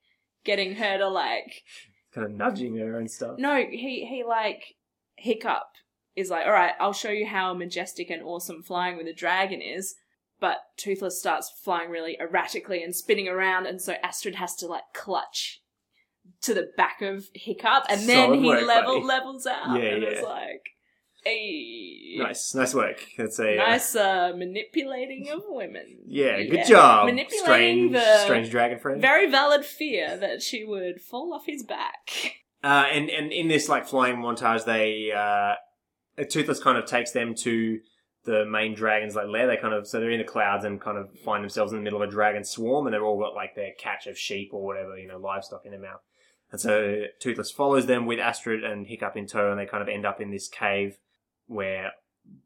getting 0.44 0.74
her 0.74 0.98
to 0.98 1.08
like. 1.08 1.62
kind 2.14 2.26
of 2.26 2.32
nudging 2.32 2.76
her 2.76 2.98
and 2.98 3.10
stuff. 3.10 3.38
No, 3.38 3.56
he 3.56 4.06
he 4.06 4.24
like 4.26 4.76
Hiccup 5.16 5.68
is 6.16 6.30
like, 6.30 6.46
all 6.46 6.52
right, 6.52 6.74
I'll 6.80 6.92
show 6.92 7.10
you 7.10 7.26
how 7.26 7.54
majestic 7.54 8.10
and 8.10 8.22
awesome 8.22 8.62
flying 8.62 8.96
with 8.96 9.06
a 9.06 9.14
dragon 9.14 9.62
is. 9.62 9.94
But 10.40 10.58
Toothless 10.78 11.18
starts 11.18 11.52
flying 11.62 11.90
really 11.90 12.18
erratically 12.18 12.82
and 12.82 12.96
spinning 12.96 13.28
around, 13.28 13.66
and 13.66 13.80
so 13.80 13.94
Astrid 14.02 14.36
has 14.36 14.56
to 14.56 14.66
like 14.66 14.84
clutch 14.94 15.59
to 16.42 16.54
the 16.54 16.70
back 16.76 17.02
of 17.02 17.28
Hiccup, 17.34 17.84
and 17.88 18.08
then 18.08 18.28
Solid 18.28 18.40
he 18.40 18.46
work, 18.46 18.66
level 18.66 18.94
buddy. 18.94 19.06
levels 19.06 19.46
out. 19.46 19.76
Yeah, 19.76 19.90
and 19.90 20.02
yeah. 20.02 20.08
it's 20.08 20.22
like, 20.22 20.62
hey, 21.24 22.16
Nice, 22.18 22.54
nice 22.54 22.74
work. 22.74 23.04
That's 23.16 23.38
a 23.38 23.54
uh, 23.54 23.68
nice 23.68 23.94
uh, 23.94 24.32
manipulating 24.36 25.30
of 25.30 25.42
women. 25.48 25.98
Yeah, 26.06 26.42
good 26.42 26.66
job. 26.66 27.06
Manipulating 27.06 27.44
strange, 27.44 27.92
the 27.92 28.18
strange 28.24 28.50
dragon 28.50 28.78
friend. 28.78 29.00
very 29.00 29.30
valid 29.30 29.64
fear 29.64 30.16
that 30.16 30.42
she 30.42 30.64
would 30.64 31.00
fall 31.00 31.32
off 31.32 31.46
his 31.46 31.62
back. 31.62 32.10
Uh, 32.62 32.84
and 32.90 33.08
and 33.08 33.32
in 33.32 33.48
this 33.48 33.68
like 33.68 33.86
flying 33.86 34.16
montage, 34.16 34.64
they 34.64 35.10
uh, 35.14 35.54
uh, 36.20 36.24
Toothless 36.28 36.60
kind 36.60 36.76
of 36.76 36.84
takes 36.84 37.12
them 37.12 37.34
to 37.36 37.78
the 38.24 38.44
main 38.44 38.74
dragon's 38.74 39.14
like 39.14 39.28
lair. 39.28 39.46
They 39.46 39.56
kind 39.56 39.72
of 39.72 39.86
so 39.86 40.00
they're 40.00 40.10
in 40.10 40.18
the 40.18 40.24
clouds 40.24 40.64
and 40.64 40.80
kind 40.80 40.98
of 40.98 41.08
find 41.24 41.42
themselves 41.42 41.72
in 41.72 41.78
the 41.78 41.84
middle 41.84 42.02
of 42.02 42.08
a 42.08 42.12
dragon 42.12 42.44
swarm, 42.44 42.86
and 42.86 42.94
they've 42.94 43.02
all 43.02 43.18
got 43.18 43.34
like 43.34 43.54
their 43.54 43.70
catch 43.78 44.06
of 44.06 44.18
sheep 44.18 44.50
or 44.52 44.64
whatever, 44.64 44.98
you 44.98 45.08
know, 45.08 45.18
livestock 45.18 45.62
in 45.64 45.70
their 45.70 45.80
mouth. 45.80 46.00
And 46.52 46.60
so 46.60 47.04
Toothless 47.20 47.50
follows 47.50 47.86
them 47.86 48.06
with 48.06 48.18
Astrid 48.18 48.64
and 48.64 48.86
Hiccup 48.86 49.16
in 49.16 49.26
tow, 49.26 49.50
and 49.50 49.60
they 49.60 49.66
kind 49.66 49.82
of 49.82 49.88
end 49.88 50.04
up 50.04 50.20
in 50.20 50.30
this 50.30 50.48
cave 50.48 50.98
where 51.46 51.92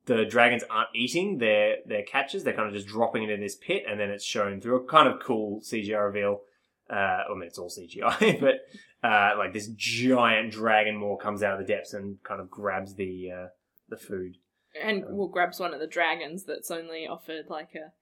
the 0.06 0.24
dragons 0.24 0.62
aren't 0.68 0.90
eating 0.94 1.38
their 1.38 1.76
their 1.86 2.02
catches; 2.02 2.44
they're 2.44 2.54
kind 2.54 2.68
of 2.68 2.74
just 2.74 2.86
dropping 2.86 3.22
it 3.22 3.30
in 3.30 3.40
this 3.40 3.56
pit, 3.56 3.84
and 3.88 3.98
then 3.98 4.10
it's 4.10 4.24
shown 4.24 4.60
through 4.60 4.76
a 4.76 4.84
kind 4.84 5.08
of 5.08 5.20
cool 5.20 5.60
CGI 5.62 6.04
reveal. 6.04 6.42
Uh, 6.90 6.94
I 6.94 7.34
mean, 7.34 7.44
it's 7.44 7.58
all 7.58 7.70
CGI, 7.70 8.40
but 8.40 9.08
uh, 9.08 9.36
like 9.38 9.52
this 9.52 9.68
giant 9.68 10.52
dragon 10.52 10.96
maw 10.96 11.16
comes 11.16 11.42
out 11.42 11.58
of 11.58 11.66
the 11.66 11.72
depths 11.72 11.94
and 11.94 12.22
kind 12.22 12.40
of 12.40 12.50
grabs 12.50 12.94
the 12.96 13.30
uh, 13.30 13.46
the 13.88 13.96
food. 13.96 14.36
And 14.80 15.04
well, 15.08 15.28
grabs 15.28 15.60
one 15.60 15.72
of 15.72 15.80
the 15.80 15.86
dragons 15.86 16.44
that's 16.44 16.70
only 16.70 17.06
offered 17.06 17.46
like 17.48 17.70
a 17.74 17.92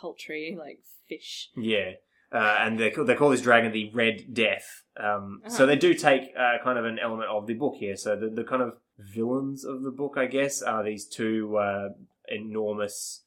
poultry, 0.00 0.56
like 0.58 0.80
fish. 1.08 1.50
Yeah. 1.56 1.92
Uh, 2.32 2.56
and 2.60 2.78
they 2.80 2.90
call, 2.90 3.04
they 3.04 3.14
call 3.14 3.28
this 3.30 3.42
dragon 3.42 3.72
the 3.72 3.90
Red 3.92 4.32
Death. 4.32 4.84
Um, 4.96 5.42
So 5.48 5.54
Uh-huh. 5.56 5.66
they 5.66 5.76
do 5.76 5.92
take 5.94 6.32
uh, 6.36 6.58
kind 6.64 6.78
of 6.78 6.84
an 6.86 6.98
element 6.98 7.28
of 7.30 7.46
the 7.46 7.54
book 7.54 7.74
here. 7.76 7.96
So 7.96 8.16
the, 8.16 8.28
the 8.30 8.44
kind 8.44 8.62
of 8.62 8.72
villains 8.98 9.64
of 9.64 9.82
the 9.82 9.90
book, 9.90 10.14
I 10.16 10.26
guess, 10.26 10.62
are 10.62 10.82
these 10.82 11.06
two 11.06 11.56
uh, 11.58 11.88
enormous 12.28 13.24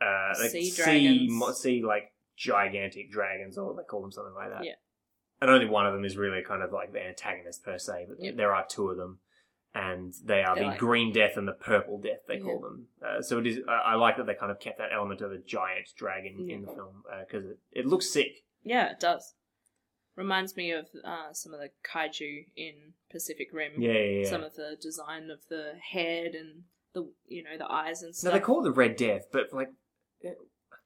uh, 0.00 0.34
like 0.40 0.50
Sea 0.50 0.70
sea, 0.70 1.26
mo- 1.30 1.52
sea 1.52 1.82
like 1.82 2.12
gigantic 2.36 3.10
dragons, 3.10 3.56
or 3.56 3.74
they 3.74 3.82
call 3.84 4.02
them 4.02 4.12
something 4.12 4.34
like 4.34 4.50
that. 4.50 4.64
Yeah. 4.64 4.72
And 5.40 5.50
only 5.50 5.66
one 5.66 5.86
of 5.86 5.92
them 5.92 6.04
is 6.04 6.16
really 6.16 6.42
kind 6.42 6.62
of 6.62 6.72
like 6.72 6.92
the 6.92 7.04
antagonist 7.04 7.64
per 7.64 7.78
se, 7.78 8.06
but 8.08 8.18
Yep. 8.20 8.36
there 8.36 8.54
are 8.54 8.64
two 8.68 8.88
of 8.88 8.96
them. 8.96 9.20
And 9.74 10.14
they 10.24 10.42
are 10.44 10.54
They're 10.54 10.64
the 10.64 10.70
like- 10.70 10.78
Green 10.78 11.12
Death 11.12 11.36
and 11.36 11.48
the 11.48 11.52
Purple 11.52 11.98
Death. 11.98 12.20
They 12.28 12.38
call 12.38 12.60
them. 12.60 12.86
Uh, 13.04 13.20
so 13.20 13.38
it 13.38 13.46
is. 13.46 13.58
I 13.68 13.92
I 13.92 13.94
like 13.96 14.16
that 14.18 14.26
they 14.26 14.34
kind 14.34 14.52
of 14.52 14.60
kept 14.60 14.78
that 14.78 14.90
element 14.94 15.20
of 15.20 15.32
a 15.32 15.38
giant 15.38 15.88
dragon 15.96 16.46
in 16.48 16.62
the 16.62 16.68
film 16.72 17.02
because 17.26 17.44
it, 17.46 17.58
it 17.72 17.86
looks 17.86 18.08
sick. 18.08 18.44
Yeah, 18.62 18.92
it 18.92 19.00
does. 19.00 19.34
Reminds 20.16 20.54
me 20.56 20.70
of 20.70 20.86
uh, 21.04 21.32
some 21.32 21.52
of 21.52 21.58
the 21.58 21.70
kaiju 21.84 22.44
in 22.56 22.92
Pacific 23.10 23.48
Rim. 23.52 23.72
Yeah, 23.78 23.92
yeah, 23.92 24.20
yeah. 24.20 24.30
Some 24.30 24.44
of 24.44 24.54
the 24.54 24.76
design 24.80 25.28
of 25.28 25.40
the 25.50 25.72
head 25.90 26.34
and 26.34 26.62
the 26.94 27.10
you 27.26 27.42
know 27.42 27.58
the 27.58 27.68
eyes 27.68 28.02
and 28.02 28.14
stuff. 28.14 28.32
No, 28.32 28.38
they 28.38 28.44
call 28.44 28.60
it 28.60 28.64
the 28.64 28.72
Red 28.72 28.94
Death, 28.94 29.22
but 29.32 29.52
like 29.52 29.70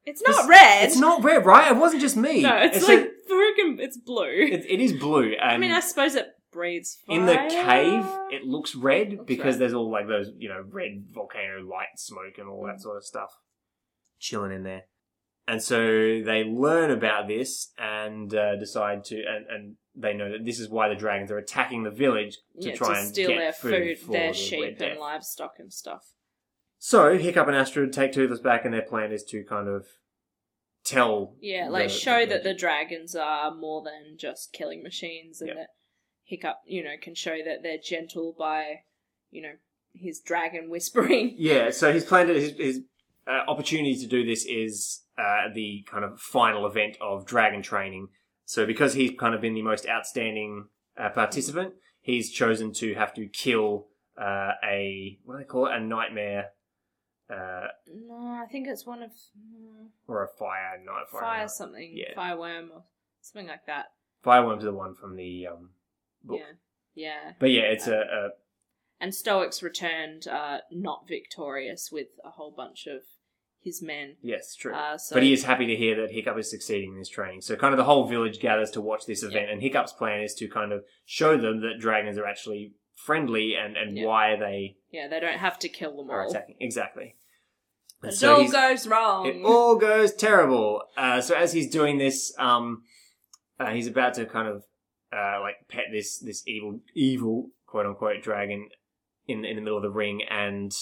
it's 0.06 0.22
not 0.22 0.48
red. 0.48 0.84
it's 0.88 0.96
not 0.96 1.22
red, 1.22 1.44
right? 1.44 1.70
It 1.70 1.76
wasn't 1.76 2.00
just 2.00 2.16
me. 2.16 2.40
No, 2.42 2.56
it's, 2.56 2.80
so- 2.80 2.90
like 2.94 3.10
freaking. 3.30 3.78
It's 3.78 3.98
blue. 3.98 4.24
it, 4.24 4.64
it 4.66 4.80
is 4.80 4.94
blue, 4.94 5.32
and 5.32 5.50
I 5.52 5.58
mean, 5.58 5.72
I 5.72 5.80
suppose 5.80 6.14
it 6.14 6.26
breathes 6.52 6.98
fire. 7.06 7.16
in 7.18 7.26
the 7.26 7.36
cave 7.36 8.04
it 8.32 8.44
looks 8.44 8.74
red 8.74 9.12
Looks 9.12 9.24
because 9.26 9.54
red. 9.54 9.58
there's 9.60 9.74
all 9.74 9.90
like 9.90 10.06
those 10.08 10.30
you 10.36 10.48
know 10.48 10.64
red 10.70 11.04
volcano 11.12 11.60
light 11.60 11.88
smoke 11.96 12.38
and 12.38 12.48
all 12.48 12.62
Mm. 12.64 12.72
that 12.72 12.80
sort 12.80 12.96
of 12.96 13.04
stuff 13.04 13.30
chilling 14.18 14.52
in 14.52 14.62
there. 14.64 14.84
And 15.46 15.62
so 15.62 15.78
they 15.78 16.44
learn 16.44 16.90
about 16.90 17.26
this 17.26 17.72
and 17.78 18.34
uh, 18.34 18.56
decide 18.56 19.02
to, 19.04 19.16
and, 19.16 19.46
and 19.48 19.76
they 19.94 20.12
know 20.12 20.30
that 20.30 20.44
this 20.44 20.60
is 20.60 20.68
why 20.68 20.90
the 20.90 20.94
dragons 20.94 21.30
are 21.30 21.38
attacking 21.38 21.84
the 21.84 21.90
village 21.90 22.36
to 22.60 22.68
yeah, 22.68 22.74
try 22.74 22.92
to 22.92 23.00
and 23.00 23.08
steal 23.08 23.28
get 23.28 23.38
their 23.38 23.52
food, 23.54 23.98
for 23.98 24.12
their 24.12 24.34
sheep 24.34 24.78
and 24.80 25.00
livestock 25.00 25.54
and 25.58 25.72
stuff. 25.72 26.12
So 26.78 27.16
Hiccup 27.16 27.46
and 27.46 27.56
Astrid 27.56 27.94
take 27.94 28.12
Toothless 28.12 28.40
back, 28.40 28.66
and 28.66 28.74
their 28.74 28.82
plan 28.82 29.10
is 29.10 29.24
to 29.30 29.42
kind 29.42 29.68
of 29.68 29.86
tell. 30.84 31.34
Yeah, 31.40 31.68
like 31.70 31.88
the- 31.88 31.94
show 31.94 32.20
the 32.26 32.34
that 32.34 32.42
the 32.44 32.52
dragons 32.54 33.14
are 33.16 33.54
more 33.54 33.82
than 33.82 34.16
just 34.18 34.52
killing 34.52 34.82
machines, 34.82 35.40
and 35.40 35.48
Yep. 35.48 35.56
that 35.56 35.68
Hiccup, 36.28 36.58
you 36.66 36.84
know, 36.84 36.94
can 37.00 37.14
show 37.14 37.36
that 37.44 37.62
they're 37.62 37.78
gentle 37.82 38.34
by, 38.38 38.80
you 39.30 39.40
know, 39.40 39.52
his 39.94 40.20
dragon 40.20 40.68
whispering. 40.68 41.34
Yeah, 41.38 41.70
so 41.70 41.90
his 41.90 42.04
plan, 42.04 42.26
to, 42.26 42.34
his, 42.34 42.52
his 42.58 42.80
uh, 43.26 43.50
opportunity 43.50 43.96
to 43.96 44.06
do 44.06 44.26
this 44.26 44.44
is 44.44 45.04
uh, 45.16 45.48
the 45.54 45.86
kind 45.90 46.04
of 46.04 46.20
final 46.20 46.66
event 46.66 46.98
of 47.00 47.24
dragon 47.26 47.62
training. 47.62 48.08
So 48.44 48.66
because 48.66 48.92
he's 48.92 49.12
kind 49.18 49.34
of 49.34 49.40
been 49.40 49.54
the 49.54 49.62
most 49.62 49.88
outstanding 49.88 50.66
uh, 50.98 51.08
participant, 51.08 51.72
he's 52.02 52.30
chosen 52.30 52.74
to 52.74 52.94
have 52.94 53.14
to 53.14 53.26
kill 53.26 53.86
uh, 54.20 54.52
a 54.62 55.18
what 55.24 55.34
do 55.34 55.38
they 55.38 55.44
call 55.44 55.66
it? 55.66 55.72
A 55.76 55.80
nightmare 55.80 56.48
uh, 57.30 57.68
No, 58.06 58.38
I 58.42 58.46
think 58.52 58.68
it's 58.68 58.84
one 58.86 59.02
of 59.02 59.10
mm, 59.10 59.88
or 60.06 60.24
a 60.24 60.28
fire 60.28 60.78
night 60.84 61.04
fire. 61.10 61.20
fire 61.20 61.48
something, 61.48 61.90
Yeah. 61.94 62.14
fireworm 62.14 62.70
or 62.74 62.82
something 63.22 63.48
like 63.48 63.64
that. 63.66 63.86
Fireworm's 64.22 64.64
the 64.64 64.72
one 64.72 64.94
from 64.94 65.16
the 65.16 65.46
um, 65.46 65.70
book. 66.28 66.40
Yeah, 66.94 67.04
yeah. 67.24 67.32
But 67.38 67.50
yeah, 67.50 67.62
it's 67.62 67.86
a, 67.86 67.98
a 68.00 68.28
And 69.00 69.14
Stoics 69.14 69.62
returned 69.62 70.26
uh, 70.28 70.58
not 70.70 71.06
victorious 71.08 71.90
with 71.92 72.08
a 72.24 72.30
whole 72.30 72.52
bunch 72.56 72.86
of 72.86 73.02
his 73.60 73.82
men. 73.82 74.16
yes, 74.22 74.54
true. 74.54 74.72
Uh, 74.74 74.96
so 74.96 75.14
But 75.16 75.22
he 75.24 75.32
is 75.32 75.42
happy 75.44 75.66
to 75.66 75.74
hear 75.76 75.96
that 76.00 76.12
Hiccup 76.12 76.38
is 76.38 76.48
succeeding 76.50 76.92
in 76.92 76.98
his 76.98 77.08
training. 77.08 77.40
So 77.40 77.56
kind 77.56 77.74
of 77.74 77.78
the 77.78 77.84
whole 77.84 78.06
village 78.06 78.38
gathers 78.40 78.70
to 78.72 78.80
watch 78.80 79.04
this 79.06 79.22
event, 79.24 79.50
and 79.50 79.60
Hiccup's 79.60 79.92
plan 79.92 80.22
is 80.22 80.34
to 80.34 80.48
kind 80.48 80.72
of 80.72 80.84
show 81.04 81.36
them 81.36 81.60
that 81.62 81.80
dragons 81.80 82.16
are 82.18 82.26
actually 82.26 82.74
friendly 82.94 83.54
and, 83.54 83.76
and 83.76 83.96
Yeah. 83.96 84.06
why 84.06 84.36
they 84.36 84.76
yeah, 84.90 85.06
they 85.08 85.20
don't 85.20 85.38
have 85.38 85.58
to 85.60 85.68
kill 85.68 85.96
them 85.96 86.10
all. 86.10 86.30
attacking. 86.30 86.56
Exactly. 86.60 87.16
And 88.02 88.12
it 88.12 88.16
so 88.16 88.36
all 88.42 88.48
goes 88.48 88.86
wrong. 88.86 89.26
it 89.26 89.44
all 89.44 89.76
goes 89.76 90.14
terrible. 90.14 90.82
Uh, 90.96 91.20
so 91.20 91.34
as 91.34 91.52
he's 91.52 91.68
doing 91.68 91.98
this, 91.98 92.32
um, 92.38 92.82
uh, 93.58 93.70
he's 93.70 93.88
about 93.88 94.14
to 94.14 94.24
kind 94.24 94.46
of 94.48 94.62
uh, 95.12 95.40
like 95.40 95.56
pet 95.68 95.84
this 95.92 96.18
this 96.18 96.42
evil 96.46 96.80
evil 96.94 97.50
quote 97.66 97.86
unquote 97.86 98.22
dragon 98.22 98.68
in 99.26 99.44
in 99.44 99.56
the 99.56 99.62
middle 99.62 99.76
of 99.76 99.82
the 99.82 99.90
ring, 99.90 100.22
and 100.28 100.72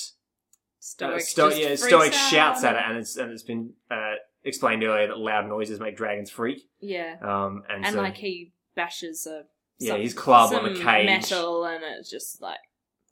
Stoic, 0.78 1.16
uh, 1.16 1.18
Sto- 1.18 1.48
yeah, 1.48 1.74
Stoic 1.74 2.08
out. 2.12 2.30
shouts 2.30 2.64
at 2.64 2.76
it, 2.76 2.82
and 2.86 2.98
it's 2.98 3.16
and 3.16 3.32
it's 3.32 3.42
been 3.42 3.72
uh, 3.90 4.14
explained 4.44 4.84
earlier 4.84 5.08
that 5.08 5.18
loud 5.18 5.48
noises 5.48 5.80
make 5.80 5.96
dragons 5.96 6.30
freak. 6.30 6.62
Yeah, 6.80 7.16
Um, 7.20 7.64
and, 7.68 7.84
and 7.84 7.94
so, 7.94 8.00
like 8.02 8.16
he 8.16 8.52
bashes 8.76 9.26
a 9.26 9.44
Yeah, 9.78 9.92
some- 9.92 10.00
his 10.02 10.14
club 10.14 10.52
on 10.52 10.64
the 10.72 10.78
cage. 10.80 11.06
metal, 11.06 11.64
and 11.64 11.82
it's 11.82 12.08
just 12.10 12.40
like 12.40 12.58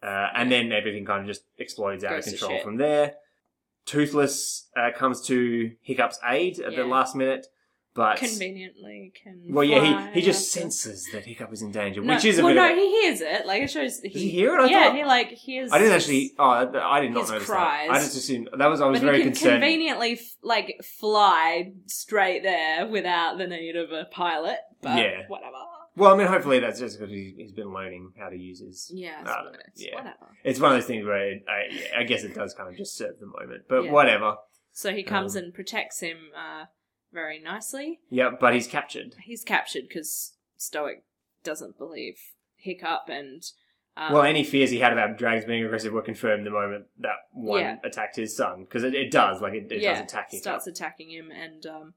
Uh, 0.02 0.28
and 0.34 0.52
then 0.52 0.70
everything 0.70 1.04
kind 1.04 1.22
of 1.22 1.26
just 1.26 1.44
explodes 1.58 2.04
out 2.04 2.18
of 2.18 2.24
control 2.24 2.60
from 2.60 2.76
there. 2.76 3.14
Toothless 3.86 4.68
uh, 4.76 4.90
comes 4.96 5.20
to 5.26 5.72
Hiccup's 5.82 6.18
aid 6.24 6.58
at 6.60 6.74
the 6.76 6.84
last 6.84 7.14
minute, 7.16 7.46
but 7.94 8.16
conveniently 8.18 9.12
can. 9.22 9.42
well, 9.48 9.64
yeah, 9.64 10.10
he, 10.12 10.20
he 10.20 10.26
just 10.26 10.52
senses 10.52 11.08
that 11.12 11.24
Hiccup 11.24 11.52
is 11.52 11.62
in 11.62 11.70
danger, 11.70 12.00
No, 12.02 12.14
which 12.14 12.24
is 12.24 12.38
a 12.38 12.42
well, 12.44 12.50
bit. 12.52 12.56
no, 12.56 12.72
of 12.72 12.76
a- 12.76 12.80
he 12.80 12.90
hears 13.02 13.20
it. 13.20 13.46
Like 13.46 13.62
it 13.62 13.70
shows. 13.70 14.00
He, 14.00 14.08
Does 14.08 14.22
he 14.22 14.28
hear 14.30 14.54
it? 14.56 14.60
I 14.62 14.66
yeah, 14.66 14.84
thought- 14.84 14.96
he 14.96 15.04
like 15.04 15.28
hears. 15.28 15.70
I 15.72 15.78
didn't 15.78 15.94
actually. 15.94 16.32
Oh, 16.38 16.44
I 16.44 17.00
did 17.00 17.12
not 17.12 17.20
his 17.22 17.30
notice 17.30 17.46
cries. 17.48 17.88
that. 17.88 17.94
I 17.94 17.98
just 18.00 18.16
assumed 18.16 18.50
that 18.56 18.66
was. 18.66 18.80
I 18.80 18.86
was 18.86 19.00
but 19.00 19.06
very 19.06 19.18
he 19.18 19.22
can 19.24 19.32
concerned. 19.32 19.52
conveniently 19.62 20.12
f- 20.14 20.34
like 20.42 20.80
fly 20.98 21.72
straight 21.86 22.42
there 22.42 22.86
without 22.86 23.38
the 23.38 23.46
need 23.46 23.76
of 23.76 23.90
a 23.92 24.04
pilot. 24.06 24.58
But 24.82 24.98
Yeah. 24.98 25.22
whatever. 25.28 25.56
Well, 25.96 26.12
I 26.12 26.16
mean, 26.16 26.26
hopefully 26.26 26.58
that's 26.58 26.80
just 26.80 26.98
because 26.98 27.12
he, 27.12 27.34
he's 27.36 27.52
been 27.52 27.72
learning 27.72 28.14
how 28.18 28.28
to 28.28 28.36
use 28.36 28.58
his. 28.58 28.90
Yeah, 28.92 29.22
I 29.24 29.28
suppose. 29.28 29.54
Yeah. 29.76 29.94
Whatever. 29.94 30.16
It's 30.42 30.58
one 30.58 30.72
of 30.72 30.78
those 30.78 30.86
things 30.86 31.06
where 31.06 31.28
it, 31.30 31.44
I, 31.48 32.00
I 32.00 32.02
guess 32.02 32.24
it 32.24 32.34
does 32.34 32.52
kind 32.52 32.68
of 32.68 32.76
just 32.76 32.96
serve 32.96 33.20
the 33.20 33.26
moment, 33.26 33.62
but 33.68 33.84
Yeah. 33.84 33.92
whatever. 33.92 34.34
So 34.72 34.92
he 34.92 35.04
comes 35.04 35.36
Um, 35.36 35.44
and 35.44 35.54
protects 35.54 36.00
him 36.00 36.16
uh, 36.36 36.64
very 37.14 37.38
nicely. 37.38 38.00
Yeah, 38.10 38.30
but 38.38 38.52
he's 38.52 38.66
captured. 38.66 39.14
He's 39.22 39.42
captured 39.44 39.84
because 39.88 40.34
Stoic 40.58 41.04
doesn't 41.42 41.78
believe 41.78 42.18
Hiccup 42.56 43.08
and. 43.08 43.42
Um, 43.96 44.12
well, 44.12 44.22
any 44.24 44.42
fears 44.42 44.70
he 44.70 44.80
had 44.80 44.92
about 44.92 45.16
dragons 45.16 45.44
being 45.44 45.64
aggressive 45.64 45.92
were 45.92 46.02
confirmed 46.02 46.44
the 46.44 46.50
moment 46.50 46.86
that 46.98 47.14
one 47.32 47.60
Yeah. 47.60 47.76
attacked 47.84 48.16
his 48.16 48.36
son 48.36 48.64
because 48.64 48.82
it, 48.82 48.92
it 48.92 49.12
does 49.12 49.40
like 49.40 49.54
it, 49.54 49.70
it 49.70 49.80
yeah, 49.80 49.92
does 49.94 50.02
attack 50.02 50.32
him. 50.34 50.40
starts 50.40 50.66
attacking 50.66 51.10
him, 51.10 51.30
and 51.30 51.64
um, 51.64 51.94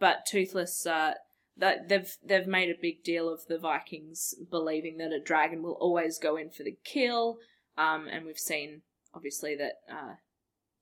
but 0.00 0.26
Toothless, 0.26 0.84
uh, 0.86 1.14
that 1.56 1.88
they've 1.88 2.12
they've 2.24 2.48
made 2.48 2.68
a 2.68 2.80
big 2.80 3.04
deal 3.04 3.32
of 3.32 3.46
the 3.46 3.58
Vikings 3.58 4.34
believing 4.50 4.96
that 4.98 5.12
a 5.12 5.20
dragon 5.20 5.62
will 5.62 5.78
always 5.80 6.18
go 6.18 6.36
in 6.36 6.50
for 6.50 6.64
the 6.64 6.76
kill, 6.82 7.38
um, 7.78 8.08
and 8.10 8.26
we've 8.26 8.36
seen 8.36 8.82
obviously 9.14 9.54
that 9.54 9.74
uh, 9.88 10.14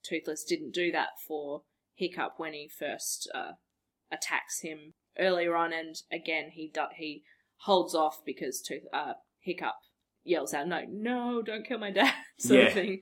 Toothless 0.02 0.44
didn't 0.44 0.72
do 0.72 0.90
that 0.92 1.20
for 1.28 1.60
Hiccup 1.94 2.34
when 2.38 2.52
he 2.52 2.68
first 2.68 3.30
uh, 3.34 3.52
attacks 4.10 4.60
him 4.60 4.94
earlier 5.18 5.54
on, 5.56 5.72
and 5.72 5.96
again 6.10 6.50
he 6.52 6.70
do- 6.72 6.86
he 6.96 7.22
holds 7.58 7.94
off 7.94 8.20
because 8.24 8.60
Tooth 8.60 8.84
uh, 8.92 9.14
Hiccup 9.40 9.74
yells 10.24 10.54
out, 10.54 10.68
"No, 10.68 10.82
no, 10.88 11.42
don't 11.42 11.66
kill 11.66 11.78
my 11.78 11.90
dad!" 11.90 12.14
sort 12.38 12.60
Yeah. 12.60 12.66
of 12.66 12.72
thing. 12.72 13.00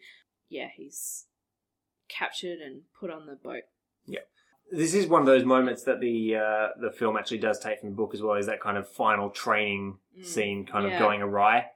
Yeah, 0.49 0.69
he's 0.77 1.27
captured 2.09 2.59
and 2.59 2.83
put 2.99 3.11
on 3.11 3.27
the 3.27 3.37
boat. 3.37 3.63
Yeah, 4.07 4.21
this 4.73 4.95
is 4.95 5.07
one 5.07 5.21
of 5.21 5.27
those 5.27 5.45
moments 5.45 5.85
that 5.85 6.01
the 6.01 6.37
uh, 6.37 6.69
the 6.81 6.91
film 6.91 7.17
actually 7.17 7.39
does 7.39 7.59
take 7.61 7.81
from 7.81 7.91
the 7.91 7.97
book 7.97 8.15
as 8.15 8.23
well. 8.23 8.35
Is 8.37 8.47
that 8.47 8.61
kind 8.61 8.77
of 8.77 8.89
final 8.89 9.31
training 9.31 9.99
Mm, 10.19 10.25
scene 10.27 10.67
kind 10.67 10.93
of 10.93 10.99
going 10.99 11.23
awry? 11.23 11.67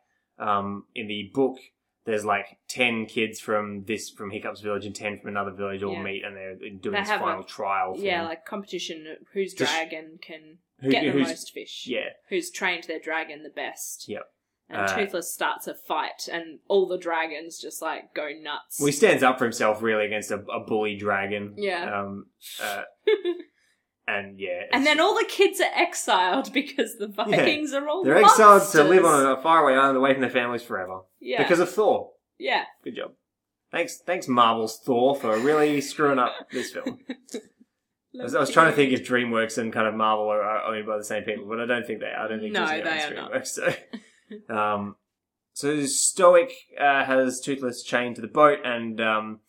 Um, 0.41 0.87
in 0.97 1.07
the 1.07 1.31
book, 1.33 1.57
there's 2.05 2.25
like 2.25 2.59
ten 2.69 3.07
kids 3.07 3.41
from 3.41 3.85
this 3.85 4.11
from 4.11 4.31
Hiccup's 4.31 4.61
village 4.61 4.85
and 4.87 4.95
ten 4.95 5.19
from 5.19 5.29
another 5.31 5.53
village 5.53 5.83
all 5.83 5.95
Yeah. 5.95 6.03
meet, 6.03 6.25
and 6.25 6.37
they're 6.37 6.55
doing 6.57 6.81
They 6.95 7.01
this 7.01 7.09
have 7.09 7.21
a- 7.21 7.25
final 7.25 7.45
trial. 7.45 7.95
Thing. 7.95 8.05
Yeah, 8.05 8.25
like 8.25 8.45
competition 8.45 9.17
whose 9.33 9.55
Just- 9.55 9.73
dragon 9.73 10.19
can 10.21 10.59
Who- 10.81 10.91
get 10.91 11.05
the 11.05 11.11
who's- 11.13 11.29
most 11.29 11.53
fish. 11.53 11.87
yeah, 11.87 12.11
Who's 12.29 12.51
trained 12.51 12.85
their 12.85 12.99
dragon 13.01 13.43
the 13.43 13.51
best. 13.51 14.09
Yep. 14.09 14.31
And 14.69 14.81
Uh, 14.81 14.97
Toothless 14.97 15.31
starts 15.33 15.67
a 15.67 15.75
fight, 15.75 16.27
and 16.33 16.59
all 16.69 16.87
the 16.87 16.97
dragons 16.99 17.61
just 17.61 17.83
like 17.83 18.15
go 18.15 18.31
nuts. 18.33 18.81
Well, 18.81 18.87
he 18.87 18.93
stands 18.93 19.23
up 19.23 19.39
for 19.39 19.45
himself 19.45 19.83
really 19.83 20.07
against 20.07 20.31
a, 20.31 20.41
a 20.47 20.61
bully 20.61 20.97
dragon. 20.97 21.55
Yeah. 21.59 22.01
Um, 22.01 22.31
uh, 22.63 22.85
and 24.07 24.39
yeah. 24.39 24.63
and 24.73 24.85
then 24.85 25.01
all 25.01 25.15
the 25.15 25.27
kids 25.29 25.61
are 25.61 25.71
exiled 25.75 26.53
because 26.53 26.99
the 26.99 27.09
Vikings 27.09 27.73
are 27.73 27.89
all 27.89 28.05
they're 28.05 28.19
exiled 28.19 28.71
to 28.73 28.85
live 28.85 29.03
monsters. 29.03 29.25
on 29.27 29.39
a 29.39 29.43
faraway 29.43 29.75
island 29.75 29.97
away 29.97 30.13
from 30.13 30.21
their 30.21 30.31
families 30.31 30.63
forever 30.63 31.01
yeah 31.21 31.43
because 31.43 31.61
of 31.61 31.71
Thor. 31.71 32.13
yeah. 32.39 32.65
Good 32.83 32.97
job. 32.97 33.13
Thanks, 33.73 33.99
thanks, 33.99 34.29
Marvel's 34.29 34.79
Thor 34.79 35.17
for 35.17 35.37
really 35.39 35.81
screwing 35.93 36.19
up 36.21 36.33
this 36.53 36.71
film. 36.71 36.99
I 38.17 38.23
was, 38.23 38.35
I 38.37 38.39
was 38.39 38.51
trying 38.51 38.71
to 38.71 38.77
think 38.77 38.93
if 38.93 39.05
DreamWorks 39.05 39.59
and 39.59 39.73
kind 39.73 39.89
of 39.89 39.95
Marvel 39.95 40.29
are, 40.29 40.41
are 40.41 40.73
owned 40.73 40.87
by 40.87 40.97
the 40.97 41.03
same 41.03 41.25
people, 41.25 41.47
but 41.49 41.59
I 41.59 41.67
don't 41.67 41.85
think 41.85 41.99
they 41.99 42.07
are. 42.07 42.25
I 42.25 42.29
don't 42.29 42.39
think 42.39 42.53
No, 42.53 42.61
Disney 42.61 42.83
they 42.83 42.91
owns 42.91 43.05
are 43.11 43.15
not. 43.15 43.33
DreamWorks. 43.33 43.47
So, 44.49 44.55
um, 44.55 44.97
so 45.53 45.85
Stoic 45.87 46.53
uh, 46.81 47.05
has 47.05 47.41
Toothless 47.41 47.83
chained 47.83 48.15
to 48.15 48.23
the 48.23 48.29
boat, 48.29 48.61
and 48.65 49.01
um, 49.01 49.41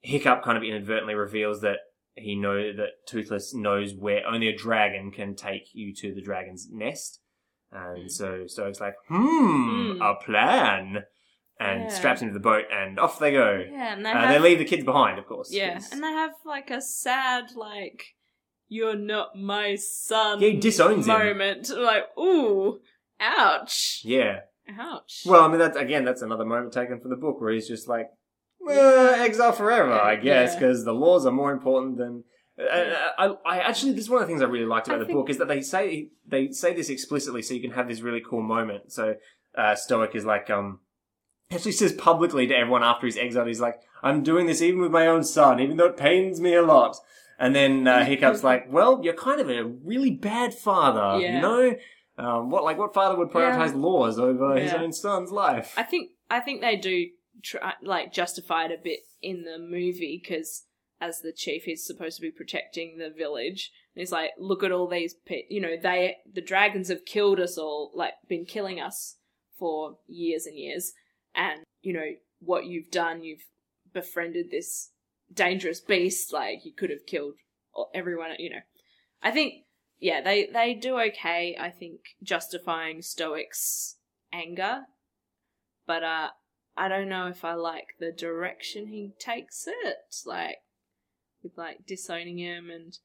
Hiccup 0.00 0.42
kind 0.42 0.58
of 0.58 0.64
inadvertently 0.64 1.14
reveals 1.14 1.60
that 1.60 1.78
he 2.14 2.34
know 2.36 2.72
that 2.72 3.06
Toothless 3.06 3.54
knows 3.54 3.94
where 3.94 4.26
only 4.26 4.48
a 4.48 4.56
dragon 4.56 5.10
can 5.10 5.34
take 5.34 5.74
you 5.74 5.94
to 5.96 6.14
the 6.14 6.20
dragon's 6.22 6.68
nest, 6.70 7.20
and 7.70 8.04
Mm. 8.06 8.10
so 8.10 8.46
Stoic's 8.46 8.80
like, 8.80 8.94
"Hmm, 9.08 9.92
Hmm. 9.92 10.02
a 10.02 10.14
plan," 10.16 11.04
and 11.58 11.84
Yeah. 11.84 11.88
straps 11.88 12.20
him 12.22 12.28
to 12.28 12.34
the 12.34 12.40
boat, 12.40 12.66
and 12.70 12.98
off 12.98 13.18
they 13.18 13.32
go. 13.32 13.64
Yeah, 13.70 13.94
and 13.94 14.04
they 14.04 14.10
Uh, 14.10 14.18
have 14.18 14.28
they 14.30 14.38
leave 14.38 14.58
the 14.58 14.64
kids 14.64 14.84
behind, 14.84 15.18
of 15.18 15.26
course. 15.26 15.52
yeah, 15.52 15.80
and 15.92 16.02
they 16.02 16.12
have 16.12 16.34
like 16.44 16.70
a 16.70 16.80
sad 16.82 17.52
like 17.54 18.14
you're 18.68 18.96
not 18.96 19.36
my 19.36 19.74
son 19.74 20.40
Yeah, 20.40 20.48
he 20.48 20.56
disowns 20.58 21.06
him. 21.06 21.12
moment. 21.18 21.68
Like, 21.76 22.06
ooh, 22.18 22.80
ouch, 23.20 24.00
yeah. 24.04 24.40
ouch. 24.78 25.22
Well, 25.26 25.42
I 25.44 25.48
mean, 25.48 25.58
that's 25.58 25.76
again, 25.76 26.04
that's 26.04 26.22
another 26.22 26.44
moment 26.44 26.72
taken 26.72 27.00
from 27.00 27.10
the 27.10 27.16
book 27.16 27.40
where 27.40 27.52
he's 27.52 27.68
just 27.68 27.88
like, 27.88 28.08
well, 28.64 29.14
exile 29.20 29.52
forever, 29.52 29.92
I 29.92 30.16
guess, 30.16 30.52
Yeah. 30.52 30.58
because 30.60 30.84
the 30.84 30.92
laws 30.94 31.26
are 31.26 31.32
more 31.32 31.52
important 31.52 31.98
than. 31.98 32.24
Uh, 32.60 32.94
I, 33.18 33.34
I 33.46 33.58
actually, 33.60 33.92
this 33.92 34.02
is 34.04 34.10
one 34.10 34.20
of 34.22 34.28
the 34.28 34.30
things 34.32 34.42
I 34.42 34.44
really 34.46 34.66
liked 34.66 34.88
I 34.88 34.92
about 34.94 35.00
the 35.00 35.06
think- 35.06 35.18
book 35.18 35.30
is 35.30 35.38
that 35.38 35.48
they 35.48 35.62
say 35.62 36.10
they 36.26 36.50
say 36.50 36.74
this 36.74 36.90
explicitly, 36.90 37.42
so 37.42 37.54
you 37.54 37.60
can 37.60 37.72
have 37.72 37.88
this 37.88 38.00
really 38.02 38.20
cool 38.20 38.42
moment. 38.42 38.92
So 38.92 39.14
uh, 39.56 39.74
Stoic 39.74 40.14
is 40.14 40.24
like, 40.24 40.50
um, 40.50 40.80
actually 41.50 41.72
says 41.72 41.92
publicly 41.92 42.46
to 42.46 42.54
everyone 42.54 42.82
after 42.82 43.06
he's 43.06 43.16
exiled, 43.16 43.48
he's 43.48 43.60
like, 43.60 43.80
"I'm 44.02 44.22
doing 44.22 44.46
this 44.46 44.60
even 44.62 44.80
with 44.80 44.92
my 44.92 45.06
own 45.06 45.24
son, 45.24 45.60
even 45.60 45.76
though 45.76 45.86
it 45.86 45.96
pains 45.96 46.40
me 46.40 46.54
a 46.54 46.62
lot." 46.62 46.96
And 47.38 47.56
then 47.56 47.88
uh, 47.88 48.04
Hiccup's 48.04 48.44
like, 48.50 48.66
"Well, 48.70 49.00
you're 49.02 49.14
kind 49.14 49.40
of 49.40 49.48
a 49.50 49.64
really 49.64 50.10
bad 50.10 50.54
father, 50.54 51.20
Yeah. 51.20 51.36
you 51.36 51.40
know." 51.40 51.74
Um, 52.18 52.50
what 52.50 52.62
like 52.62 52.76
what 52.76 52.92
father 52.92 53.16
would 53.16 53.30
prioritize 53.30 53.70
Yeah. 53.70 53.76
laws 53.80 54.18
over 54.18 54.56
his 54.56 54.74
own 54.74 54.92
son's 54.92 55.32
life? 55.32 55.72
I 55.78 55.82
think 55.82 56.10
I 56.30 56.40
think 56.40 56.60
they 56.60 56.76
do 56.76 57.06
try 57.42 57.74
like 57.82 58.12
justified 58.12 58.70
a 58.70 58.82
bit 58.82 59.00
in 59.20 59.42
the 59.42 59.58
movie 59.58 60.20
because 60.22 60.64
as 61.00 61.20
the 61.20 61.32
chief 61.32 61.64
he's 61.64 61.84
supposed 61.84 62.16
to 62.16 62.22
be 62.22 62.30
protecting 62.30 62.96
the 62.96 63.10
village. 63.10 63.72
And 63.94 64.00
he's 64.00 64.12
like 64.12 64.30
look 64.38 64.62
at 64.62 64.72
all 64.72 64.88
these 64.88 65.14
pe- 65.26 65.46
you 65.50 65.60
know 65.60 65.76
they 65.80 66.16
the 66.32 66.40
dragons 66.40 66.88
have 66.88 67.04
killed 67.04 67.40
us 67.40 67.58
all 67.58 67.90
like 67.94 68.14
been 68.28 68.44
killing 68.44 68.80
us 68.80 69.16
for 69.58 69.98
years 70.06 70.46
and 70.46 70.56
years. 70.56 70.92
And 71.34 71.62
you 71.82 71.92
know 71.92 72.10
what 72.38 72.66
you've 72.66 72.90
done 72.90 73.24
you've 73.24 73.44
befriended 73.92 74.50
this 74.50 74.90
dangerous 75.32 75.80
beast 75.80 76.32
like 76.32 76.64
you 76.64 76.72
could 76.72 76.90
have 76.90 77.06
killed 77.06 77.34
everyone 77.94 78.30
you 78.38 78.50
know. 78.50 78.62
I 79.22 79.32
think 79.32 79.64
yeah 79.98 80.20
they 80.20 80.48
they 80.52 80.74
do 80.74 80.98
okay 80.98 81.56
i 81.60 81.70
think 81.70 82.00
justifying 82.22 83.02
stoics 83.02 83.96
anger. 84.32 84.82
But 85.86 86.04
uh 86.04 86.28
I 86.84 86.88
don't 86.88 87.08
know 87.08 87.26
if 87.28 87.44
I 87.44 87.54
like 87.54 87.88
the 88.00 88.10
direction 88.12 88.86
he 88.88 89.12
takes 89.18 89.66
it, 89.66 89.96
like 90.26 90.56
with 91.42 91.56
like 91.56 91.86
disowning 91.86 92.38
him 92.38 92.70
and 92.70 92.96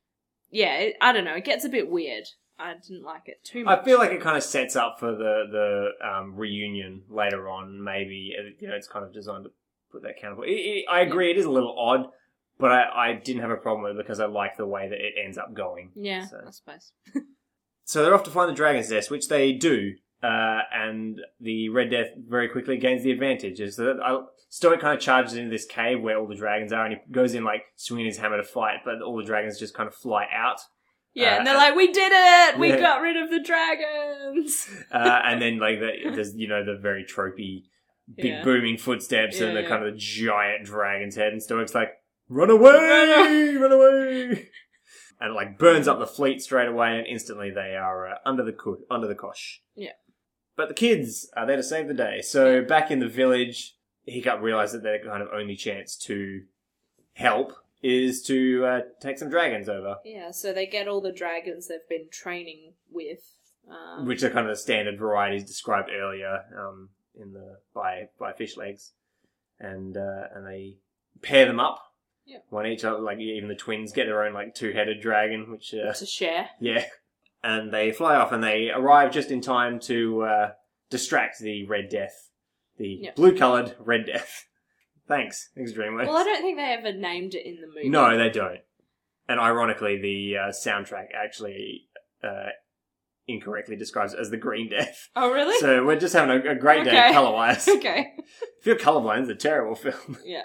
yeah, 0.50 0.76
it, 0.78 0.96
I 1.02 1.12
don't 1.12 1.26
know. 1.26 1.36
It 1.36 1.46
gets 1.46 1.66
a 1.66 1.70
bit 1.70 1.90
weird. 1.90 2.24
I 2.60 2.74
didn't 2.74 3.04
like 3.04 3.24
it 3.28 3.44
too 3.44 3.64
much. 3.66 3.80
I 3.80 3.84
feel 3.84 4.00
like 4.00 4.12
it 4.12 4.22
kind 4.22 4.38
of 4.38 4.44
sets 4.44 4.76
up 4.76 4.98
for 5.00 5.12
the 5.12 5.44
the 5.52 6.08
um, 6.08 6.36
reunion 6.36 7.04
later 7.10 7.48
on. 7.50 7.84
Maybe 7.84 8.34
Uh, 8.38 8.50
you 8.60 8.68
know 8.68 8.76
it's 8.76 8.88
kind 8.88 9.06
of 9.06 9.14
designed 9.14 9.44
to 9.46 9.52
put 9.92 10.02
that 10.04 10.20
counterpoint. 10.20 10.50
I 10.90 11.02
agree, 11.02 11.30
it 11.32 11.38
is 11.38 11.46
a 11.46 11.52
little 11.52 11.76
odd, 11.78 12.08
but 12.58 12.72
I, 12.72 13.10
I 13.10 13.14
didn't 13.14 13.42
have 13.42 13.52
a 13.52 13.58
problem 13.58 13.84
with 13.84 13.92
it 13.92 13.98
because 13.98 14.20
I 14.20 14.26
like 14.26 14.58
the 14.58 14.66
way 14.66 14.90
that 14.90 15.00
it 15.00 15.14
ends 15.24 15.38
up 15.38 15.54
going. 15.54 15.92
yeah, 15.96 16.26
So- 16.26 16.42
I 16.48 16.52
suppose. 16.52 16.92
So 17.90 18.04
they're 18.04 18.14
off 18.14 18.24
to 18.24 18.30
find 18.32 18.50
the 18.50 18.54
dragon's 18.54 18.92
nest, 18.92 19.10
which 19.10 19.30
they 19.30 19.54
do, 19.54 19.94
uh, 20.24 20.60
and 20.74 21.20
the 21.40 21.70
Red 21.70 21.92
Death 21.92 22.08
very 22.28 22.50
quickly 22.50 22.78
gains 22.78 23.04
the 23.04 23.12
advantage. 23.12 23.58
So 23.74 23.86
that 23.86 23.98
I, 24.04 24.20
Stoic 24.50 24.80
kind 24.80 24.96
of 24.96 25.00
charges 25.02 25.34
into 25.36 25.50
this 25.50 25.66
cave 25.66 26.02
where 26.02 26.18
all 26.18 26.28
the 26.28 26.36
dragons 26.36 26.72
are, 26.74 26.86
and 26.86 26.96
he 26.96 27.12
goes 27.12 27.34
in 27.34 27.44
like 27.44 27.64
swinging 27.76 28.06
his 28.08 28.18
hammer 28.18 28.38
to 28.38 28.44
fight, 28.44 28.78
but 28.86 29.02
all 29.02 29.18
the 29.18 29.24
dragons 29.24 29.60
just 29.60 29.74
kind 29.74 29.88
of 29.88 29.94
fly 29.96 30.26
out. 30.34 30.60
Yeah, 31.14 31.34
Uh, 31.34 31.38
and 31.40 31.48
they're 31.48 31.56
like, 31.58 31.76
"We 31.76 31.92
did 31.92 32.12
it! 32.14 32.60
We 32.60 32.70
yeah. 32.70 32.80
got 32.80 33.02
rid 33.02 33.18
of 33.18 33.30
the 33.30 33.40
dragons." 33.42 34.70
uh, 34.92 35.20
and 35.26 35.42
then 35.42 35.60
like 35.60 35.80
the, 35.80 36.12
there's 36.14 36.36
you 36.36 36.48
know 36.48 36.64
the 36.64 36.78
very 36.82 37.04
tropey 37.06 37.64
big 38.16 38.26
Yeah. 38.26 38.44
booming 38.44 38.78
footsteps 38.78 39.40
and 39.42 39.56
the 39.56 39.64
yeah. 39.64 39.68
kind 39.68 39.84
of 39.86 39.94
the 39.94 40.00
giant 40.00 40.66
dragon's 40.66 41.16
head 41.16 41.34
and 41.34 41.42
Stoic's 41.44 41.76
like 41.76 41.90
run 42.30 42.50
away 42.50 43.56
run 43.58 43.72
away 43.74 44.48
and 45.20 45.32
it 45.32 45.36
like 45.36 45.58
burns 45.60 45.88
up 45.90 46.00
the 46.00 46.08
fleet 46.08 46.42
straight 46.42 46.70
away 46.70 46.98
and 46.98 47.06
instantly 47.08 47.50
they 47.52 47.76
are 47.76 48.08
uh, 48.12 48.16
under 48.26 48.44
the 48.46 48.54
co- 48.54 48.78
under 48.90 49.08
the 49.08 49.16
cosh 49.16 49.62
Yeah. 49.76 49.92
But 50.58 50.68
the 50.68 50.74
kids 50.74 51.30
are 51.38 51.46
there 51.46 51.56
to 51.56 51.64
save 51.64 51.88
the 51.88 51.94
day 51.94 52.22
so 52.22 52.62
back 52.62 52.92
in 52.92 53.00
the 53.00 53.08
village 53.08 53.76
Hiccup 54.06 54.42
realized 54.42 54.74
that 54.74 54.84
their 54.84 55.04
kind 55.04 55.22
of 55.22 55.30
only 55.34 55.56
chance 55.56 55.96
to 55.98 56.42
help 57.14 57.54
is 57.82 58.22
to 58.24 58.66
uh, 58.66 58.82
take 59.00 59.18
some 59.18 59.30
dragons 59.30 59.70
over 59.70 59.98
Yeah, 60.04 60.32
so 60.32 60.52
they 60.52 60.66
get 60.66 60.88
all 60.88 61.02
the 61.02 61.12
dragons 61.12 61.68
they've 61.68 61.88
been 61.90 62.10
training 62.12 62.74
with. 62.92 63.20
Um, 63.70 64.06
which 64.06 64.24
are 64.24 64.30
kind 64.30 64.48
of 64.48 64.54
the 64.56 64.62
standard 64.62 64.98
varieties 64.98 65.44
described 65.44 65.90
earlier 65.90 66.46
um, 66.58 66.90
in 67.20 67.34
the 67.34 67.58
by 67.76 68.08
by 68.18 68.32
Fishlegs, 68.32 68.92
and 69.60 69.98
uh, 69.98 70.28
and 70.34 70.48
they 70.48 70.78
pair 71.22 71.46
them 71.46 71.60
up. 71.60 71.82
Yeah. 72.26 72.38
One 72.50 72.66
each, 72.66 72.86
uh, 72.86 72.98
like 72.98 73.20
even 73.20 73.50
the 73.50 73.56
twins 73.56 73.92
get 73.92 74.06
their 74.06 74.24
own 74.24 74.34
like 74.34 74.56
two 74.56 74.72
headed 74.72 75.02
dragon, 75.02 75.52
which 75.52 75.74
uh, 75.74 75.92
to 75.94 76.06
share. 76.06 76.50
yeah, 76.62 76.86
and 77.48 77.72
they 77.74 77.92
fly 77.92 78.16
off 78.16 78.32
and 78.34 78.44
they 78.44 78.70
arrive 78.70 79.12
just 79.12 79.32
in 79.32 79.40
time 79.42 79.80
to 79.82 80.22
uh, 80.24 80.52
distract 80.90 81.40
the 81.40 81.66
Red 81.66 81.88
Death, 81.90 82.30
the 82.78 83.00
Yeah. 83.04 83.12
blue 83.16 83.38
coloured 83.38 83.76
Red 83.80 84.06
Death. 84.06 84.46
Thanks, 85.08 85.50
thanks 85.56 85.72
DreamWorks. 85.72 86.08
Well, 86.08 86.18
I 86.18 86.26
don't 86.26 86.42
think 86.42 86.58
they 86.58 86.74
ever 86.78 86.92
named 86.92 87.34
it 87.34 87.46
in 87.48 87.62
the 87.62 87.68
movie. 87.68 87.88
No, 87.90 88.18
they 88.18 88.30
don't. 88.30 88.60
And 89.30 89.40
ironically, 89.40 90.02
the 90.02 90.38
uh, 90.38 90.48
soundtrack 90.52 91.08
actually 91.16 91.88
uh, 92.22 92.48
incorrectly 93.26 93.78
describes 93.78 94.14
it 94.14 94.20
as 94.20 94.32
the 94.32 94.36
Green 94.38 94.70
Death. 94.70 95.08
Oh, 95.16 95.32
really? 95.32 95.58
So 95.60 95.86
we're 95.86 95.98
just 95.98 96.14
having 96.14 96.46
a, 96.46 96.52
a 96.52 96.56
great 96.56 96.84
day 96.84 96.90
Okay. 96.92 97.14
color 97.14 97.32
wise. 97.32 97.66
okay. 97.70 98.08
if 98.60 98.66
you're 98.66 98.76
colorblind, 98.76 99.22
it's 99.22 99.30
a 99.30 99.36
terrible 99.36 99.76
film. 99.76 100.18
Yeah. 100.26 100.44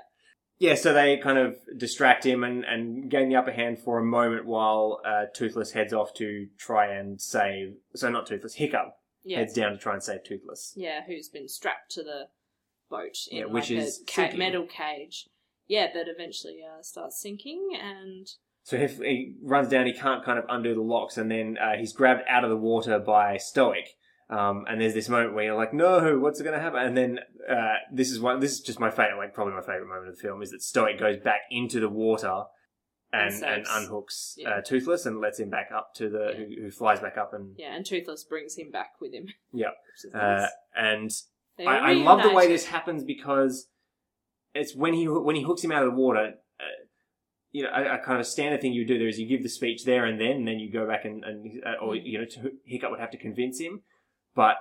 Yeah, 0.62 0.76
so 0.76 0.92
they 0.92 1.16
kind 1.16 1.38
of 1.38 1.56
distract 1.76 2.24
him 2.24 2.44
and, 2.44 2.64
and 2.64 3.10
gain 3.10 3.28
the 3.28 3.34
upper 3.34 3.50
hand 3.50 3.80
for 3.80 3.98
a 3.98 4.04
moment 4.04 4.46
while 4.46 5.00
uh, 5.04 5.24
Toothless 5.34 5.72
heads 5.72 5.92
off 5.92 6.14
to 6.14 6.46
try 6.56 6.86
and 6.94 7.20
save. 7.20 7.74
So 7.96 8.08
not 8.10 8.28
Toothless, 8.28 8.54
Hiccup 8.54 8.94
Yeah. 9.24 9.38
heads 9.38 9.54
down 9.54 9.72
to 9.72 9.78
try 9.78 9.94
and 9.94 10.02
save 10.04 10.22
Toothless. 10.22 10.72
Yeah, 10.76 11.00
who's 11.04 11.28
been 11.28 11.48
strapped 11.48 11.90
to 11.92 12.04
the 12.04 12.26
boat 12.88 13.16
in 13.28 13.38
Yeah, 13.38 13.44
which 13.46 13.70
like 13.70 13.80
is 13.80 14.02
a 14.02 14.04
ca- 14.30 14.36
metal 14.36 14.64
cage. 14.64 15.28
Yeah, 15.66 15.88
that 15.92 16.06
eventually 16.06 16.60
uh, 16.62 16.80
starts 16.82 17.20
sinking, 17.20 17.70
and 17.82 18.28
So 18.62 18.76
he, 18.78 18.86
he 18.86 19.34
runs 19.42 19.66
down, 19.66 19.86
he 19.86 19.92
can't 19.92 20.24
kind 20.24 20.38
of 20.38 20.44
undo 20.48 20.74
the 20.76 20.80
locks, 20.80 21.18
and 21.18 21.28
then 21.28 21.58
uh, 21.60 21.76
he's 21.76 21.92
grabbed 21.92 22.22
out 22.28 22.44
of 22.44 22.50
the 22.50 22.56
water 22.56 23.00
by 23.00 23.36
Stoic. 23.36 23.96
Um, 24.32 24.64
and 24.68 24.80
there's 24.80 24.94
this 24.94 25.08
moment 25.10 25.34
where 25.34 25.44
you're 25.44 25.56
like, 25.56 25.74
no, 25.74 26.18
what's 26.18 26.40
going 26.40 26.54
to 26.54 26.60
happen? 26.60 26.80
And 26.80 26.96
then 26.96 27.18
uh, 27.50 27.74
this 27.92 28.10
is 28.10 28.18
one. 28.18 28.40
This 28.40 28.52
is 28.52 28.60
just 28.60 28.80
my 28.80 28.90
favorite, 28.90 29.18
like 29.18 29.34
probably 29.34 29.52
my 29.54 29.60
favorite 29.60 29.88
moment 29.88 30.08
of 30.08 30.16
the 30.16 30.22
film, 30.22 30.42
is 30.42 30.50
that 30.52 30.62
Stoic 30.62 30.98
goes 30.98 31.18
back 31.18 31.40
into 31.50 31.80
the 31.80 31.88
water 31.90 32.44
and 33.12 33.34
And 33.34 33.44
and, 33.44 33.66
unhooks 33.66 34.32
yeah. 34.38 34.50
uh, 34.50 34.60
Toothless 34.62 35.04
and 35.04 35.20
lets 35.20 35.38
him 35.38 35.50
back 35.50 35.68
up 35.74 35.92
to 35.96 36.08
the 36.08 36.30
Yeah. 36.32 36.44
who, 36.56 36.62
who 36.62 36.70
flies 36.70 37.00
back 37.00 37.18
up 37.18 37.34
and 37.34 37.54
yeah, 37.58 37.74
and 37.76 37.84
Toothless 37.84 38.24
brings 38.24 38.56
him 38.56 38.70
back 38.70 38.92
with 39.00 39.12
him. 39.12 39.26
Yeah. 39.52 39.68
Uh, 40.14 40.46
and 40.74 41.10
I, 41.60 41.90
I 41.90 41.92
love 41.92 42.22
the 42.22 42.32
way 42.32 42.48
this 42.48 42.64
happens 42.64 43.04
because 43.04 43.68
it's 44.54 44.74
when 44.74 44.94
he 44.94 45.06
when 45.06 45.36
he 45.36 45.42
hooks 45.42 45.62
him 45.62 45.70
out 45.72 45.82
of 45.86 45.92
the 45.92 45.98
water. 45.98 46.32
Uh, 46.58 46.64
you 47.50 47.62
know, 47.64 47.68
a, 47.74 47.96
a 47.96 47.98
kind 47.98 48.18
of 48.18 48.26
standard 48.26 48.62
thing 48.62 48.72
you 48.72 48.86
do 48.86 48.98
there 48.98 49.08
is 49.08 49.18
you 49.20 49.28
give 49.28 49.42
the 49.42 49.48
speech 49.50 49.84
there 49.84 50.06
and 50.06 50.18
then, 50.18 50.36
and 50.36 50.48
then 50.48 50.58
you 50.58 50.72
go 50.72 50.86
back 50.88 51.04
and, 51.04 51.22
and 51.22 51.62
uh, 51.66 51.84
or 51.84 51.92
Mm. 51.92 52.00
you 52.06 52.18
know, 52.18 52.24
to, 52.24 52.52
Hiccup 52.64 52.90
would 52.90 53.00
have 53.00 53.10
to 53.10 53.18
convince 53.18 53.60
him. 53.60 53.82
But 54.34 54.56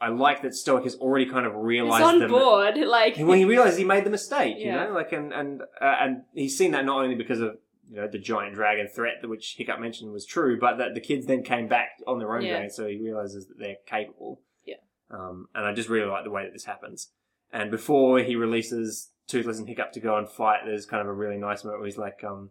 I 0.00 0.08
like 0.08 0.42
that 0.42 0.54
Stoic 0.54 0.84
has 0.84 0.94
already 0.96 1.26
kind 1.26 1.46
of 1.46 1.54
realized 1.54 2.04
He's 2.04 2.12
on 2.14 2.18
them- 2.20 2.30
board, 2.30 2.76
like 2.78 3.16
when 3.16 3.38
he 3.38 3.44
realized 3.44 3.78
he 3.78 3.84
made 3.84 4.04
the 4.04 4.10
mistake, 4.10 4.56
you 4.58 4.70
know, 4.72 4.92
like 4.94 5.12
and 5.12 5.32
and 5.32 5.62
uh, 5.80 5.96
and 6.00 6.22
he's 6.34 6.56
seen 6.56 6.72
that 6.72 6.84
not 6.84 7.02
only 7.02 7.14
because 7.14 7.40
of 7.40 7.56
you 7.88 7.96
know 7.96 8.06
the 8.08 8.18
giant 8.18 8.54
dragon 8.54 8.88
threat, 8.88 9.14
which 9.26 9.54
Hiccup 9.56 9.80
mentioned 9.80 10.12
was 10.12 10.26
true, 10.26 10.58
but 10.60 10.76
that 10.78 10.94
the 10.94 11.00
kids 11.00 11.26
then 11.26 11.42
came 11.42 11.66
back 11.68 11.90
on 12.06 12.18
their 12.18 12.34
own 12.36 12.42
Yeah. 12.42 12.52
dragon, 12.52 12.70
so 12.70 12.86
he 12.86 12.98
realizes 13.00 13.46
that 13.48 13.58
they're 13.58 13.76
capable. 13.86 14.40
Yeah. 14.64 14.74
Um, 15.10 15.48
and 15.54 15.64
I 15.64 15.72
just 15.72 15.88
really 15.88 16.08
like 16.10 16.24
the 16.24 16.30
way 16.30 16.44
that 16.44 16.52
this 16.52 16.64
happens. 16.64 17.10
And 17.52 17.70
before 17.70 18.18
he 18.18 18.34
releases 18.36 19.10
Toothless 19.28 19.58
and 19.58 19.68
Hiccup 19.68 19.92
to 19.92 20.00
go 20.00 20.16
and 20.18 20.28
fight, 20.28 20.60
there's 20.66 20.84
kind 20.84 21.00
of 21.00 21.06
a 21.08 21.12
really 21.12 21.36
nice 21.38 21.64
moment 21.64 21.80
where 21.80 21.86
he's 21.86 21.96
like, 21.96 22.22
um, 22.24 22.50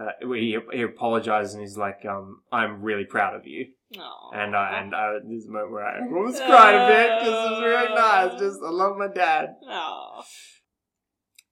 uh, 0.00 0.26
where 0.26 0.38
he, 0.38 0.56
he 0.72 0.82
apologizes 0.82 1.54
and 1.54 1.62
he's 1.62 1.76
like, 1.76 2.04
um, 2.08 2.42
"I'm 2.50 2.82
really 2.82 3.04
proud 3.04 3.34
of 3.34 3.46
you." 3.46 3.66
Aw. 3.98 4.30
And 4.34 4.56
I 4.56 4.80
and 4.80 4.94
I, 4.94 5.18
this 5.24 5.42
is 5.42 5.48
a 5.48 5.52
moment 5.52 5.72
where 5.72 5.84
I 5.84 6.00
almost 6.00 6.42
cried 6.46 6.74
a 6.74 6.88
bit 6.88 7.18
because 7.20 7.46
it 7.46 7.50
was 7.52 7.62
really 7.62 7.94
nice. 7.94 8.40
Just 8.40 8.60
I 8.64 8.70
love 8.70 8.96
my 8.96 9.08
dad. 9.08 9.54
Aw. 9.68 10.24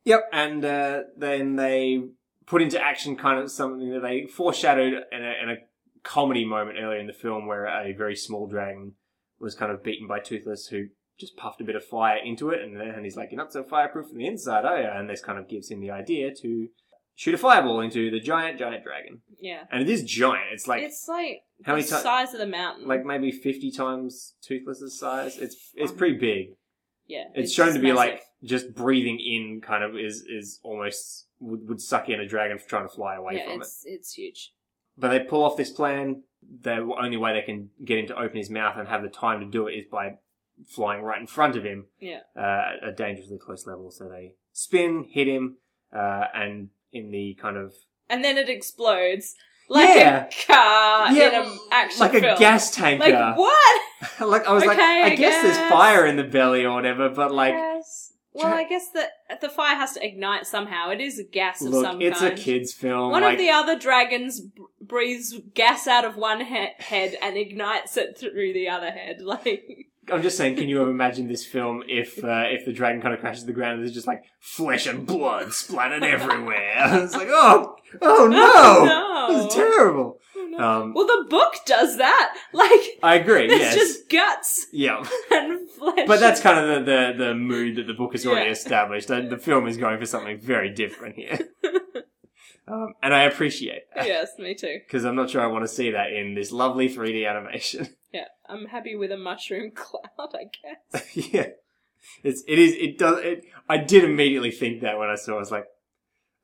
Yep. 0.05 0.29
And 0.33 0.65
uh, 0.65 1.01
then 1.17 1.57
they 1.57 2.03
put 2.47 2.63
into 2.63 2.83
action 2.83 3.17
kind 3.17 3.41
of 3.41 3.51
something 3.51 3.91
that 3.93 4.03
they 4.03 4.27
foreshadowed 4.27 4.95
in 5.13 5.25
a, 5.25 5.35
in 5.43 5.51
a 5.51 5.57
comedy 6.03 6.45
moment 6.45 6.79
earlier 6.81 6.99
in 6.99 7.07
the 7.07 7.13
film 7.13 7.47
where 7.47 7.67
a 7.67 7.93
very 7.93 8.17
small 8.17 8.49
dragon 8.49 8.95
was 9.39 9.55
kind 9.55 9.73
of 9.73 9.83
beaten 9.83 10.09
by 10.09 10.19
Toothless, 10.19 10.67
who 10.69 10.87
just 11.19 11.37
puffed 11.37 11.61
a 11.61 11.65
bit 11.65 11.77
of 11.77 11.85
fire 11.85 12.19
into 12.25 12.51
it, 12.51 12.63
and 12.63 12.77
then 12.77 12.89
and 12.89 13.05
he's 13.05 13.17
like, 13.17 13.31
"You're 13.31 13.41
not 13.41 13.53
so 13.53 13.63
fireproof 13.63 14.09
from 14.09 14.19
the 14.19 14.27
inside, 14.27 14.65
are 14.65 14.81
you?" 14.81 14.89
And 14.89 15.09
this 15.09 15.23
kind 15.23 15.39
of 15.39 15.49
gives 15.49 15.71
him 15.71 15.81
the 15.81 15.91
idea 15.91 16.35
to 16.35 16.69
shoot 17.17 17.35
a 17.35 17.39
fireball 17.39 17.81
into 17.81 18.11
the 18.11 18.21
giant, 18.21 18.59
giant 18.59 18.85
dragon. 18.85 19.21
Yeah. 19.41 19.65
And 19.71 19.83
it 19.83 19.89
is 19.91 20.03
giant. 20.05 20.53
It's 20.53 20.67
like 20.69 20.83
it's 20.83 21.07
like 21.09 21.43
how 21.65 21.73
the 21.73 21.77
many 21.79 21.83
ti- 21.89 21.97
size 21.97 22.33
of 22.33 22.39
the 22.41 22.47
mountain. 22.47 22.87
like 22.87 23.05
maybe 23.05 23.31
fifty 23.31 23.71
times 23.71 24.35
Toothless's 24.43 24.99
size. 24.99 25.39
It's 25.39 25.57
it's 25.75 25.93
pretty 25.93 26.19
big. 26.19 26.55
yeah. 27.07 27.25
It's, 27.35 27.53
shown 27.53 27.75
to 27.75 27.79
be 27.81 27.93
massive. 27.93 27.97
like 27.97 28.23
just 28.45 28.75
breathing 28.75 29.19
in, 29.21 29.61
kind 29.61 29.85
of 29.85 29.97
is 29.97 30.23
is 30.29 30.61
almost 30.63 31.27
would, 31.41 31.69
would 31.69 31.81
suck 31.81 32.09
in 32.09 32.21
a 32.21 32.27
dragon 32.27 32.59
for 32.59 32.69
trying 32.69 32.89
to 32.89 32.95
fly 32.95 33.17
away 33.17 33.35
yeah, 33.37 33.45
from 33.45 33.53
it. 33.55 33.65
it's 33.65 33.83
it's 33.85 34.13
huge. 34.15 34.53
But 34.97 35.09
they 35.09 35.21
pull 35.21 35.43
off 35.45 35.57
this 35.57 35.71
plan. 35.71 36.23
The 36.61 36.77
only 37.01 37.17
way 37.17 37.33
they 37.35 37.43
can 37.43 37.71
get 37.85 37.99
him 37.99 38.07
to 38.09 38.19
open 38.19 38.37
his 38.37 38.51
mouth 38.51 38.77
and 38.77 38.89
have 38.89 39.03
the 39.03 39.09
time 39.09 39.41
to 39.41 39.47
do 39.47 39.67
it 39.69 39.73
is 39.73 39.85
by 39.91 40.15
flying 40.69 41.03
right 41.03 41.21
in 41.21 41.27
front 41.27 41.57
of 41.57 41.65
him 41.65 41.87
Yeah. 41.99 42.21
uh, 42.37 42.77
at 42.83 42.89
a 42.89 42.93
dangerously 42.93 43.39
close 43.39 43.67
level. 43.67 43.91
So 43.91 44.09
they 44.09 44.35
spin, 44.53 45.07
hit 45.11 45.27
him, 45.29 45.57
uh, 45.97 46.25
and 46.35 46.69
in 46.93 47.11
the 47.11 47.37
kind 47.41 47.57
of 47.57 47.75
And 48.09 48.25
then 48.25 48.37
it 48.39 48.49
explodes 48.49 49.35
like 49.69 49.89
Yeah. 49.97 50.27
a 50.27 50.47
car 50.47 51.09
in 51.09 51.35
an 51.47 51.59
action 51.71 52.01
like 52.01 52.13
film. 52.13 52.25
a 52.25 52.39
gas 52.39 52.71
tanker. 52.75 53.09
Like 53.11 53.37
what? 53.37 53.83
like 54.21 54.47
I 54.47 54.53
was 54.53 54.65
like, 54.65 54.77
Okay, 54.79 55.03
I, 55.03 55.07
I 55.13 55.15
guess, 55.15 55.43
there's 55.43 55.57
guess. 55.57 55.71
fire 55.71 56.07
in 56.07 56.17
the 56.17 56.25
belly 56.25 56.65
or 56.65 56.75
whatever, 56.75 57.09
but 57.09 57.33
like, 57.33 57.55
Yes. 57.55 58.09
Well, 58.35 58.47
I 58.47 58.65
guess 58.65 58.89
that 58.95 59.43
the 59.43 59.51
fire 59.51 59.77
has 59.77 59.93
to 59.93 60.03
ignite 60.07 60.47
somehow. 60.47 60.89
It 60.89 61.03
is 61.03 61.19
a 61.19 61.23
gas 61.25 61.61
of 61.61 61.69
look, 61.73 61.85
some 61.85 62.01
it's 62.01 62.19
kind. 62.21 62.33
a 62.33 62.37
kids' 62.37 62.73
film. 62.73 63.11
One 63.11 63.21
like, 63.23 63.35
of 63.35 63.39
the 63.39 63.51
other 63.51 63.79
dragons 63.79 64.41
b- 64.41 64.63
breathes 64.81 65.39
gas 65.55 65.87
out 65.87 66.07
of 66.07 66.17
one 66.17 66.41
he- 66.43 66.69
head 66.79 67.15
and 67.21 67.37
ignites 67.37 67.95
it 67.99 68.17
through 68.19 68.55
the 68.55 68.71
other 68.71 68.91
head. 68.91 69.19
Like, 69.23 69.89
I'm 70.11 70.23
just 70.23 70.37
saying, 70.37 70.57
can 70.57 70.69
you 70.69 70.83
imagine 70.83 71.29
this 71.29 71.47
film 71.47 71.83
if 71.89 72.23
uh, 72.25 72.45
if 72.47 72.65
the 72.65 72.73
dragon 72.73 73.01
kind 73.01 73.15
of 73.15 73.21
crashes 73.21 73.43
to 73.43 73.47
the 73.47 73.53
ground 73.53 73.75
and 73.75 73.83
there's 73.83 73.95
just 73.95 74.07
like 74.09 74.25
flesh 74.41 74.87
and 74.87 75.07
blood 75.07 75.53
splattered 75.53 76.03
everywhere? 76.03 76.75
it's 77.05 77.15
like, 77.15 77.29
oh, 77.31 77.77
oh 78.01 78.27
no, 78.27 78.85
no. 79.29 79.33
this 79.37 79.47
is 79.47 79.55
terrible. 79.55 80.19
Oh, 80.37 80.47
no. 80.51 80.59
Um, 80.59 80.93
well, 80.95 81.07
the 81.07 81.27
book 81.31 81.55
does 81.67 81.99
that. 81.99 82.37
Like, 82.53 82.81
I 83.03 83.15
agree. 83.15 83.47
there's 83.47 83.61
yes, 83.61 83.75
just 83.75 84.11
guts 84.11 84.67
yeah, 84.73 85.03
and 85.31 85.71
flesh. 85.71 86.07
but 86.07 86.21
that's 86.21 86.41
kind 86.41 86.59
of 86.59 86.85
the, 86.85 86.93
the 87.15 87.25
the 87.27 87.35
mood 87.35 87.77
that 87.77 87.87
the 87.87 87.95
book 87.95 88.13
has 88.13 88.27
already 88.27 88.47
Yeah. 88.47 88.53
established. 88.53 89.09
The, 89.09 89.23
the 89.23 89.39
film 89.39 89.67
is 89.67 89.77
going 89.79 89.99
for 89.99 90.05
something 90.07 90.39
very 90.39 90.69
different 90.71 91.15
here, 91.17 91.39
um, 92.69 92.95
and 93.03 93.15
I 93.15 93.23
appreciate 93.25 93.83
that 93.95 94.07
yes, 94.07 94.33
me 94.39 94.55
too. 94.55 94.81
because 94.87 95.05
I'm 95.05 95.17
not 95.17 95.31
sure 95.31 95.41
I 95.41 95.47
want 95.47 95.65
to 95.65 95.69
see 95.69 95.93
that 95.93 96.13
in 96.13 96.35
this 96.35 96.53
lovely 96.53 96.89
3D 96.89 97.29
animation. 97.29 97.89
Yeah, 98.13 98.27
I'm 98.53 98.67
happy 98.67 98.95
with 98.97 99.11
a 99.13 99.17
mushroom 99.17 99.71
cloud. 99.75 100.35
I 100.35 100.45
guess. 100.93 101.17
yeah, 101.33 101.47
it's 102.23 102.43
it 102.47 102.59
is 102.59 102.75
it 102.75 102.99
does 102.99 103.19
it. 103.21 103.45
I 103.69 103.79
did 103.79 104.05
immediately 104.05 104.51
think 104.51 104.83
that 104.83 104.99
when 104.99 105.09
I 105.09 105.15
saw. 105.17 105.33
it. 105.33 105.37
I 105.37 105.39
was 105.39 105.51
like, 105.51 105.67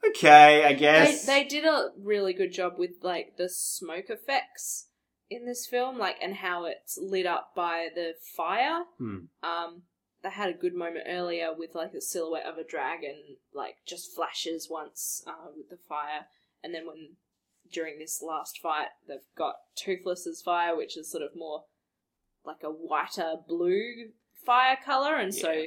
okay, 0.06 0.64
I 0.64 0.72
They, 0.72 0.78
guess 0.78 1.26
they 1.26 1.44
did 1.44 1.64
a 1.64 1.90
really 2.00 2.32
good 2.32 2.52
job 2.52 2.74
with 2.78 2.92
like 3.02 3.36
the 3.36 3.48
smoke 3.48 4.06
effects 4.08 4.86
in 5.30 5.46
this 5.46 5.66
film, 5.66 5.98
like 5.98 6.16
and 6.22 6.34
how 6.36 6.64
it's 6.64 6.98
lit 7.00 7.26
up 7.26 7.52
by 7.54 7.88
the 7.94 8.12
fire. 8.36 8.82
Hmm. 8.98 9.16
Um, 9.42 9.82
they 10.22 10.30
had 10.30 10.50
a 10.50 10.58
good 10.58 10.74
moment 10.74 11.04
earlier 11.08 11.48
with 11.56 11.74
like 11.74 11.92
the 11.92 12.00
silhouette 12.00 12.46
of 12.46 12.58
a 12.58 12.64
dragon, 12.64 13.36
like 13.54 13.76
just 13.86 14.14
flashes 14.14 14.68
once 14.70 15.22
uh, 15.26 15.50
with 15.56 15.68
the 15.70 15.78
fire, 15.88 16.26
and 16.62 16.74
then 16.74 16.86
when 16.86 17.16
during 17.70 17.98
this 17.98 18.22
last 18.22 18.58
fight 18.62 18.88
they've 19.06 19.18
got 19.36 19.56
Toothless's 19.76 20.40
fire, 20.42 20.76
which 20.76 20.96
is 20.96 21.10
sort 21.10 21.22
of 21.22 21.36
more 21.36 21.64
like 22.48 22.64
a 22.64 22.70
whiter 22.70 23.34
blue 23.46 24.08
fire 24.44 24.78
color, 24.84 25.14
and 25.16 25.32
so 25.32 25.66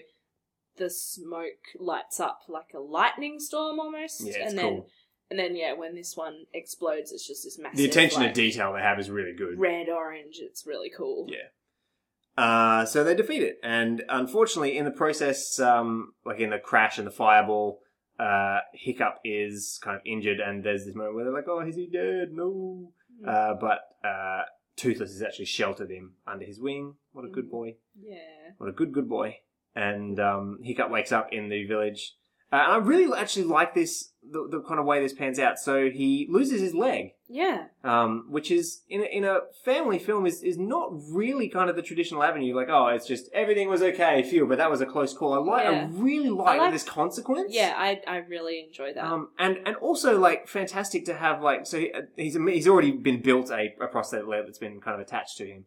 the 0.78 0.90
smoke 0.90 1.78
lights 1.80 2.20
up 2.20 2.40
like 2.50 2.74
a 2.76 2.80
lightning 2.80 3.40
storm 3.40 3.80
almost. 3.80 4.22
Yeah, 4.22 4.34
it's 4.36 4.50
and 4.50 4.58
then 4.58 4.70
cool. 4.70 4.88
and 5.30 5.40
then 5.40 5.56
yeah, 5.56 5.74
when 5.74 5.96
this 5.96 6.18
one 6.18 6.46
explodes, 6.54 7.12
it's 7.12 7.26
just 7.26 7.44
this 7.46 7.58
massive. 7.58 7.78
The 7.78 7.86
attention 7.86 8.22
like, 8.22 8.34
to 8.34 8.42
detail 8.42 8.74
they 8.74 8.82
have 8.82 9.00
is 9.00 9.10
really 9.10 9.34
good. 9.38 9.58
red 9.58 9.88
orange. 9.88 10.40
It's 10.42 10.66
really 10.66 10.92
cool. 10.96 11.28
Yeah. 11.30 12.44
Uh, 12.44 12.86
so 12.86 13.04
they 13.04 13.14
defeat 13.14 13.44
it, 13.44 13.58
and 13.62 14.04
unfortunately, 14.10 14.78
in 14.78 14.86
the 14.86 14.92
process, 14.92 15.60
um, 15.60 16.14
like 16.26 16.40
in 16.40 16.50
the 16.50 16.58
crash 16.58 16.98
and 16.98 17.06
the 17.06 17.12
fireball, 17.12 17.82
uh, 18.20 18.60
Hiccup 18.74 19.20
is 19.24 19.80
kind 19.84 19.98
of 19.98 20.02
injured, 20.06 20.40
and 20.40 20.64
there's 20.64 20.86
this 20.86 20.96
moment 20.96 21.16
where 21.16 21.26
they're 21.26 21.34
like, 21.34 21.48
"Oh, 21.48 21.60
is 21.60 21.76
he 21.76 21.88
dead? 21.88 22.30
No." 22.32 22.94
Mm. 23.22 23.28
Uh, 23.28 23.54
but 23.60 23.80
uh, 24.08 24.44
Toothless 24.82 25.12
has 25.12 25.22
actually 25.22 25.46
sheltered 25.46 25.92
him 25.92 26.14
under 26.26 26.44
his 26.44 26.60
wing. 26.60 26.96
What 27.12 27.24
a 27.26 27.28
good 27.30 27.46
Mm. 27.48 27.52
boy! 27.52 27.76
Yeah. 28.02 28.54
What 28.58 28.68
a 28.68 28.72
good 28.72 28.92
good 28.92 29.08
boy! 29.08 29.38
And 29.76 30.20
um, 30.20 30.60
Hiccup 30.64 30.90
wakes 30.90 31.12
up 31.12 31.32
in 31.32 31.50
the 31.50 31.66
village. 31.66 32.16
Uh, 32.52 32.56
and 32.56 32.72
I 32.74 32.78
really 32.78 33.16
actually 33.18 33.46
like 33.46 33.76
this 33.76 34.11
the, 34.24 34.48
the 34.50 34.62
kind 34.62 34.80
of 34.80 34.86
way 34.86 35.02
this 35.02 35.14
pans 35.14 35.40
out. 35.40 35.58
So 35.58 35.90
he 35.90 36.28
loses 36.30 36.62
his 36.62 36.76
leg 36.76 37.14
Yeah. 37.28 37.66
um, 37.84 38.28
which 38.30 38.52
is 38.52 38.82
in 38.88 39.02
a, 39.02 39.06
in 39.06 39.24
a 39.26 39.40
family 39.66 39.98
film 39.98 40.26
is 40.28 40.44
is 40.44 40.58
not 40.60 40.92
really 41.10 41.50
kind 41.50 41.70
of 41.72 41.76
the 41.76 41.82
traditional 41.82 42.22
avenue. 42.24 42.56
Like, 42.56 42.70
oh, 42.70 42.88
it's 42.88 43.08
just 43.08 43.30
everything 43.34 43.68
was 43.68 43.82
okay, 43.82 44.22
phew, 44.22 44.46
but 44.46 44.60
that 44.60 44.70
was 44.70 44.80
a 44.80 44.86
close 44.86 45.14
call. 45.14 45.34
I 45.34 45.38
like, 45.38 45.66
I 45.66 45.86
really 45.92 46.30
like, 46.30 46.60
like- 46.60 46.72
this 46.72 46.84
consequence. 46.84 47.52
Yeah, 47.54 47.74
I 47.76 48.00
I 48.08 48.18
really 48.18 48.64
enjoy 48.68 48.94
that. 48.94 49.04
Um, 49.04 49.30
and 49.40 49.58
and 49.66 49.76
also 49.78 50.20
like 50.20 50.48
fantastic 50.48 51.06
to 51.06 51.16
have 51.16 51.42
like 51.42 51.66
so 51.66 51.80
he, 51.80 51.92
uh, 51.92 52.02
he's 52.16 52.36
he's 52.36 52.68
already 52.68 52.92
been 52.92 53.22
built 53.22 53.50
a, 53.50 53.74
a 53.82 53.88
prosthetic 53.88 54.28
leg 54.28 54.46
that's 54.46 54.60
been 54.60 54.80
kind 54.82 54.94
of 54.94 55.02
attached 55.02 55.38
to 55.38 55.48
him, 55.48 55.66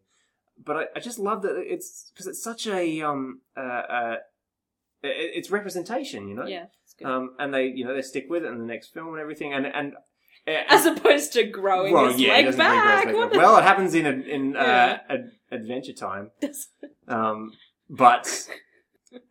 but 0.63 0.77
I, 0.77 0.83
I 0.95 0.99
just 1.01 1.19
love 1.19 1.41
that 1.41 1.55
it's 1.57 2.09
because 2.13 2.27
it's 2.27 2.41
such 2.41 2.67
a 2.67 3.01
um 3.01 3.41
uh, 3.57 3.59
uh 3.59 4.15
it, 5.03 5.31
it's 5.37 5.51
representation, 5.51 6.27
you 6.29 6.35
know. 6.35 6.45
yeah, 6.47 6.67
good. 6.97 7.07
Um, 7.07 7.35
and 7.39 7.53
they 7.53 7.65
you 7.67 7.85
know 7.85 7.93
they 7.95 8.01
stick 8.01 8.25
with 8.29 8.43
it 8.43 8.47
in 8.47 8.57
the 8.59 8.65
next 8.65 8.93
film 8.93 9.09
and 9.09 9.19
everything, 9.19 9.53
and 9.53 9.65
and. 9.65 9.93
As 10.69 10.85
opposed 10.85 11.33
to 11.33 11.43
growing 11.45 11.91
well, 11.91 12.05
his 12.11 12.21
yeah, 12.21 12.33
leg 12.33 12.43
it 12.45 12.51
doesn't 12.51 12.61
really 12.63 12.77
back. 12.77 13.05
leg 13.07 13.15
back. 13.31 13.33
Well, 13.33 13.57
it 13.57 13.63
happens 13.63 13.95
in 13.95 14.05
a, 14.05 14.11
in 14.11 14.51
Yeah. 14.51 14.99
uh, 15.09 15.13
ad- 15.13 15.31
Adventure 15.51 15.93
Time, 15.93 16.29
um, 17.07 17.53
but 17.89 18.27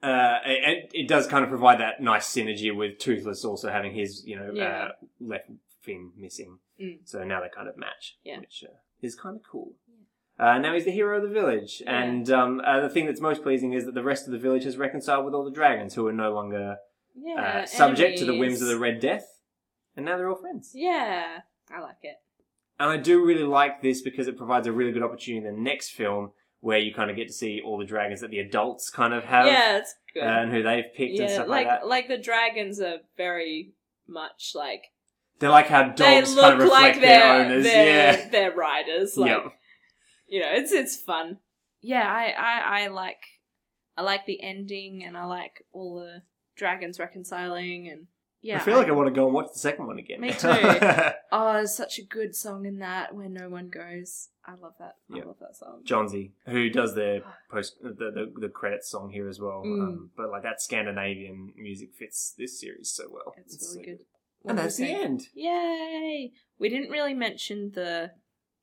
uh, 0.02 0.38
it, 0.44 0.90
it 0.92 1.08
does 1.08 1.28
kind 1.28 1.44
of 1.44 1.50
provide 1.50 1.78
that 1.78 2.00
nice 2.00 2.26
synergy 2.26 2.74
with 2.74 2.98
Toothless 2.98 3.44
also 3.44 3.70
having 3.70 3.94
his 3.94 4.24
you 4.26 4.34
know 4.36 4.50
Yeah. 4.52 4.64
uh, 4.64 4.88
left 5.20 5.50
fin 5.82 6.10
missing. 6.16 6.58
Mm. 6.82 6.98
So 7.04 7.22
now 7.22 7.40
they 7.40 7.48
kind 7.54 7.68
of 7.68 7.76
match, 7.76 8.16
Yeah. 8.24 8.40
which 8.40 8.64
uh, 8.66 8.74
is 9.00 9.14
kind 9.14 9.36
of 9.36 9.42
cool. 9.48 9.74
Uh, 10.36 10.58
now 10.58 10.74
he's 10.74 10.84
the 10.84 10.90
hero 10.90 11.18
of 11.18 11.22
the 11.22 11.28
village, 11.32 11.80
and 11.86 12.28
um, 12.28 12.60
uh, 12.66 12.80
the 12.80 12.88
thing 12.88 13.06
that's 13.06 13.20
most 13.20 13.44
pleasing 13.44 13.72
is 13.72 13.84
that 13.84 13.94
the 13.94 14.02
rest 14.02 14.26
of 14.26 14.32
the 14.32 14.38
village 14.38 14.64
has 14.64 14.76
reconciled 14.76 15.24
with 15.24 15.32
all 15.32 15.44
the 15.44 15.50
dragons, 15.52 15.94
who 15.94 16.08
are 16.08 16.12
no 16.12 16.32
longer 16.34 16.78
yeah, 17.14 17.62
uh, 17.62 17.66
subject 17.66 18.18
to 18.18 18.24
the 18.24 18.36
whims 18.36 18.60
of 18.60 18.68
the 18.68 18.78
Red 18.78 19.00
Death, 19.00 19.26
and 19.96 20.04
now 20.04 20.16
they're 20.16 20.28
all 20.28 20.36
friends. 20.36 20.72
Yeah, 20.74 21.40
I 21.70 21.80
like 21.80 21.98
it. 22.02 22.16
And 22.78 22.90
I 22.90 22.96
do 22.96 23.24
really 23.24 23.44
like 23.44 23.82
this 23.82 24.02
because 24.02 24.26
it 24.26 24.36
provides 24.36 24.66
a 24.66 24.72
really 24.72 24.92
good 24.92 25.02
opportunity 25.02 25.46
in 25.46 25.54
the 25.54 25.60
next 25.60 25.90
film 25.90 26.32
where 26.60 26.78
you 26.78 26.92
kind 26.94 27.10
of 27.10 27.16
get 27.16 27.28
to 27.28 27.32
see 27.32 27.60
all 27.64 27.78
the 27.78 27.84
dragons 27.84 28.20
that 28.22 28.30
the 28.30 28.38
adults 28.38 28.90
kind 28.90 29.12
of 29.12 29.22
have 29.24 29.46
yeah, 29.46 29.76
it's 29.76 29.94
good. 30.12 30.22
uh, 30.22 30.26
and 30.26 30.50
who 30.50 30.62
they've 30.62 30.86
picked 30.96 31.20
and 31.20 31.30
stuff 31.30 31.46
like 31.46 31.66
like 31.66 31.80
that. 31.80 31.86
like 31.86 32.08
the 32.08 32.16
dragons 32.18 32.80
are 32.80 32.98
very 33.16 33.74
much 34.08 34.52
like 34.54 34.84
They're 35.38 35.50
like 35.50 35.68
how 35.68 35.82
dogs 35.84 35.98
they 35.98 36.22
kind 36.22 36.34
look 36.34 36.54
of 36.54 36.58
reflect 36.60 36.82
like 36.96 37.00
their, 37.00 37.18
their 37.20 37.44
owners. 37.44 37.64
their, 37.64 38.12
yeah. 38.12 38.28
their 38.32 38.54
riders. 38.54 39.16
Like 39.16 39.30
yeah. 39.30 39.48
you 40.26 40.40
know, 40.40 40.48
it's 40.52 40.72
it's 40.72 40.96
fun. 40.96 41.38
Yeah, 41.82 42.10
I, 42.10 42.30
I 42.30 42.84
I 42.84 42.86
like 42.88 43.22
I 43.96 44.02
like 44.02 44.24
the 44.26 44.42
ending, 44.42 45.04
and 45.04 45.16
I 45.16 45.26
like 45.26 45.64
all 45.70 46.00
the 46.00 46.22
dragons 46.56 46.98
reconciling, 46.98 47.88
and 47.88 48.06
yeah, 48.40 48.56
I 48.56 48.60
feel 48.60 48.76
like 48.76 48.88
I 48.88 48.92
want 48.92 49.08
to 49.08 49.14
go 49.14 49.26
and 49.26 49.34
watch 49.34 49.52
the 49.52 49.58
second 49.58 49.86
one 49.86 49.98
again. 49.98 50.20
Me 50.20 50.32
too. 50.38 50.48
oh, 51.32 51.52
there's 51.54 51.74
such 51.74 51.98
a 51.98 52.02
good 52.02 52.34
song 52.36 52.66
in 52.66 52.78
that 52.78 53.14
where 53.14 53.28
no 53.28 53.48
one 53.48 53.68
goes. 53.68 54.28
I 54.46 54.52
love 54.54 54.74
that. 54.78 54.96
Yeah. 55.08 55.22
I 55.22 55.26
love 55.26 55.38
that 55.40 55.56
song. 55.56 55.82
Jónsi, 55.86 56.32
who 56.46 56.68
does 56.68 56.94
the 56.94 57.22
post 57.50 57.76
the 57.82 58.10
the, 58.10 58.32
the 58.38 58.48
credits 58.48 58.90
song 58.90 59.10
here 59.10 59.28
as 59.28 59.40
well. 59.40 59.62
Mm. 59.64 59.82
Um, 59.82 60.10
but 60.16 60.30
like 60.30 60.42
that 60.42 60.60
Scandinavian 60.60 61.52
music 61.56 61.94
fits 61.98 62.34
this 62.36 62.60
series 62.60 62.90
so 62.90 63.04
well. 63.10 63.34
It's 63.38 63.54
It's 63.54 63.74
really 63.74 63.84
so 63.84 63.90
good. 63.90 64.04
And 64.46 64.58
that's 64.58 64.76
the 64.76 64.90
end. 64.92 65.28
Yay! 65.32 66.32
We 66.58 66.68
didn't 66.68 66.90
really 66.90 67.14
mention 67.14 67.72
the 67.74 68.10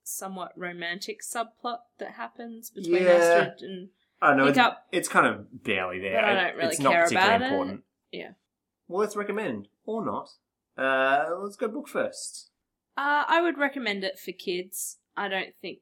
somewhat 0.03 0.51
romantic 0.55 1.21
subplot 1.21 1.79
that 1.97 2.11
happens 2.11 2.69
between 2.69 3.03
Yeah. 3.03 3.09
Astrid 3.09 3.61
and 3.61 3.89
I 4.21 4.35
know 4.35 4.45
it's, 4.45 4.57
Hiccup. 4.57 4.77
it's 4.91 5.07
kind 5.07 5.25
of 5.25 5.63
barely 5.63 5.99
there. 5.99 6.21
But 6.21 6.29
I 6.29 6.33
don't 6.35 6.55
really 6.57 6.69
it's 6.69 6.79
not 6.79 6.93
care 6.93 7.03
particularly 7.03 7.35
about 7.35 7.41
it. 7.41 7.51
important. 7.51 7.83
Yeah. 8.11 8.31
Well, 8.87 9.01
let's 9.01 9.15
recommend 9.15 9.67
or 9.85 10.05
not. 10.05 10.29
Uh, 10.77 11.35
let's 11.41 11.55
go 11.55 11.67
book 11.67 11.87
first. 11.87 12.51
Uh, 12.97 13.23
I 13.27 13.41
would 13.41 13.57
recommend 13.57 14.03
it 14.03 14.19
for 14.19 14.31
kids. 14.31 14.97
I 15.17 15.27
don't 15.27 15.55
think 15.61 15.79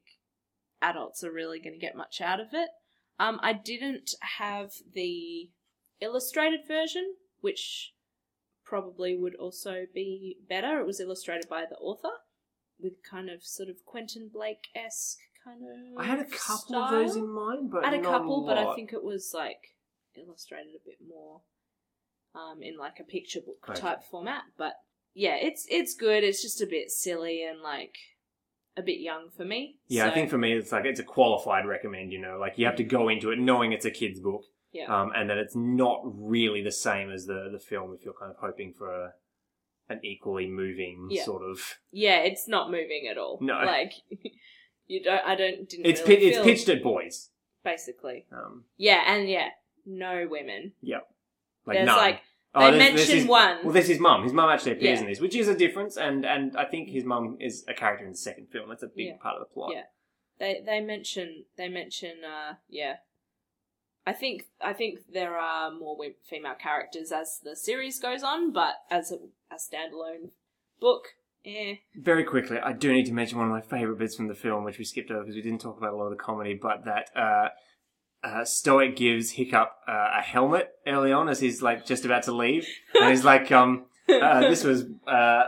adults 0.80 1.22
are 1.22 1.32
really 1.32 1.58
going 1.58 1.74
to 1.74 1.78
get 1.78 1.96
much 1.96 2.20
out 2.20 2.40
of 2.40 2.48
it. 2.52 2.70
Um, 3.18 3.38
I 3.42 3.52
didn't 3.52 4.14
have 4.38 4.70
the 4.94 5.50
illustrated 6.00 6.60
version, 6.66 7.14
which 7.40 7.92
probably 8.64 9.14
would 9.16 9.34
also 9.34 9.84
be 9.92 10.38
better. 10.48 10.80
It 10.80 10.86
was 10.86 11.00
illustrated 11.00 11.48
by 11.48 11.64
the 11.68 11.76
author 11.76 12.20
with 12.80 13.02
kind 13.08 13.28
of 13.28 13.44
sort 13.44 13.68
of 13.68 13.84
Quentin 13.84 14.30
Blake 14.32 14.68
esque 14.74 15.18
kind 15.44 15.60
of. 15.62 15.98
I 15.98 16.04
had 16.04 16.18
a 16.20 16.24
couple 16.24 16.56
style. 16.68 16.82
of 16.84 16.90
those 16.90 17.16
in 17.16 17.28
mind, 17.28 17.70
but 17.70 17.84
I 17.84 17.90
had 17.90 18.00
a 18.00 18.02
couple, 18.02 18.44
but 18.46 18.58
I 18.58 18.74
think 18.74 18.92
it 18.92 19.02
was 19.02 19.32
like 19.34 19.76
illustrated 20.16 20.74
a 20.74 20.84
bit 20.84 20.98
more 21.06 21.40
um, 22.34 22.62
in 22.62 22.76
like 22.78 22.98
a 23.00 23.04
picture 23.04 23.40
book 23.40 23.58
Okay. 23.68 23.80
type 23.80 24.02
format. 24.10 24.42
But 24.58 24.74
yeah, 25.14 25.36
it's 25.36 25.66
it's 25.70 25.94
good. 25.94 26.24
It's 26.24 26.42
just 26.42 26.60
a 26.60 26.66
bit 26.66 26.90
silly 26.90 27.42
and 27.44 27.60
like 27.62 27.94
a 28.76 28.82
bit 28.82 29.00
young 29.00 29.28
for 29.36 29.44
me. 29.44 29.76
Yeah, 29.88 30.06
I 30.06 30.10
think 30.10 30.30
for 30.30 30.38
me 30.38 30.52
it's 30.52 30.72
like 30.72 30.84
it's 30.84 31.00
a 31.00 31.04
qualified 31.04 31.66
recommend. 31.66 32.12
You 32.12 32.20
know, 32.20 32.38
like 32.38 32.58
you 32.58 32.66
have 32.66 32.76
to 32.76 32.84
go 32.84 33.08
into 33.08 33.30
it 33.30 33.38
knowing 33.38 33.72
it's 33.72 33.84
a 33.84 33.90
kids' 33.90 34.20
book, 34.20 34.42
yeah, 34.72 34.86
um, 34.86 35.12
and 35.14 35.28
that 35.30 35.38
it's 35.38 35.56
not 35.56 36.00
really 36.04 36.62
the 36.62 36.72
same 36.72 37.10
as 37.10 37.26
the 37.26 37.48
the 37.52 37.58
film. 37.58 37.94
If 37.98 38.04
you're 38.04 38.14
kind 38.14 38.30
of 38.30 38.36
hoping 38.40 38.72
for 38.72 38.88
a, 38.88 39.12
an 39.88 40.00
equally 40.04 40.48
moving 40.48 41.08
Yeah. 41.10 41.24
sort 41.24 41.42
of, 41.42 41.58
yeah, 41.90 42.18
it's 42.20 42.46
not 42.46 42.70
moving 42.70 43.08
at 43.10 43.18
all. 43.18 43.38
No. 43.40 43.54
like 43.64 43.92
you 44.90 45.02
don't. 45.02 45.24
I 45.24 45.34
don't. 45.34 45.68
Didn't 45.68 45.86
it's 45.86 46.00
really 46.02 46.16
pi- 46.16 46.22
it's 46.26 46.36
feel- 46.36 46.44
pitched 46.44 46.68
at 46.68 46.82
boys. 46.82 47.30
basically. 47.64 48.26
Um, 48.32 48.64
Yeah, 48.76 49.02
and 49.06 49.28
yeah, 49.28 49.48
no 49.86 50.26
women. 50.28 50.72
like 50.82 51.02
There's 51.76 51.86
none. 51.86 51.96
like 51.96 52.20
Oh, 52.52 52.60
they 52.72 52.78
there's- 52.78 52.78
there's 52.78 52.98
mention 53.08 53.16
his- 53.18 53.26
one. 53.26 53.58
Well, 53.64 53.72
this 53.72 53.88
is 53.88 54.00
mum. 54.00 54.24
His 54.24 54.32
mum 54.32 54.50
actually 54.50 54.72
appears 54.72 54.98
Yeah. 54.98 55.04
in 55.04 55.10
this, 55.10 55.20
which 55.20 55.36
is 55.36 55.46
a 55.48 55.54
difference, 55.56 55.96
and 55.96 56.26
and 56.26 56.56
I 56.56 56.64
think 56.64 56.88
his 56.88 57.04
mum 57.04 57.36
is 57.40 57.64
a 57.68 57.74
character 57.74 58.04
in 58.04 58.10
the 58.12 58.16
second 58.16 58.48
film. 58.50 58.68
That's 58.70 58.82
a 58.82 58.88
big 58.88 59.06
Yeah. 59.08 59.16
part 59.18 59.36
of 59.36 59.40
the 59.48 59.54
plot. 59.54 59.72
Yeah. 59.74 59.84
they 60.38 60.60
they 60.64 60.80
mention 60.80 61.44
they 61.56 61.68
mention 61.68 62.24
uh 62.24 62.54
yeah 62.66 62.96
i 64.06 64.12
think 64.20 64.46
i 64.62 64.72
think 64.72 65.00
there 65.12 65.36
are 65.36 65.70
more 65.70 65.94
wo- 65.98 66.14
female 66.24 66.54
characters 66.54 67.12
as 67.12 67.40
the 67.44 67.54
series 67.54 67.98
goes 68.00 68.22
on 68.22 68.50
but 68.50 68.76
as 68.90 69.12
a, 69.12 69.18
a 69.50 69.56
standalone 69.56 70.30
book 70.80 71.08
eh 71.44 71.76
Very 71.94 72.24
quickly, 72.24 72.58
I 72.58 72.72
do 72.72 72.92
need 72.92 73.06
to 73.06 73.12
mention 73.12 73.38
one 73.38 73.46
of 73.48 73.52
my 73.52 73.60
favourite 73.60 73.98
bits 73.98 74.16
from 74.16 74.28
the 74.28 74.34
film, 74.34 74.64
which 74.64 74.78
we 74.78 74.84
skipped 74.84 75.10
over 75.10 75.22
because 75.22 75.36
we 75.36 75.42
didn't 75.42 75.60
talk 75.60 75.78
about 75.78 75.92
a 75.92 75.96
lot 75.96 76.04
of 76.04 76.10
the 76.10 76.22
comedy, 76.22 76.58
but 76.60 76.84
that 76.84 77.10
uh, 77.16 77.48
uh, 78.22 78.44
Stoic 78.44 78.96
gives 78.96 79.32
Hiccup 79.32 79.72
uh, 79.88 80.08
a 80.18 80.22
helmet 80.22 80.70
early 80.86 81.12
on 81.12 81.28
as 81.28 81.40
he's 81.40 81.62
like 81.62 81.86
just 81.86 82.04
about 82.04 82.24
to 82.24 82.32
leave, 82.32 82.66
and 82.94 83.10
he's 83.10 83.24
like, 83.24 83.50
um, 83.52 83.86
uh, 84.08 84.40
"This 84.40 84.64
was 84.64 84.84
uh, 85.06 85.44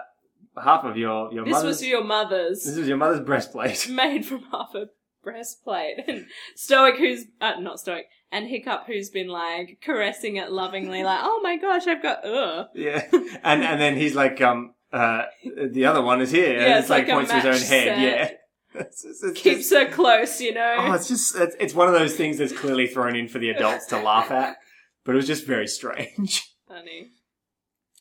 half 0.62 0.84
of 0.84 0.96
your 0.96 1.32
your 1.32 1.44
this 1.44 1.52
mother's. 1.52 1.78
was 1.78 1.86
your 1.86 2.04
mother's 2.04 2.64
this 2.64 2.76
was 2.76 2.88
your 2.88 2.96
mother's 2.96 3.20
breastplate." 3.20 3.88
made 3.90 4.24
from 4.24 4.42
half 4.50 4.74
a 4.74 4.86
breastplate 5.22 5.98
and 6.08 6.26
stoic 6.56 6.96
who's 6.96 7.26
uh, 7.40 7.54
not 7.60 7.78
stoic 7.78 8.06
and 8.32 8.48
hiccup 8.48 8.86
who's 8.88 9.08
been 9.08 9.28
like 9.28 9.78
caressing 9.80 10.34
it 10.34 10.50
lovingly 10.50 11.04
like 11.04 11.20
oh 11.22 11.38
my 11.44 11.56
gosh 11.56 11.86
i've 11.86 12.02
got 12.02 12.24
ugh 12.24 12.66
yeah, 12.74 13.06
and 13.44 13.62
and 13.62 13.80
then 13.80 13.96
he's 13.96 14.16
like, 14.16 14.40
um, 14.40 14.74
uh, 14.92 15.22
"The 15.70 15.86
other 15.86 16.02
one 16.02 16.20
is 16.20 16.30
here," 16.30 16.52
and 16.52 16.62
Yeah, 16.62 16.74
it's 16.78 16.80
it's 16.84 16.90
like, 16.90 17.06
like 17.08 17.14
points 17.16 17.30
to 17.30 17.36
his 17.36 17.44
own 17.46 17.50
match 17.52 17.60
head. 17.68 17.84
set. 17.96 17.98
Yeah. 17.98 18.30
It's, 18.74 19.04
it's- 19.04 19.22
it's 19.22 19.40
keeps 19.42 19.68
just- 19.68 19.74
her 19.74 19.90
close 19.94 20.40
you 20.40 20.54
know 20.54 20.76
Oh, 20.78 20.92
it's 20.94 21.06
just 21.06 21.36
it's, 21.36 21.54
it's 21.60 21.74
one 21.74 21.88
of 21.88 21.94
those 21.94 22.16
things 22.16 22.38
that's 22.38 22.54
clearly 22.58 22.86
thrown 22.86 23.14
in 23.14 23.28
for 23.28 23.38
the 23.38 23.50
adults 23.50 23.84
to 23.88 24.00
laugh 24.00 24.30
at, 24.30 24.56
but 25.04 25.12
it 25.12 25.16
was 25.16 25.26
just 25.26 25.46
very 25.46 25.66
strange. 25.66 26.42
funny 26.68 27.10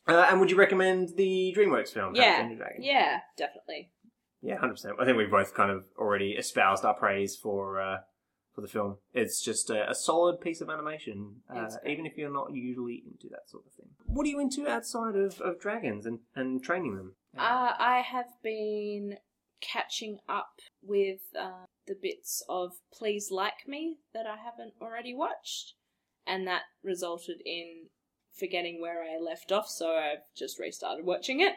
Uh, 0.08 0.28
and 0.30 0.40
would 0.40 0.50
you 0.50 0.56
recommend 0.56 1.10
the 1.18 1.54
DreamWorks 1.58 1.90
film? 1.90 2.16
Yeah 2.16 2.38
Dragon? 2.56 2.78
yeah 2.80 3.20
definitely 3.38 3.92
yeah, 4.42 4.58
hundred 4.60 4.76
percent. 4.76 4.96
I 5.00 5.04
think 5.04 5.18
we've 5.18 5.30
both 5.30 5.54
kind 5.54 5.72
of 5.72 5.84
already 5.98 6.32
espoused 6.32 6.86
our 6.86 6.94
praise 6.96 7.36
for 7.36 7.82
uh, 7.82 7.98
for 8.54 8.62
the 8.62 8.68
film. 8.68 8.98
It's 9.14 9.42
just 9.42 9.70
a, 9.70 9.90
a 9.90 9.96
solid 9.96 10.42
piece 10.42 10.62
of 10.62 10.70
animation, 10.70 11.38
uh, 11.50 11.70
even 11.88 12.06
if 12.06 12.18
you're 12.18 12.34
not 12.34 12.54
usually 12.54 13.04
into 13.06 13.28
that 13.30 13.50
sort 13.50 13.66
of 13.66 13.74
thing. 13.74 13.88
What 14.06 14.26
are 14.26 14.30
you 14.30 14.40
into 14.40 14.68
outside 14.68 15.16
of, 15.16 15.40
of 15.42 15.60
dragons 15.60 16.06
and, 16.06 16.20
and 16.36 16.64
training 16.64 16.96
them? 16.96 17.16
Uh, 17.38 17.74
I 17.80 18.04
have 18.06 18.34
been 18.44 19.18
catching 19.62 20.20
up 20.28 20.60
with 20.82 21.22
uh, 21.40 21.66
the 21.88 21.96
bits 22.00 22.44
of 22.50 22.74
Please 22.94 23.30
Like 23.32 23.68
Me 23.68 23.98
that 24.14 24.26
I 24.26 24.36
haven't 24.38 24.74
already 24.82 25.14
watched, 25.14 25.76
and 26.28 26.46
that 26.48 26.64
resulted 26.84 27.38
in 27.46 27.88
forgetting 28.38 28.82
where 28.82 29.04
I 29.04 29.20
left 29.22 29.52
off, 29.52 29.70
so 29.70 29.96
I've 29.96 30.24
just 30.36 30.60
restarted 30.60 31.06
watching 31.06 31.42
it. 31.42 31.54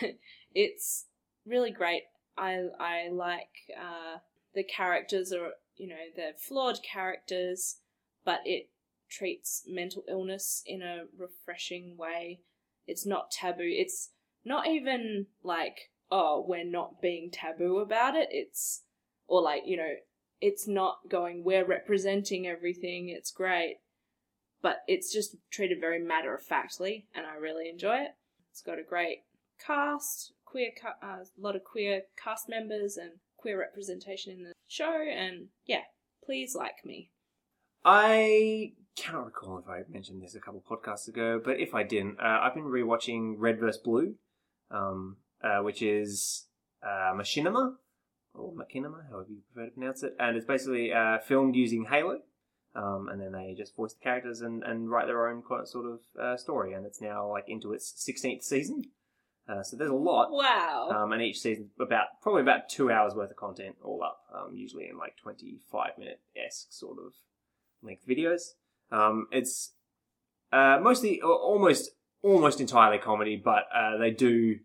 it's 0.54 1.06
really 1.46 1.70
great. 1.70 2.02
I 2.36 2.60
I 2.78 3.08
like 3.10 3.48
uh, 3.76 4.18
the 4.54 4.64
characters 4.64 5.32
are 5.32 5.50
you 5.80 5.88
know 5.88 5.96
they're 6.14 6.34
flawed 6.38 6.80
characters, 6.82 7.78
but 8.24 8.40
it 8.44 8.68
treats 9.08 9.64
mental 9.66 10.04
illness 10.08 10.62
in 10.66 10.82
a 10.82 11.04
refreshing 11.18 11.96
way. 11.96 12.40
It's 12.86 13.06
not 13.06 13.30
taboo. 13.30 13.62
It's 13.64 14.10
not 14.44 14.66
even 14.66 15.26
like 15.42 15.90
oh 16.10 16.44
we're 16.46 16.64
not 16.64 17.00
being 17.00 17.30
taboo 17.30 17.78
about 17.78 18.14
it 18.14 18.28
it's 18.30 18.82
or 19.26 19.42
like 19.42 19.62
you 19.64 19.76
know 19.76 19.92
it's 20.40 20.66
not 20.66 20.98
going 21.08 21.44
we're 21.44 21.66
representing 21.66 22.46
everything 22.46 23.08
it's 23.08 23.30
great 23.30 23.76
but 24.62 24.78
it's 24.86 25.12
just 25.12 25.36
treated 25.50 25.78
very 25.80 26.02
matter 26.02 26.34
of 26.34 26.42
factly 26.42 27.06
and 27.14 27.26
i 27.26 27.34
really 27.34 27.68
enjoy 27.68 27.96
it 27.96 28.10
it's 28.50 28.62
got 28.62 28.78
a 28.78 28.82
great 28.82 29.18
cast 29.64 30.32
queer 30.44 30.70
ca- 30.80 31.06
uh, 31.06 31.20
a 31.20 31.40
lot 31.40 31.54
of 31.54 31.62
queer 31.62 32.02
cast 32.22 32.48
members 32.48 32.96
and 32.96 33.12
queer 33.40 33.58
representation 33.58 34.32
in 34.32 34.42
the 34.42 34.52
show 34.68 35.04
and 35.10 35.46
yeah 35.66 35.82
please 36.24 36.54
like 36.54 36.84
me 36.84 37.10
I 37.84 38.72
cannot 38.96 39.26
recall 39.26 39.58
if 39.58 39.68
I 39.68 39.82
mentioned 39.90 40.22
this 40.22 40.34
a 40.34 40.40
couple 40.40 40.62
podcasts 40.68 41.08
ago, 41.08 41.40
but 41.42 41.58
if 41.58 41.74
I 41.74 41.82
didn't, 41.82 42.20
uh, 42.20 42.40
I've 42.42 42.54
been 42.54 42.64
rewatching 42.64 43.36
Red 43.38 43.58
vs. 43.58 43.78
Blue, 43.78 44.14
um, 44.70 45.16
uh, 45.42 45.60
which 45.60 45.80
is 45.80 46.46
uh, 46.82 47.14
Machinima, 47.14 47.74
or 48.34 48.52
Machinima, 48.52 49.08
however 49.10 49.28
you 49.30 49.38
prefer 49.52 49.66
to 49.68 49.74
pronounce 49.74 50.02
it, 50.02 50.14
and 50.18 50.36
it's 50.36 50.46
basically 50.46 50.92
uh, 50.92 51.18
filmed 51.20 51.56
using 51.56 51.86
Halo, 51.86 52.18
um, 52.74 53.08
and 53.10 53.20
then 53.20 53.32
they 53.32 53.54
just 53.56 53.74
voice 53.74 53.94
the 53.94 54.02
characters 54.02 54.42
and, 54.42 54.62
and 54.62 54.90
write 54.90 55.06
their 55.06 55.28
own 55.28 55.42
sort 55.64 55.86
of 55.86 56.00
uh, 56.20 56.36
story, 56.36 56.74
and 56.74 56.84
it's 56.84 57.00
now 57.00 57.28
like 57.28 57.44
into 57.48 57.72
its 57.72 57.92
16th 58.06 58.42
season. 58.42 58.84
Uh, 59.50 59.62
so 59.62 59.76
there's 59.76 59.90
a 59.90 59.94
lot. 59.94 60.30
wow 60.30 60.90
Um, 60.94 61.12
and 61.12 61.22
each 61.22 61.40
season 61.40 61.70
about 61.80 62.20
probably 62.22 62.42
about 62.42 62.68
two 62.68 62.90
hours 62.90 63.14
worth 63.14 63.30
of 63.30 63.36
content 63.36 63.76
all 63.82 64.02
up, 64.02 64.20
um, 64.32 64.54
usually 64.54 64.88
in 64.88 64.96
like 64.96 65.16
twenty 65.16 65.58
five 65.72 65.98
minute 65.98 66.20
esque 66.36 66.68
sort 66.70 66.98
of 66.98 67.14
length 67.82 68.06
videos. 68.06 68.54
Um, 68.92 69.26
it's 69.32 69.72
uh, 70.52 70.78
mostly 70.80 71.20
almost 71.22 71.90
almost 72.22 72.60
entirely 72.60 72.98
comedy, 72.98 73.40
but 73.42 73.64
uh, 73.74 73.96
they 73.96 74.10
do 74.10 74.60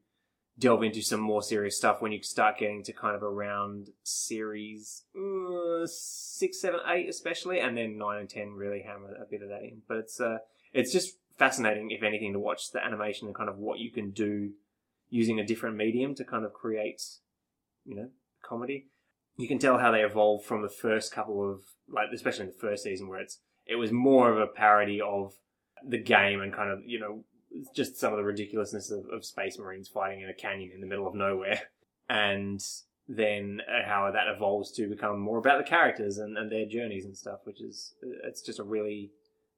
delve 0.58 0.84
into 0.84 1.02
some 1.02 1.20
more 1.20 1.42
serious 1.42 1.78
stuff 1.78 2.02
when 2.02 2.12
you 2.12 2.22
start 2.22 2.58
getting 2.58 2.84
to 2.84 2.94
kind 2.94 3.16
of 3.16 3.24
around 3.24 3.90
series 4.04 5.04
uh, 5.18 5.86
six, 5.86 6.62
seven, 6.62 6.80
eight, 6.88 7.10
especially, 7.10 7.60
and 7.60 7.78
then 7.78 7.98
nine 7.98 8.20
and 8.20 8.30
ten 8.30 8.54
really 8.54 8.82
hammer 8.82 9.16
a 9.16 9.26
bit 9.26 9.42
of 9.42 9.50
that 9.50 9.64
in. 9.64 9.82
But 9.88 9.98
it's 9.98 10.20
uh, 10.20 10.38
it's 10.74 10.92
just 10.92 11.18
fascinating, 11.38 11.92
if 11.92 12.04
anything, 12.04 12.34
to 12.34 12.40
watch 12.40 12.72
the 12.72 12.84
animation 12.84 13.28
and 13.28 13.36
kind 13.36 13.50
of 13.50 13.58
what 13.58 13.80
you 13.80 13.92
can 13.92 14.12
do 14.12 14.52
using 15.10 15.40
a 15.40 15.46
different 15.46 15.78
medium 15.78 16.16
to 16.16 16.24
kind 16.24 16.46
of 16.46 16.54
create, 16.54 17.02
you 17.86 17.96
know, 17.96 18.10
comedy. 18.44 18.88
You 19.38 19.48
can 19.48 19.60
tell 19.60 19.78
how 19.78 19.92
they 19.92 20.02
evolved 20.02 20.46
from 20.46 20.62
the 20.62 20.70
first 20.70 21.12
couple 21.12 21.50
of, 21.50 21.62
like, 21.90 22.08
especially 22.14 22.46
in 22.46 22.52
the 22.52 22.58
first 22.58 22.84
season, 22.84 23.08
where 23.08 23.20
it's 23.20 23.40
it 23.66 23.76
was 23.76 23.92
more 23.92 24.32
of 24.32 24.38
a 24.38 24.48
parody 24.48 25.02
of 25.02 25.34
the 25.86 25.98
game 25.98 26.42
and 26.42 26.54
kind 26.54 26.72
of, 26.72 26.80
you 26.86 27.00
know, 27.00 27.24
just 27.76 27.98
some 27.98 28.14
of 28.14 28.18
the 28.18 28.24
ridiculousness 28.24 28.92
of, 28.92 29.06
of 29.12 29.26
space 29.26 29.58
marines 29.58 29.88
fighting 29.88 30.22
in 30.22 30.30
a 30.30 30.34
canyon 30.34 30.72
in 30.74 30.82
the 30.82 30.88
middle 30.88 31.08
of 31.08 31.16
nowhere, 31.16 31.62
and 32.10 32.62
then 33.08 33.62
uh, 33.68 33.88
how 33.88 34.10
that 34.12 34.28
evolves 34.34 34.72
to 34.72 34.90
become 34.90 35.20
more 35.20 35.38
about 35.38 35.64
the 35.64 35.70
characters 35.70 36.18
and, 36.18 36.38
and 36.38 36.52
their 36.52 36.66
journeys 36.66 37.06
and 37.06 37.16
stuff, 37.16 37.40
which 37.44 37.62
is 37.62 37.94
it's 38.24 38.42
just 38.42 38.60
a 38.60 38.64
really 38.64 39.12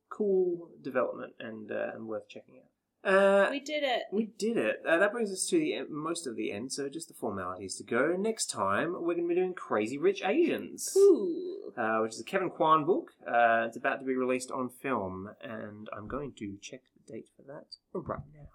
cool 0.09 0.69
development 0.81 1.33
and 1.39 1.71
uh, 1.71 1.91
and 1.93 2.07
worth 2.07 2.27
checking 2.27 2.55
out. 2.55 2.69
Uh, 3.07 3.47
we 3.49 3.61
did 3.61 3.83
it 3.83 4.03
we 4.11 4.25
did 4.37 4.57
it. 4.57 4.81
Uh, 4.87 4.97
that 4.97 5.13
brings 5.13 5.31
us 5.31 5.45
to 5.47 5.57
the 5.57 5.75
end, 5.75 5.89
most 5.89 6.27
of 6.27 6.35
the 6.35 6.51
end, 6.51 6.71
so 6.73 6.89
just 6.89 7.07
the 7.07 7.13
formalities 7.13 7.75
to 7.75 7.83
go. 7.83 8.15
Next 8.17 8.47
time, 8.47 8.93
we're 8.93 9.15
going 9.15 9.29
to 9.29 9.29
be 9.29 9.35
doing 9.35 9.53
Crazy 9.53 9.97
Rich 9.97 10.21
Asians, 10.25 10.93
Ooh. 10.97 11.71
uh, 11.77 11.99
which 11.99 12.13
is 12.13 12.19
a 12.19 12.25
Kevin 12.25 12.49
Kwan 12.49 12.85
book. 12.85 13.11
Uh, 13.25 13.63
it's 13.67 13.77
about 13.77 13.99
to 13.99 14.05
be 14.05 14.13
released 14.15 14.51
on 14.51 14.69
film, 14.69 15.29
and 15.41 15.87
I'm 15.95 16.07
going 16.07 16.33
to 16.39 16.57
check 16.61 16.81
the 16.95 17.13
date 17.13 17.27
for 17.35 17.43
that 17.43 17.67
right 17.93 18.19
now. 18.33 18.49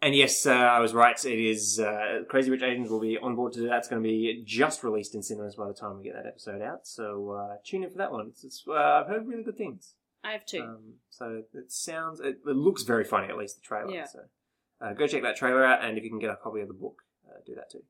and 0.00 0.14
yes, 0.14 0.46
uh, 0.46 0.52
I 0.52 0.78
was 0.78 0.94
right. 0.94 1.22
It 1.24 1.40
is 1.40 1.80
uh, 1.80 2.20
Crazy 2.28 2.50
Rich 2.52 2.62
Asians 2.62 2.90
will 2.90 3.00
be 3.00 3.18
on 3.18 3.34
board 3.34 3.52
to 3.54 3.60
do 3.60 3.68
that. 3.68 3.78
It's 3.78 3.88
going 3.88 4.00
to 4.00 4.08
be 4.08 4.44
just 4.46 4.84
released 4.84 5.16
in 5.16 5.24
cinemas 5.24 5.56
by 5.56 5.66
the 5.66 5.74
time 5.74 5.98
we 5.98 6.04
get 6.04 6.14
that 6.14 6.26
episode 6.26 6.62
out. 6.62 6.86
So 6.86 7.30
uh, 7.32 7.56
tune 7.64 7.82
in 7.82 7.90
for 7.90 7.98
that 7.98 8.12
one. 8.12 8.28
It's, 8.28 8.44
it's, 8.44 8.64
uh, 8.68 8.74
I've 8.74 9.08
heard 9.08 9.26
really 9.26 9.42
good 9.42 9.58
things. 9.58 9.94
I 10.24 10.32
have 10.32 10.44
two. 10.44 10.62
Um, 10.62 10.94
so 11.10 11.42
it 11.54 11.72
sounds, 11.72 12.20
it, 12.20 12.38
it 12.46 12.56
looks 12.56 12.82
very 12.82 13.04
funny, 13.04 13.28
at 13.28 13.36
least 13.36 13.56
the 13.56 13.62
trailer. 13.62 13.90
Yeah. 13.90 14.06
So 14.06 14.20
uh, 14.80 14.92
go 14.92 15.06
check 15.06 15.22
that 15.22 15.36
trailer 15.36 15.64
out, 15.64 15.84
and 15.84 15.96
if 15.96 16.04
you 16.04 16.10
can 16.10 16.18
get 16.18 16.30
a 16.30 16.36
copy 16.36 16.60
of 16.60 16.68
the 16.68 16.74
book, 16.74 17.02
uh, 17.28 17.38
do 17.46 17.54
that 17.54 17.70
too. 17.70 17.82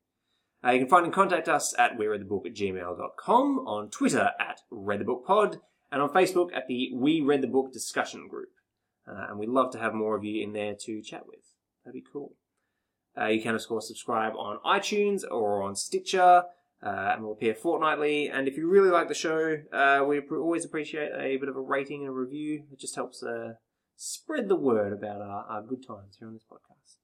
Uh, 0.65 0.73
you 0.73 0.81
can 0.81 0.89
find 0.89 1.05
and 1.05 1.15
contact 1.15 1.49
us 1.49 1.75
at 1.79 1.97
we 1.97 2.07
read 2.07 2.21
the 2.21 2.27
book 2.27 2.45
at 2.47 2.55
gmail.com, 2.55 3.59
on 3.61 3.91
Twitter 3.91 4.31
at 4.41 4.61
read 4.71 5.01
the 5.01 5.05
book 5.05 5.25
pod, 5.27 5.61
and 5.91 6.03
on 6.03 6.11
Facebook 6.11 6.55
at 6.55 6.67
the 6.69 6.91
We 6.95 7.21
Read 7.21 7.43
the 7.43 7.49
Book 7.49 7.73
discussion 7.73 8.29
group. 8.29 8.51
Uh, 9.07 9.27
and 9.31 9.39
we'd 9.39 9.49
love 9.49 9.73
to 9.73 9.79
have 9.79 9.95
more 9.95 10.17
of 10.17 10.25
you 10.25 10.43
in 10.43 10.53
there 10.53 10.75
to 10.81 11.01
chat 11.01 11.27
with. 11.27 11.41
That'd 11.85 11.95
be 11.95 12.07
cool. 12.13 12.35
Uh, 13.19 13.27
you 13.27 13.41
can, 13.41 13.55
of 13.55 13.67
course, 13.67 13.89
subscribe 13.89 14.35
on 14.35 14.59
iTunes 14.67 15.23
or 15.29 15.63
on 15.63 15.75
Stitcher, 15.75 16.45
uh, 16.85 17.13
and 17.15 17.23
we'll 17.23 17.33
appear 17.33 17.55
fortnightly. 17.55 18.29
And 18.29 18.47
if 18.49 18.57
you 18.57 18.69
really 18.69 18.91
like 18.91 19.09
the 19.09 19.15
show, 19.15 19.57
uh, 19.73 20.05
we 20.07 20.21
always 20.31 20.65
appreciate 20.65 21.11
a 21.19 21.37
bit 21.37 21.49
of 21.49 21.57
a 21.57 21.61
rating 21.61 22.01
and 22.03 22.11
a 22.11 22.13
review. 22.13 22.65
It 22.73 22.79
just 22.79 22.95
helps 22.95 23.23
uh, 23.23 23.55
spread 23.97 24.49
the 24.49 24.57
word 24.57 24.93
about 24.93 25.21
our, 25.21 25.45
our 25.49 25.63
good 25.63 25.87
times 25.87 26.17
here 26.19 26.29
on 26.29 26.35
this 26.35 26.45
podcast. 26.51 26.97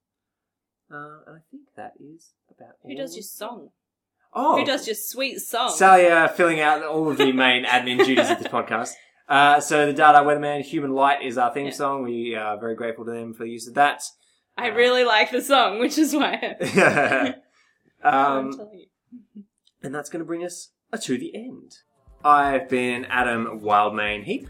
Uh, 0.91 1.22
and 1.27 1.37
I 1.37 1.41
think 1.51 1.62
that 1.77 1.93
is 1.99 2.33
about 2.51 2.75
it. 2.85 2.89
Who 2.89 2.91
all. 2.91 2.97
does 3.07 3.16
your 3.16 3.22
song? 3.22 3.68
Oh, 4.37 4.59
Who 4.59 4.64
does 4.64 4.87
your 4.87 4.97
sweet 4.97 5.39
song? 5.41 5.72
Sally 5.75 6.07
uh, 6.09 6.29
filling 6.29 6.61
out 6.61 6.83
all 6.85 7.11
of 7.11 7.18
the 7.18 7.33
main 7.33 7.64
admin 7.66 8.05
duties 8.05 8.31
of 8.31 8.39
this 8.39 8.49
podcast. 8.49 8.93
Uh, 9.29 9.59
so 9.61 9.87
the 9.87 9.93
Dada 9.93 10.18
Weatherman 10.18 10.62
Human 10.62 10.93
Light 10.93 11.22
is 11.22 11.39
our 11.39 11.53
theme 11.55 11.66
Yeah. 11.66 11.72
song. 11.72 12.03
We 12.03 12.35
are 12.35 12.59
very 12.59 12.75
grateful 12.75 13.05
to 13.07 13.11
them 13.12 13.33
for 13.33 13.45
the 13.45 13.51
use 13.51 13.66
of 13.66 13.75
that. 13.75 14.03
I 14.57 14.66
really 14.68 15.05
like 15.05 15.31
the 15.31 15.41
song, 15.41 15.79
which 15.81 15.97
is 15.99 16.14
why 16.14 16.57
I'm 18.05 18.05
um, 18.47 18.57
telling 18.57 18.79
you. 18.79 18.87
And 19.85 19.95
that's 19.95 20.09
going 20.11 20.20
to 20.20 20.24
bring 20.24 20.45
us 20.45 20.70
uh, 20.93 20.97
to 20.97 21.18
the 21.18 21.35
end. 21.35 21.76
I've 22.24 22.68
been 22.68 23.05
Adam 23.07 23.61
Wildmane 23.61 24.24
Heap. 24.24 24.49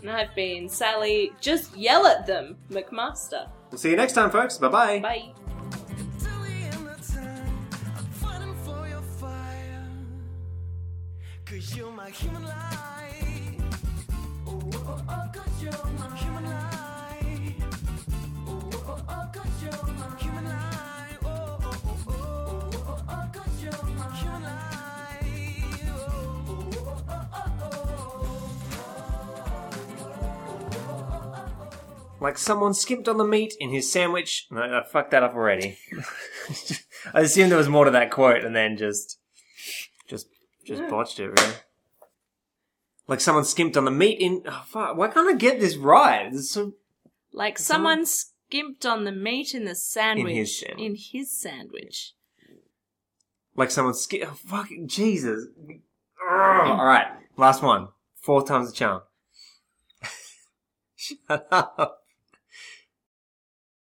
And 0.00 0.10
I've 0.10 0.34
been 0.34 0.68
Sally. 0.68 1.32
Just 1.40 1.76
yell 1.76 2.06
at 2.06 2.26
them, 2.26 2.56
McMaster. 2.70 3.48
We'll 3.70 3.78
see 3.78 3.90
you 3.90 3.96
next 3.96 4.12
time, 4.12 4.30
folks. 4.30 4.58
Bye-bye. 4.58 5.00
Bye. 5.00 5.32
Till 6.20 6.40
the 6.42 6.50
end 6.50 6.88
of 6.88 7.06
time, 7.08 7.68
I'm 7.96 8.04
fighting 8.12 8.54
for 8.64 8.88
your 8.88 9.02
fire. 9.02 9.88
Cause 11.46 11.76
you're 11.76 11.90
my 11.90 12.10
human 12.10 12.44
light. 12.44 12.75
Like 32.20 32.38
someone 32.38 32.72
skimped 32.72 33.08
on 33.08 33.18
the 33.18 33.24
meat 33.24 33.54
in 33.60 33.70
his 33.70 33.90
sandwich. 33.90 34.46
No, 34.50 34.62
I 34.62 34.82
fucked 34.84 35.10
that 35.10 35.22
up 35.22 35.34
already. 35.34 35.78
I 37.14 37.20
assumed 37.20 37.50
there 37.50 37.58
was 37.58 37.68
more 37.68 37.84
to 37.84 37.90
that 37.90 38.10
quote, 38.10 38.42
and 38.42 38.56
then 38.56 38.76
just, 38.76 39.18
just, 40.08 40.28
just 40.64 40.88
botched 40.88 41.20
it. 41.20 41.28
Really. 41.28 41.54
Like 43.06 43.20
someone 43.20 43.44
skimped 43.44 43.76
on 43.76 43.84
the 43.84 43.90
meat 43.90 44.18
in. 44.18 44.42
Oh, 44.46 44.64
fuck! 44.66 44.96
Why 44.96 45.08
can't 45.08 45.28
I 45.28 45.34
get 45.34 45.60
this 45.60 45.76
right? 45.76 46.32
This 46.32 46.50
so. 46.50 46.72
Like 47.32 47.58
someone 47.58 48.06
skimped 48.06 48.86
on 48.86 49.04
the 49.04 49.12
meat 49.12 49.54
in 49.54 49.66
the 49.66 49.74
sandwich. 49.74 50.30
In 50.30 50.36
his 50.36 50.58
sandwich. 50.58 50.84
In 50.86 50.96
his 50.96 51.38
sandwich. 51.38 52.12
Like 53.54 53.70
someone 53.70 53.94
skipped. 53.94 54.26
Oh, 54.26 54.34
fucking 54.34 54.88
Jesus! 54.88 55.46
All 56.28 56.84
right, 56.84 57.06
last 57.36 57.62
one. 57.62 57.88
Four 58.16 58.44
time's 58.44 58.70
the 58.70 58.76
charm. 58.76 59.02
Shut 60.96 61.46
up. 61.50 62.05